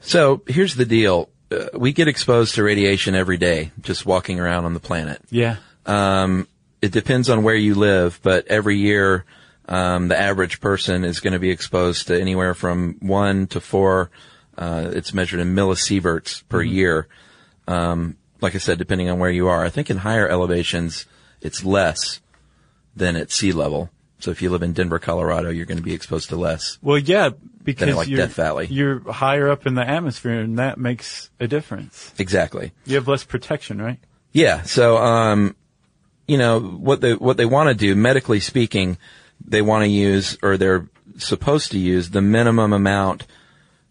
So 0.00 0.42
here's 0.46 0.74
the 0.76 0.86
deal. 0.86 1.28
Uh, 1.50 1.66
we 1.74 1.92
get 1.92 2.08
exposed 2.08 2.54
to 2.54 2.62
radiation 2.62 3.14
every 3.14 3.36
day 3.36 3.72
just 3.80 4.06
walking 4.06 4.38
around 4.38 4.64
on 4.64 4.74
the 4.74 4.80
planet. 4.80 5.20
Yeah. 5.30 5.56
Um, 5.86 6.46
it 6.80 6.92
depends 6.92 7.28
on 7.28 7.42
where 7.42 7.54
you 7.54 7.74
live, 7.74 8.20
but 8.22 8.46
every 8.46 8.76
year, 8.76 9.24
um, 9.68 10.08
the 10.08 10.18
average 10.18 10.60
person 10.60 11.04
is 11.04 11.20
going 11.20 11.32
to 11.32 11.38
be 11.38 11.50
exposed 11.50 12.08
to 12.08 12.20
anywhere 12.20 12.54
from 12.54 12.96
one 13.00 13.46
to 13.48 13.60
four. 13.60 14.10
Uh, 14.56 14.90
it's 14.92 15.14
measured 15.14 15.40
in 15.40 15.54
millisieverts 15.54 16.42
per 16.48 16.62
year. 16.62 17.06
Um, 17.68 18.16
like 18.40 18.54
I 18.54 18.58
said, 18.58 18.78
depending 18.78 19.10
on 19.10 19.18
where 19.18 19.30
you 19.30 19.48
are, 19.48 19.64
I 19.64 19.68
think 19.68 19.90
in 19.90 19.98
higher 19.98 20.28
elevations, 20.28 21.06
it's 21.40 21.64
less 21.64 22.20
than 22.96 23.16
at 23.16 23.30
sea 23.30 23.52
level. 23.52 23.90
So 24.20 24.30
if 24.30 24.42
you 24.42 24.50
live 24.50 24.62
in 24.62 24.72
Denver, 24.72 24.98
Colorado, 24.98 25.50
you're 25.50 25.66
going 25.66 25.78
to 25.78 25.82
be 25.82 25.94
exposed 25.94 26.28
to 26.30 26.36
less. 26.36 26.78
Well, 26.82 26.98
yeah, 26.98 27.30
because 27.62 27.94
like 27.94 28.08
you're, 28.08 28.18
Death 28.18 28.34
Valley. 28.34 28.66
you're 28.66 29.00
higher 29.10 29.48
up 29.48 29.66
in 29.66 29.74
the 29.74 29.88
atmosphere, 29.88 30.40
and 30.40 30.58
that 30.58 30.78
makes 30.78 31.30
a 31.40 31.48
difference. 31.48 32.12
Exactly. 32.18 32.72
You 32.84 32.96
have 32.96 33.08
less 33.08 33.24
protection, 33.24 33.80
right? 33.80 33.98
Yeah. 34.32 34.62
So, 34.62 34.96
um, 34.98 35.56
you 36.26 36.38
know, 36.38 36.60
what 36.60 37.00
they, 37.00 37.14
what 37.14 37.36
they 37.36 37.46
want 37.46 37.68
to 37.68 37.74
do, 37.74 37.94
medically 37.96 38.40
speaking, 38.40 38.98
they 39.44 39.62
want 39.62 39.84
to 39.84 39.88
use, 39.88 40.38
or 40.42 40.56
they're 40.56 40.88
supposed 41.18 41.72
to 41.72 41.78
use 41.78 42.10
the 42.10 42.22
minimum 42.22 42.72
amount 42.72 43.26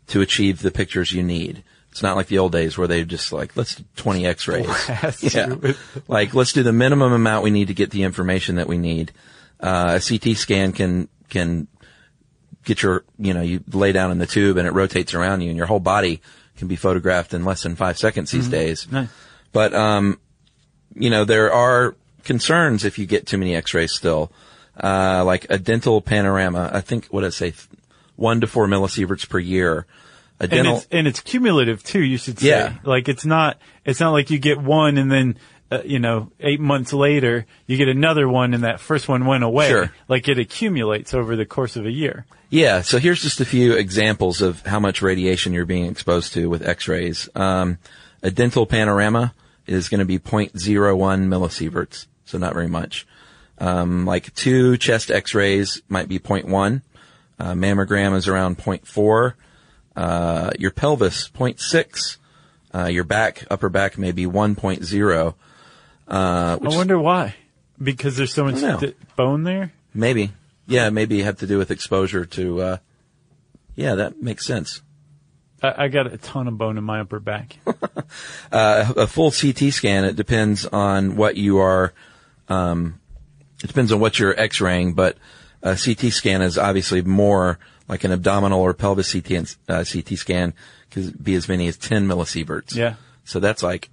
to 0.07 0.21
achieve 0.21 0.61
the 0.61 0.71
pictures 0.71 1.11
you 1.11 1.23
need. 1.23 1.63
It's 1.91 2.03
not 2.03 2.15
like 2.15 2.27
the 2.27 2.37
old 2.37 2.51
days 2.51 2.77
where 2.77 2.87
they 2.87 3.03
just 3.03 3.33
like, 3.33 3.57
let's 3.57 3.75
do 3.75 3.83
20 3.95 4.25
x-rays. 4.25 4.89
Yeah. 5.33 5.55
like, 6.07 6.33
let's 6.33 6.53
do 6.53 6.63
the 6.63 6.71
minimum 6.71 7.13
amount 7.13 7.43
we 7.43 7.51
need 7.51 7.67
to 7.67 7.73
get 7.73 7.91
the 7.91 8.03
information 8.03 8.55
that 8.55 8.67
we 8.67 8.77
need. 8.77 9.11
Uh, 9.59 9.99
a 9.99 10.01
CT 10.01 10.37
scan 10.37 10.71
can, 10.71 11.09
can 11.29 11.67
get 12.63 12.81
your, 12.81 13.03
you 13.17 13.33
know, 13.33 13.41
you 13.41 13.63
lay 13.71 13.91
down 13.91 14.11
in 14.11 14.17
the 14.17 14.25
tube 14.25 14.57
and 14.57 14.67
it 14.67 14.71
rotates 14.71 15.13
around 15.13 15.41
you 15.41 15.49
and 15.49 15.57
your 15.57 15.65
whole 15.65 15.79
body 15.79 16.21
can 16.57 16.67
be 16.67 16.75
photographed 16.75 17.33
in 17.33 17.45
less 17.45 17.63
than 17.63 17.75
five 17.75 17.97
seconds 17.97 18.31
these 18.31 18.47
days. 18.47 18.89
Nice. 18.91 19.09
But, 19.51 19.73
um, 19.73 20.19
you 20.93 21.09
know, 21.09 21.25
there 21.25 21.51
are 21.51 21.95
concerns 22.23 22.85
if 22.85 22.99
you 22.99 23.05
get 23.05 23.25
too 23.27 23.37
many 23.37 23.55
x-rays 23.55 23.91
still. 23.93 24.31
Uh, 24.81 25.23
like 25.25 25.47
a 25.49 25.57
dental 25.57 26.01
panorama, 26.01 26.69
I 26.73 26.81
think, 26.81 27.07
what 27.07 27.21
did 27.21 27.27
I 27.27 27.31
say? 27.31 27.53
One 28.15 28.41
to 28.41 28.47
four 28.47 28.67
millisieverts 28.67 29.27
per 29.27 29.39
year. 29.39 29.85
A 30.39 30.43
And 30.43 30.51
dental, 30.51 30.77
it's, 30.77 30.87
and 30.91 31.07
it's 31.07 31.19
cumulative 31.19 31.83
too, 31.83 32.01
you 32.01 32.17
should 32.17 32.39
say. 32.39 32.49
Yeah. 32.49 32.77
Like 32.83 33.09
it's 33.09 33.25
not, 33.25 33.57
it's 33.83 33.99
not 33.99 34.11
like 34.11 34.29
you 34.29 34.39
get 34.39 34.57
one 34.57 34.97
and 34.97 35.11
then, 35.11 35.37
uh, 35.71 35.81
you 35.85 35.99
know, 35.99 36.31
eight 36.39 36.59
months 36.59 36.93
later, 36.93 37.45
you 37.67 37.77
get 37.77 37.87
another 37.87 38.27
one 38.27 38.53
and 38.53 38.63
that 38.63 38.79
first 38.79 39.07
one 39.07 39.25
went 39.25 39.43
away. 39.43 39.69
Sure. 39.69 39.91
Like 40.07 40.27
it 40.27 40.39
accumulates 40.39 41.13
over 41.13 41.35
the 41.35 41.45
course 41.45 41.75
of 41.75 41.85
a 41.85 41.91
year. 41.91 42.25
Yeah, 42.49 42.81
so 42.81 42.97
here's 42.97 43.21
just 43.21 43.39
a 43.39 43.45
few 43.45 43.73
examples 43.73 44.41
of 44.41 44.65
how 44.65 44.79
much 44.79 45.03
radiation 45.03 45.53
you're 45.53 45.65
being 45.65 45.85
exposed 45.85 46.33
to 46.33 46.49
with 46.49 46.67
x-rays. 46.67 47.29
Um, 47.35 47.77
a 48.23 48.31
dental 48.31 48.65
panorama 48.65 49.35
is 49.67 49.87
going 49.87 49.99
to 49.99 50.05
be 50.05 50.17
0.01 50.17 50.51
millisieverts, 50.57 52.07
so 52.25 52.39
not 52.39 52.53
very 52.53 52.67
much. 52.67 53.05
Um, 53.59 54.05
like 54.05 54.33
two 54.33 54.77
chest 54.77 55.11
x-rays 55.11 55.83
might 55.87 56.07
be 56.07 56.17
0.1. 56.17 56.81
Uh, 57.39 57.53
mammogram 57.53 58.15
is 58.15 58.27
around 58.27 58.57
0.4. 58.57 59.33
Uh, 59.95 60.51
your 60.57 60.71
pelvis, 60.71 61.29
0.6. 61.29 62.17
Uh, 62.73 62.85
your 62.85 63.03
back, 63.03 63.45
upper 63.51 63.69
back 63.69 63.97
may 63.97 64.11
be 64.11 64.25
1.0. 64.25 65.35
Uh, 66.09 66.57
I 66.61 66.75
wonder 66.75 66.99
why. 66.99 67.35
Because 67.81 68.17
there's 68.17 68.33
so 68.33 68.43
much 68.43 68.61
know. 68.61 68.81
bone 69.15 69.43
there? 69.43 69.71
maybe, 69.93 70.31
yeah, 70.67 70.89
maybe 70.89 71.21
have 71.21 71.37
to 71.37 71.47
do 71.47 71.57
with 71.57 71.71
exposure 71.71 72.25
to, 72.25 72.61
uh, 72.61 72.77
yeah, 73.75 73.95
that 73.95 74.21
makes 74.21 74.45
sense. 74.45 74.81
I, 75.61 75.85
I 75.85 75.87
got 75.87 76.11
a 76.11 76.17
ton 76.17 76.47
of 76.47 76.57
bone 76.57 76.77
in 76.77 76.83
my 76.83 77.01
upper 77.01 77.19
back. 77.19 77.57
Uh, 78.51 78.91
a 78.97 79.05
full 79.05 79.29
CT 79.29 79.71
scan, 79.71 80.03
it 80.03 80.15
depends 80.15 80.65
on 80.65 81.15
what 81.15 81.37
you 81.37 81.59
are, 81.59 81.93
um, 82.47 82.99
it 83.63 83.67
depends 83.67 83.91
on 83.91 83.99
what 83.99 84.17
you're 84.17 84.37
x-raying, 84.39 84.93
but 84.93 85.15
a 85.61 85.77
CT 85.77 86.11
scan 86.11 86.41
is 86.41 86.57
obviously 86.57 87.03
more 87.03 87.59
like 87.87 88.03
an 88.03 88.11
abdominal 88.11 88.61
or 88.61 88.73
pelvis 88.73 89.11
CT, 89.11 89.55
uh, 89.67 89.83
CT 89.83 90.17
scan 90.17 90.55
could 90.89 91.23
be 91.23 91.35
as 91.35 91.47
many 91.47 91.67
as 91.67 91.77
10 91.77 92.07
millisieverts. 92.07 92.73
Yeah. 92.73 92.95
So 93.25 93.39
that's 93.39 93.61
like 93.61 93.91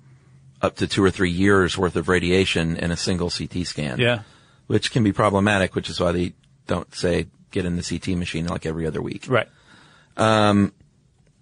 up 0.66 0.76
to 0.76 0.86
two 0.86 1.02
or 1.02 1.10
three 1.10 1.30
years 1.30 1.78
worth 1.78 1.96
of 1.96 2.08
radiation 2.08 2.76
in 2.76 2.90
a 2.90 2.96
single 2.96 3.30
CT 3.30 3.66
scan. 3.66 3.98
Yeah. 3.98 4.22
Which 4.66 4.90
can 4.90 5.02
be 5.04 5.12
problematic, 5.12 5.74
which 5.74 5.88
is 5.88 6.00
why 6.00 6.12
they 6.12 6.34
don't 6.66 6.92
say 6.94 7.28
get 7.52 7.64
in 7.64 7.76
the 7.76 7.82
CT 7.82 8.18
machine 8.18 8.46
like 8.46 8.66
every 8.66 8.86
other 8.86 9.00
week. 9.00 9.26
Right. 9.28 9.48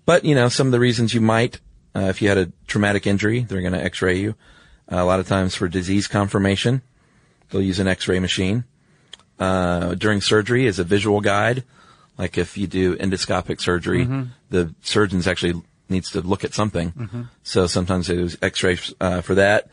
But, 0.07 0.25
you 0.25 0.35
know, 0.35 0.49
some 0.49 0.69
of 0.69 0.73
the 0.73 0.81
reasons 0.81 1.15
you 1.15 1.21
might, 1.21 1.61
uh, 1.97 2.01
if 2.01 2.21
you 2.21 2.29
had 2.29 2.39
a 2.39 2.53
traumatic 2.67 3.07
injury, 3.07 3.41
they're 3.41 3.61
going 3.61 3.73
to 3.73 3.83
x-ray 3.83 4.19
you. 4.19 4.35
Uh, 4.91 4.97
a 4.97 5.05
lot 5.05 5.21
of 5.21 5.27
times 5.27 5.55
for 5.55 5.67
disease 5.67 6.07
confirmation, 6.07 6.83
they'll 7.51 7.63
use 7.63 7.79
an 7.81 7.89
x-ray 7.89 8.19
machine. 8.19 8.65
Uh, 9.39 9.95
during 9.95 10.21
surgery 10.21 10.67
as 10.67 10.79
a 10.79 10.85
visual 10.85 11.21
guide, 11.21 11.65
like 12.19 12.37
if 12.39 12.57
you 12.57 12.67
do 12.67 12.97
endoscopic 12.97 13.61
surgery, 13.61 14.07
the 14.51 14.75
surgeons 14.83 15.27
actually 15.27 15.61
needs 15.89 16.11
to 16.13 16.21
look 16.21 16.45
at 16.45 16.55
something. 16.55 17.29
So 17.43 17.67
sometimes 17.67 18.07
they 18.09 18.15
use 18.15 18.37
x-rays, 18.43 18.93
uh, 19.01 19.21
for 19.21 19.35
that. 19.37 19.69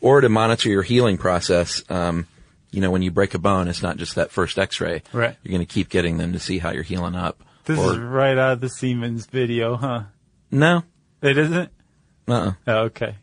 Or 0.00 0.20
to 0.20 0.28
monitor 0.28 0.68
your 0.68 0.82
healing 0.82 1.16
process. 1.18 1.82
Um, 1.90 2.26
you 2.70 2.80
know, 2.80 2.90
when 2.90 3.02
you 3.02 3.10
break 3.10 3.34
a 3.34 3.38
bone, 3.38 3.66
it's 3.68 3.82
not 3.82 3.96
just 3.96 4.14
that 4.16 4.30
first 4.30 4.58
x-ray. 4.58 5.02
Right. 5.12 5.36
You're 5.42 5.50
going 5.56 5.66
to 5.66 5.72
keep 5.72 5.88
getting 5.88 6.18
them 6.18 6.32
to 6.34 6.38
see 6.38 6.58
how 6.58 6.70
you're 6.70 6.82
healing 6.82 7.14
up. 7.14 7.42
This 7.64 7.78
Or- 7.78 7.92
is 7.92 7.98
right 7.98 8.36
out 8.38 8.52
of 8.52 8.60
the 8.60 8.68
Siemens 8.68 9.26
video, 9.26 9.76
huh? 9.76 10.02
no, 10.50 10.82
It 11.22 11.38
isn't? 11.38 11.70
uh-uh. 12.28 12.52
Oh, 12.66 12.76
okay. 12.84 13.14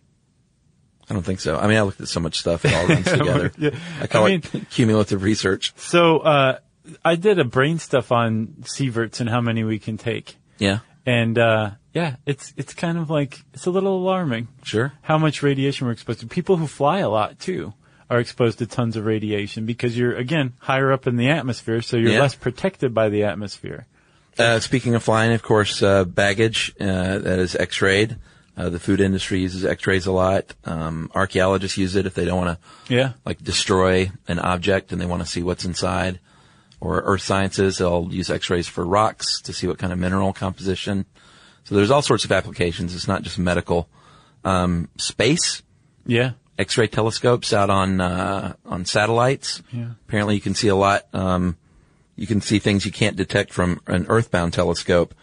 I 1.09 1.13
don't 1.13 1.23
think 1.23 1.39
so. 1.41 1.57
I 1.57 1.67
mean, 1.67 1.77
I 1.77 1.81
looked 1.81 2.01
at 2.01 2.07
so 2.07 2.19
much 2.21 2.39
stuff; 2.39 2.63
it 2.65 2.73
all 2.73 2.87
runs 2.87 3.05
together. 3.11 3.51
Yeah. 3.57 3.69
I 4.01 4.07
call 4.07 4.25
I 4.25 4.31
it 4.31 4.69
cumulative 4.71 5.21
research. 5.21 5.73
So, 5.75 6.19
uh, 6.19 6.59
I 7.03 7.15
did 7.15 7.39
a 7.39 7.43
brain 7.43 7.77
stuff 7.79 8.11
on 8.11 8.55
sieverts 8.63 9.19
and 9.19 9.29
how 9.29 9.41
many 9.41 9.63
we 9.65 9.79
can 9.79 9.97
take. 9.97 10.37
Yeah, 10.59 10.79
And, 11.05 11.37
uh, 11.37 11.71
yeah, 11.93 12.15
it's, 12.25 12.53
it's 12.57 12.73
kind 12.73 12.97
of 12.97 13.09
like, 13.09 13.39
it's 13.53 13.65
a 13.65 13.71
little 13.71 13.97
alarming 13.97 14.47
sure. 14.63 14.93
how 15.01 15.17
much 15.17 15.43
radiation 15.43 15.85
we're 15.87 15.93
exposed 15.93 16.21
to. 16.21 16.27
People 16.27 16.55
who 16.57 16.67
fly 16.67 16.99
a 16.99 17.09
lot 17.09 17.39
too 17.39 17.73
are 18.09 18.19
exposed 18.19 18.59
to 18.59 18.65
tons 18.67 18.95
of 18.95 19.05
radiation 19.05 19.65
because 19.65 19.97
you're, 19.97 20.15
again, 20.15 20.53
higher 20.59 20.91
up 20.91 21.07
in 21.07 21.17
the 21.17 21.29
atmosphere, 21.29 21.81
so 21.81 21.97
you're 21.97 22.11
Yeah. 22.13 22.21
less 22.21 22.35
protected 22.35 22.93
by 22.93 23.09
the 23.09 23.23
atmosphere. 23.23 23.85
Uh, 24.39 24.59
speaking 24.59 24.95
of 24.95 25.03
flying, 25.03 25.33
of 25.33 25.43
course, 25.43 25.83
uh, 25.83 26.05
baggage 26.05 26.73
uh, 26.79 27.19
that 27.19 27.39
is 27.39 27.55
X-rayed. 27.55 28.15
Uh, 28.55 28.69
the 28.69 28.79
food 28.79 29.01
industry 29.01 29.39
uses 29.39 29.65
X-rays 29.65 30.05
a 30.05 30.11
lot. 30.11 30.53
Um, 30.63 31.11
archaeologists 31.15 31.77
use 31.77 31.95
it 31.95 32.05
if 32.05 32.13
they 32.13 32.25
don't 32.25 32.45
want 32.45 32.59
to 32.87 32.93
Yeah. 32.93 33.13
like 33.25 33.43
destroy 33.43 34.11
an 34.27 34.39
object 34.39 34.91
and 34.91 35.01
they 35.01 35.05
want 35.07 35.21
to 35.23 35.27
see 35.27 35.41
what's 35.43 35.65
inside. 35.65 36.19
Or 36.83 36.99
earth 37.05 37.21
sciences, 37.21 37.77
they'll 37.77 38.09
use 38.11 38.29
X-rays 38.29 38.67
for 38.67 38.85
rocks 38.85 39.39
to 39.43 39.53
see 39.53 39.67
what 39.67 39.77
kind 39.77 39.93
of 39.93 39.99
mineral 39.99 40.33
composition. 40.33 41.05
So 41.63 41.75
there's 41.75 41.89
all 41.89 42.01
sorts 42.01 42.25
of 42.25 42.31
applications. 42.33 42.93
It's 42.93 43.07
not 43.07 43.21
just 43.21 43.39
medical. 43.39 43.87
Um, 44.43 44.89
space, 44.97 45.63
Yeah. 46.05 46.31
X-ray 46.59 46.87
telescopes 46.87 47.53
out 47.53 47.69
on 47.69 48.01
uh, 48.01 48.55
on 48.65 48.83
satellites. 48.83 49.61
Yeah. 49.71 49.91
Apparently, 50.07 50.35
you 50.35 50.41
can 50.41 50.55
see 50.55 50.67
a 50.67 50.75
lot. 50.75 51.03
Um, 51.13 51.55
you 52.17 52.27
can 52.27 52.41
see 52.41 52.59
things 52.59 52.85
you 52.85 52.91
can't 52.91 53.15
detect 53.15 53.53
from 53.53 53.79
an 53.87 54.05
Earthbound 54.09 54.51
telescope 54.51 55.15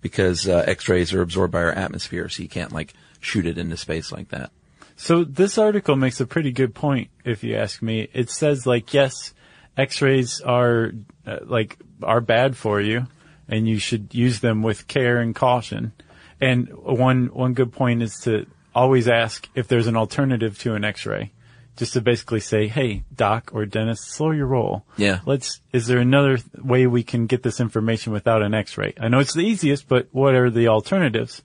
because 0.00 0.48
uh, 0.48 0.64
X-rays 0.66 1.14
are 1.14 1.22
absorbed 1.22 1.52
by 1.52 1.62
our 1.62 1.70
atmosphere, 1.72 2.28
so 2.28 2.42
you 2.42 2.48
can't 2.48 2.72
like 2.72 2.92
shoot 3.20 3.46
it 3.46 3.56
into 3.56 3.76
space 3.76 4.10
like 4.10 4.30
that. 4.30 4.50
So 4.96 5.22
this 5.22 5.58
article 5.58 5.94
makes 5.96 6.20
a 6.20 6.26
pretty 6.26 6.50
good 6.50 6.74
point, 6.74 7.08
if 7.24 7.44
you 7.44 7.54
ask 7.56 7.80
me. 7.80 8.08
It 8.12 8.30
says 8.30 8.66
like, 8.66 8.92
yes, 8.92 9.32
X-rays 9.76 10.40
are 10.40 10.92
uh, 11.26 11.38
like 11.42 11.78
are 12.02 12.20
bad 12.20 12.56
for 12.56 12.80
you, 12.80 13.06
and 13.48 13.68
you 13.68 13.78
should 13.78 14.14
use 14.14 14.40
them 14.40 14.62
with 14.62 14.88
care 14.88 15.18
and 15.18 15.34
caution. 15.34 15.92
And 16.40 16.68
one 16.74 17.26
one 17.26 17.54
good 17.54 17.72
point 17.72 18.02
is 18.02 18.18
to 18.20 18.46
always 18.74 19.08
ask 19.08 19.48
if 19.54 19.68
there's 19.68 19.86
an 19.86 19.96
alternative 19.96 20.58
to 20.60 20.74
an 20.74 20.84
X-ray, 20.84 21.32
just 21.76 21.92
to 21.94 22.00
basically 22.00 22.40
say, 22.40 22.68
"Hey, 22.68 23.04
doc 23.14 23.50
or 23.52 23.66
dentist, 23.66 24.12
slow 24.12 24.30
your 24.30 24.46
roll. 24.46 24.84
Yeah. 24.96 25.20
let's. 25.26 25.60
Is 25.72 25.86
there 25.86 25.98
another 25.98 26.38
way 26.62 26.86
we 26.86 27.02
can 27.02 27.26
get 27.26 27.42
this 27.42 27.60
information 27.60 28.12
without 28.12 28.42
an 28.42 28.54
X-ray? 28.54 28.94
I 29.00 29.08
know 29.08 29.20
it's 29.20 29.34
the 29.34 29.46
easiest, 29.46 29.88
but 29.88 30.08
what 30.12 30.34
are 30.34 30.50
the 30.50 30.68
alternatives?" 30.68 31.42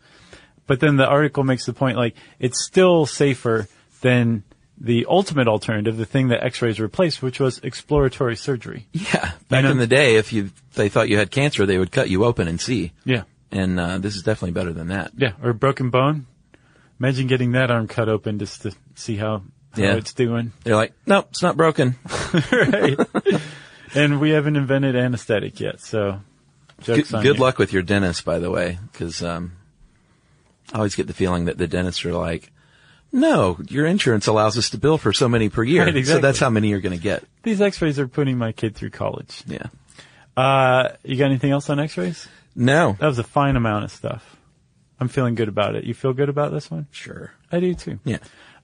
But 0.67 0.82
then 0.82 0.97
the 0.97 1.07
article 1.07 1.43
makes 1.43 1.65
the 1.65 1.73
point 1.73 1.97
like 1.97 2.15
it's 2.38 2.63
still 2.63 3.07
safer 3.07 3.67
than 4.01 4.43
the 4.80 5.05
ultimate 5.09 5.47
alternative, 5.47 5.97
the 5.97 6.05
thing 6.05 6.30
that 6.30 6.43
X-rays 6.43 6.80
replaced, 6.80 7.21
which 7.21 7.39
was 7.39 7.59
exploratory 7.59 8.36
surgery. 8.36 8.88
Yeah. 8.93 9.32
Back 9.49 9.65
in 9.65 9.77
the 9.77 9.88
day, 9.88 10.15
if 10.15 10.32
you 10.32 10.51
they 10.75 10.89
thought 10.89 11.09
you 11.09 11.17
had 11.17 11.32
cancer, 11.32 11.65
they 11.65 11.77
would 11.77 11.91
cut 11.91 12.09
you 12.09 12.23
open 12.25 12.47
and 12.47 12.59
see. 12.61 12.93
Yeah. 13.03 13.23
And 13.51 13.80
uh, 13.80 13.97
this 13.97 14.15
is 14.15 14.23
definitely 14.23 14.51
better 14.51 14.71
than 14.73 14.88
that. 14.88 15.11
Yeah, 15.17 15.34
or 15.43 15.49
a 15.49 15.53
broken 15.53 15.89
bone. 15.89 16.27
Imagine 16.99 17.27
getting 17.27 17.53
that 17.53 17.71
arm 17.71 17.88
cut 17.88 18.07
open 18.09 18.39
just 18.39 18.61
to 18.63 18.71
see 18.95 19.15
how, 19.15 19.43
how 19.71 19.82
Yeah. 19.82 19.95
it's 19.95 20.13
doing. 20.13 20.51
They're 20.63 20.75
like, 20.75 20.93
nope, 21.05 21.27
it's 21.32 21.41
not 21.41 21.57
broken. 21.57 21.95
right. 22.51 22.97
and 23.95 24.19
we 24.19 24.32
haven't 24.32 24.55
invented 24.55 24.95
anesthetic 24.95 25.59
yet, 25.59 25.80
so 25.82 26.19
Good, 26.84 26.97
jokes 26.97 27.13
on 27.13 27.23
good 27.23 27.38
you. 27.38 27.41
luck 27.43 27.57
with 27.57 27.73
your 27.73 27.82
dentist, 27.82 28.23
by 28.25 28.39
the 28.39 28.51
way, 28.51 28.77
because 28.91 29.23
um, 29.23 29.53
I 30.73 30.77
always 30.77 30.95
get 30.95 31.07
the 31.07 31.13
feeling 31.13 31.45
that 31.45 31.57
the 31.57 31.67
dentists 31.67 32.05
are 32.05 32.13
like, 32.13 32.51
no, 33.12 33.57
your 33.68 33.86
insurance 33.86 34.28
allows 34.28 34.57
us 34.57 34.70
to 34.72 34.78
bill 34.78 34.97
for 34.97 35.14
so 35.14 35.28
many 35.28 35.49
per 35.49 35.64
year, 35.64 35.86
Right, 35.86 36.05
so 36.05 36.20
that's 36.20 36.39
how 36.39 36.49
many 36.49 36.70
you're 36.70 36.82
going 36.82 36.95
to 36.95 37.01
get. 37.01 37.24
These 37.43 37.62
X-rays 37.62 37.99
are 37.99 38.07
putting 38.07 38.38
my 38.38 38.51
kid 38.51 38.76
through 38.76 38.91
college. 38.91 39.43
Yeah. 39.47 39.68
Uh, 40.38 40.89
you 41.03 41.18
got 41.18 41.26
anything 41.26 41.51
else 41.51 41.70
on 41.70 41.80
X-rays? 41.80 42.28
No. 42.55 42.95
That 42.99 43.07
was 43.07 43.20
a 43.20 43.24
fine 43.24 43.55
amount 43.55 43.86
of 43.86 43.91
stuff. 43.91 44.38
I'm 44.99 45.07
feeling 45.07 45.36
good 45.36 45.47
about 45.47 45.76
it. 45.76 45.86
You 45.86 45.93
feel 45.93 46.14
good 46.14 46.30
about 46.30 46.51
this 46.51 46.70
one? 46.70 46.88
Sure. 46.91 47.32
I 47.51 47.60
do 47.60 47.74
too. 47.74 47.99
Yeah. 48.03 48.20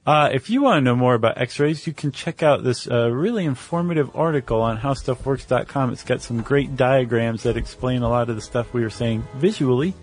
Uh, 0.06 0.30
if 0.32 0.48
you 0.48 0.62
want 0.62 0.76
to 0.76 0.80
know 0.82 0.94
more 0.94 1.14
about 1.14 1.36
X-rays, 1.38 1.84
you 1.86 1.92
can 1.92 2.12
check 2.12 2.40
out 2.40 2.62
this 2.62 2.88
uh, 2.88 3.10
really 3.10 3.44
informative 3.44 4.14
article 4.14 4.60
on 4.62 4.78
HowStuffWorks.com. 4.78 5.92
It's 5.92 6.04
got 6.04 6.22
some 6.22 6.42
great 6.42 6.76
diagrams 6.76 7.42
that 7.42 7.56
explain 7.56 8.02
a 8.02 8.08
lot 8.08 8.30
of 8.30 8.36
the 8.36 8.42
stuff 8.42 8.72
we 8.72 8.82
were 8.82 8.90
saying 8.90 9.26
visually, 9.34 9.94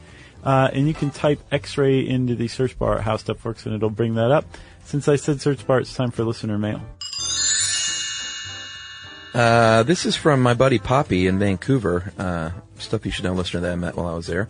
uh, 0.43 0.69
and 0.73 0.87
you 0.87 0.93
can 0.93 1.09
type 1.09 1.39
X-ray 1.51 2.07
into 2.07 2.35
the 2.35 2.47
search 2.47 2.77
bar 2.77 2.99
at 2.99 3.05
HowStuffWorks, 3.05 3.65
and 3.65 3.75
it'll 3.75 3.89
bring 3.89 4.15
that 4.15 4.31
up. 4.31 4.45
Since 4.83 5.07
I 5.07 5.15
said 5.15 5.41
search 5.41 5.65
bar, 5.65 5.79
it's 5.79 5.93
time 5.93 6.11
for 6.11 6.23
listener 6.23 6.57
mail. 6.57 6.81
Uh, 9.33 9.81
this 9.83 10.05
is 10.05 10.15
from 10.15 10.41
my 10.41 10.53
buddy 10.53 10.77
Poppi 10.77 11.25
in 11.27 11.39
Vancouver. 11.39 12.13
Uh, 12.17 12.51
stuff 12.77 13.05
you 13.05 13.11
should 13.11 13.23
know, 13.23 13.33
listener 13.33 13.61
that 13.61 13.71
I 13.71 13.75
met 13.75 13.95
while 13.95 14.07
I 14.07 14.13
was 14.13 14.27
there. 14.27 14.47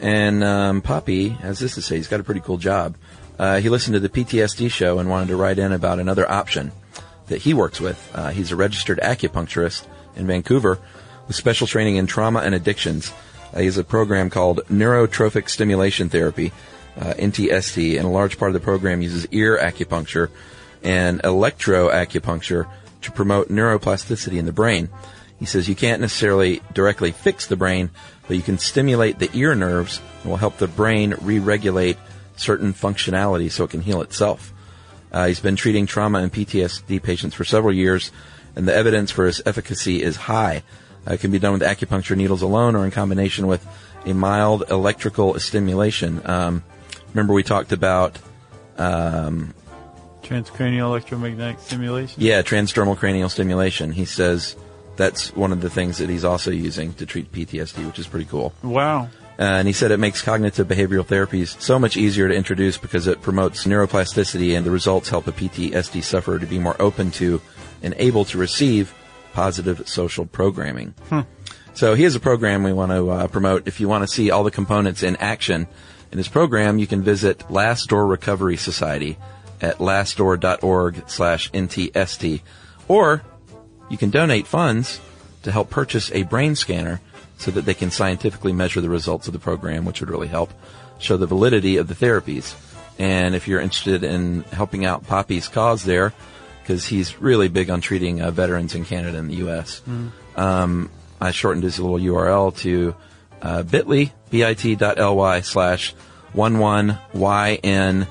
And 0.00 0.42
um, 0.42 0.82
Poppi 0.82 1.30
has 1.30 1.58
this 1.58 1.74
to 1.74 1.82
say. 1.82 1.96
He's 1.96 2.08
got 2.08 2.20
a 2.20 2.24
pretty 2.24 2.40
cool 2.40 2.56
job. 2.56 2.96
Uh, 3.38 3.60
he 3.60 3.68
listened 3.68 3.94
to 3.94 4.00
the 4.00 4.08
PTSD 4.08 4.70
show 4.70 4.98
and 4.98 5.10
wanted 5.10 5.28
to 5.28 5.36
write 5.36 5.58
in 5.58 5.72
about 5.72 5.98
another 5.98 6.30
option 6.30 6.72
that 7.26 7.42
he 7.42 7.52
works 7.52 7.80
with. 7.80 8.10
Uh, 8.14 8.30
he's 8.30 8.52
a 8.52 8.56
registered 8.56 9.00
acupuncturist 9.00 9.86
in 10.16 10.26
Vancouver 10.26 10.78
with 11.26 11.36
special 11.36 11.66
training 11.66 11.96
in 11.96 12.06
trauma 12.06 12.40
and 12.40 12.54
addictions. 12.54 13.12
Uh, 13.54 13.60
he 13.60 13.66
has 13.66 13.78
a 13.78 13.84
program 13.84 14.30
called 14.30 14.62
Neurotrophic 14.68 15.48
Stimulation 15.48 16.08
Therapy, 16.08 16.52
uh, 16.98 17.14
NTST, 17.14 17.96
and 17.96 18.04
a 18.04 18.10
large 18.10 18.38
part 18.38 18.50
of 18.50 18.54
the 18.54 18.60
program 18.60 19.00
uses 19.00 19.26
ear 19.30 19.58
acupuncture 19.58 20.28
and 20.82 21.22
electroacupuncture 21.22 22.68
to 23.02 23.12
promote 23.12 23.48
neuroplasticity 23.48 24.38
in 24.38 24.46
the 24.46 24.52
brain. 24.52 24.88
He 25.38 25.46
says 25.46 25.68
you 25.68 25.74
can't 25.74 26.00
necessarily 26.00 26.62
directly 26.72 27.12
fix 27.12 27.46
the 27.46 27.56
brain, 27.56 27.90
but 28.26 28.36
you 28.36 28.42
can 28.42 28.58
stimulate 28.58 29.18
the 29.18 29.30
ear 29.34 29.54
nerves 29.54 30.00
and 30.22 30.30
will 30.30 30.36
help 30.36 30.56
the 30.56 30.68
brain 30.68 31.14
re-regulate 31.20 31.98
certain 32.36 32.72
functionality 32.72 33.50
so 33.50 33.64
it 33.64 33.70
can 33.70 33.82
heal 33.82 34.02
itself. 34.02 34.52
Uh, 35.12 35.26
he's 35.26 35.40
been 35.40 35.56
treating 35.56 35.86
trauma 35.86 36.18
and 36.18 36.32
PTSD 36.32 37.00
patients 37.02 37.34
for 37.34 37.44
several 37.44 37.72
years, 37.72 38.10
and 38.56 38.66
the 38.66 38.74
evidence 38.74 39.10
for 39.10 39.26
his 39.26 39.42
efficacy 39.46 40.02
is 40.02 40.16
high. 40.16 40.62
It 41.06 41.20
can 41.20 41.30
be 41.30 41.38
done 41.38 41.52
with 41.52 41.62
acupuncture 41.62 42.16
needles 42.16 42.42
alone 42.42 42.76
or 42.76 42.84
in 42.84 42.90
combination 42.90 43.46
with 43.46 43.66
a 44.06 44.14
mild 44.14 44.64
electrical 44.70 45.38
stimulation. 45.38 46.22
Um, 46.24 46.64
remember 47.12 47.32
we 47.32 47.42
talked 47.42 47.72
about 47.72 48.18
Transcranial 48.76 50.86
electromagnetic 50.86 51.60
stimulation. 51.60 52.22
Yeah, 52.22 52.42
transdermal 52.42 52.96
cranial 52.96 53.28
stimulation. 53.28 53.92
He 53.92 54.06
says 54.06 54.56
that's 54.96 55.34
one 55.36 55.52
of 55.52 55.60
the 55.60 55.70
things 55.70 55.98
that 55.98 56.08
he's 56.08 56.24
also 56.24 56.50
using 56.50 56.94
to 56.94 57.06
treat 57.06 57.30
PTSD, 57.30 57.86
which 57.86 57.98
is 57.98 58.06
pretty 58.06 58.26
cool. 58.26 58.54
Wow. 58.62 59.08
Uh, 59.38 59.42
and 59.42 59.66
he 59.66 59.72
said 59.72 59.90
it 59.90 59.98
makes 59.98 60.22
cognitive 60.22 60.68
behavioral 60.68 61.04
therapies 61.04 61.60
so 61.60 61.78
much 61.78 61.96
easier 61.96 62.28
to 62.28 62.34
introduce 62.34 62.78
because 62.78 63.08
it 63.08 63.20
promotes 63.20 63.64
neuroplasticity 63.64 64.56
and 64.56 64.64
the 64.64 64.70
results 64.70 65.08
help 65.08 65.26
a 65.26 65.32
PTSD 65.32 66.04
sufferer 66.04 66.38
to 66.38 66.46
be 66.46 66.58
more 66.58 66.80
open 66.80 67.10
to 67.10 67.42
and 67.82 67.94
able 67.98 68.24
to 68.26 68.38
receive 68.38 68.94
positive 69.34 69.86
social 69.88 70.24
programming. 70.24 70.94
So 71.74 71.94
he 71.94 72.04
has 72.04 72.14
a 72.14 72.20
program 72.20 72.62
we 72.62 72.72
want 72.72 72.92
to 72.92 73.10
uh, 73.10 73.26
promote. 73.26 73.66
If 73.66 73.80
you 73.80 73.88
want 73.88 74.04
to 74.04 74.08
see 74.08 74.30
all 74.30 74.44
the 74.44 74.50
components 74.52 75.02
in 75.02 75.16
action 75.16 75.66
in 76.12 76.18
his 76.18 76.28
program, 76.28 76.78
you 76.78 76.86
can 76.86 77.02
visit 77.02 77.50
Last 77.50 77.88
Door 77.88 78.06
Recovery 78.06 78.56
Society 78.56 79.18
at 79.60 79.78
lastdoor.org 79.78 81.10
slash 81.10 81.50
NTST. 81.50 82.42
Or 82.86 83.22
you 83.90 83.98
can 83.98 84.10
donate 84.10 84.46
funds 84.46 85.00
to 85.42 85.50
help 85.50 85.68
purchase 85.68 86.12
a 86.12 86.22
brain 86.22 86.54
scanner 86.54 87.00
so 87.36 87.50
that 87.50 87.64
they 87.64 87.74
can 87.74 87.90
scientifically 87.90 88.52
measure 88.52 88.80
the 88.80 88.88
results 88.88 89.26
of 89.26 89.32
the 89.32 89.40
program, 89.40 89.84
which 89.84 89.98
would 90.00 90.10
really 90.10 90.28
help 90.28 90.52
show 91.00 91.16
the 91.16 91.26
validity 91.26 91.76
of 91.76 91.88
the 91.88 91.94
therapies. 91.94 92.54
And 93.00 93.34
if 93.34 93.48
you're 93.48 93.60
interested 93.60 94.04
in 94.04 94.42
helping 94.52 94.84
out 94.84 95.08
Poppi's 95.08 95.48
cause 95.48 95.82
there, 95.82 96.12
because 96.64 96.86
he's 96.86 97.20
really 97.20 97.48
big 97.48 97.68
on 97.68 97.82
treating 97.82 98.22
uh, 98.22 98.30
veterans 98.30 98.74
in 98.74 98.86
Canada 98.86 99.18
and 99.18 99.28
the 99.30 99.36
U.S., 99.36 99.82
um, 100.34 100.90
I 101.20 101.30
shortened 101.30 101.62
his 101.62 101.78
little 101.78 101.98
URL 101.98 102.56
to 102.58 102.96
uh, 103.42 103.62
bit.ly, 103.62 104.12
bit.ly 104.30 105.40
slash 105.42 105.94
11YNLOQ. 106.34 108.06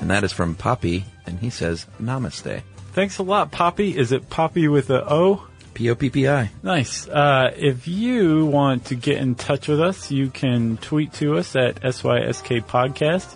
And 0.00 0.10
that 0.10 0.22
is 0.22 0.32
from 0.32 0.54
Poppi, 0.54 1.04
and 1.26 1.40
he 1.40 1.50
says, 1.50 1.86
Namaste. 2.00 2.62
Thanks 2.92 3.18
a 3.18 3.24
lot, 3.24 3.50
Poppi. 3.50 3.96
Is 3.96 4.12
it 4.12 4.30
Poppi 4.30 4.68
with 4.68 4.90
a 4.90 5.04
O? 5.10 5.48
P-O-P-P-I. 5.74 6.50
Nice. 6.62 7.08
Uh, 7.08 7.52
if 7.56 7.88
you 7.88 8.46
want 8.46 8.84
to 8.86 8.94
get 8.94 9.18
in 9.18 9.34
touch 9.34 9.66
with 9.66 9.80
us, 9.80 10.12
you 10.12 10.30
can 10.30 10.76
tweet 10.76 11.12
to 11.14 11.36
us 11.36 11.56
at 11.56 11.82
SYSK 11.82 12.64
Podcast. 12.64 13.34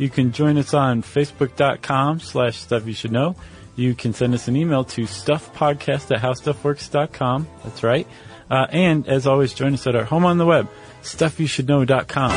You 0.00 0.08
can 0.08 0.32
join 0.32 0.56
us 0.56 0.72
on 0.72 1.02
Facebook.com 1.02 2.20
slash 2.20 2.56
Stuff 2.56 2.86
You 2.86 2.94
Should 2.94 3.12
Know. 3.12 3.36
You 3.76 3.94
can 3.94 4.14
send 4.14 4.32
us 4.32 4.48
an 4.48 4.56
email 4.56 4.82
to 4.84 5.02
stuffpodcast 5.02 6.10
at 6.10 6.22
howstuffworks.com. 6.22 7.46
That's 7.62 7.82
right. 7.82 8.06
Uh, 8.50 8.66
and 8.70 9.06
as 9.06 9.26
always, 9.26 9.52
join 9.52 9.74
us 9.74 9.86
at 9.86 9.94
our 9.94 10.04
home 10.04 10.24
on 10.24 10.38
the 10.38 10.46
web, 10.46 10.70
stuffyoushouldknow.com. 11.02 12.30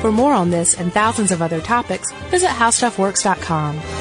For 0.00 0.10
more 0.10 0.32
on 0.32 0.48
this 0.48 0.80
and 0.80 0.90
thousands 0.90 1.32
of 1.32 1.42
other 1.42 1.60
topics, 1.60 2.10
visit 2.30 2.48
howstuffworks.com. 2.48 3.99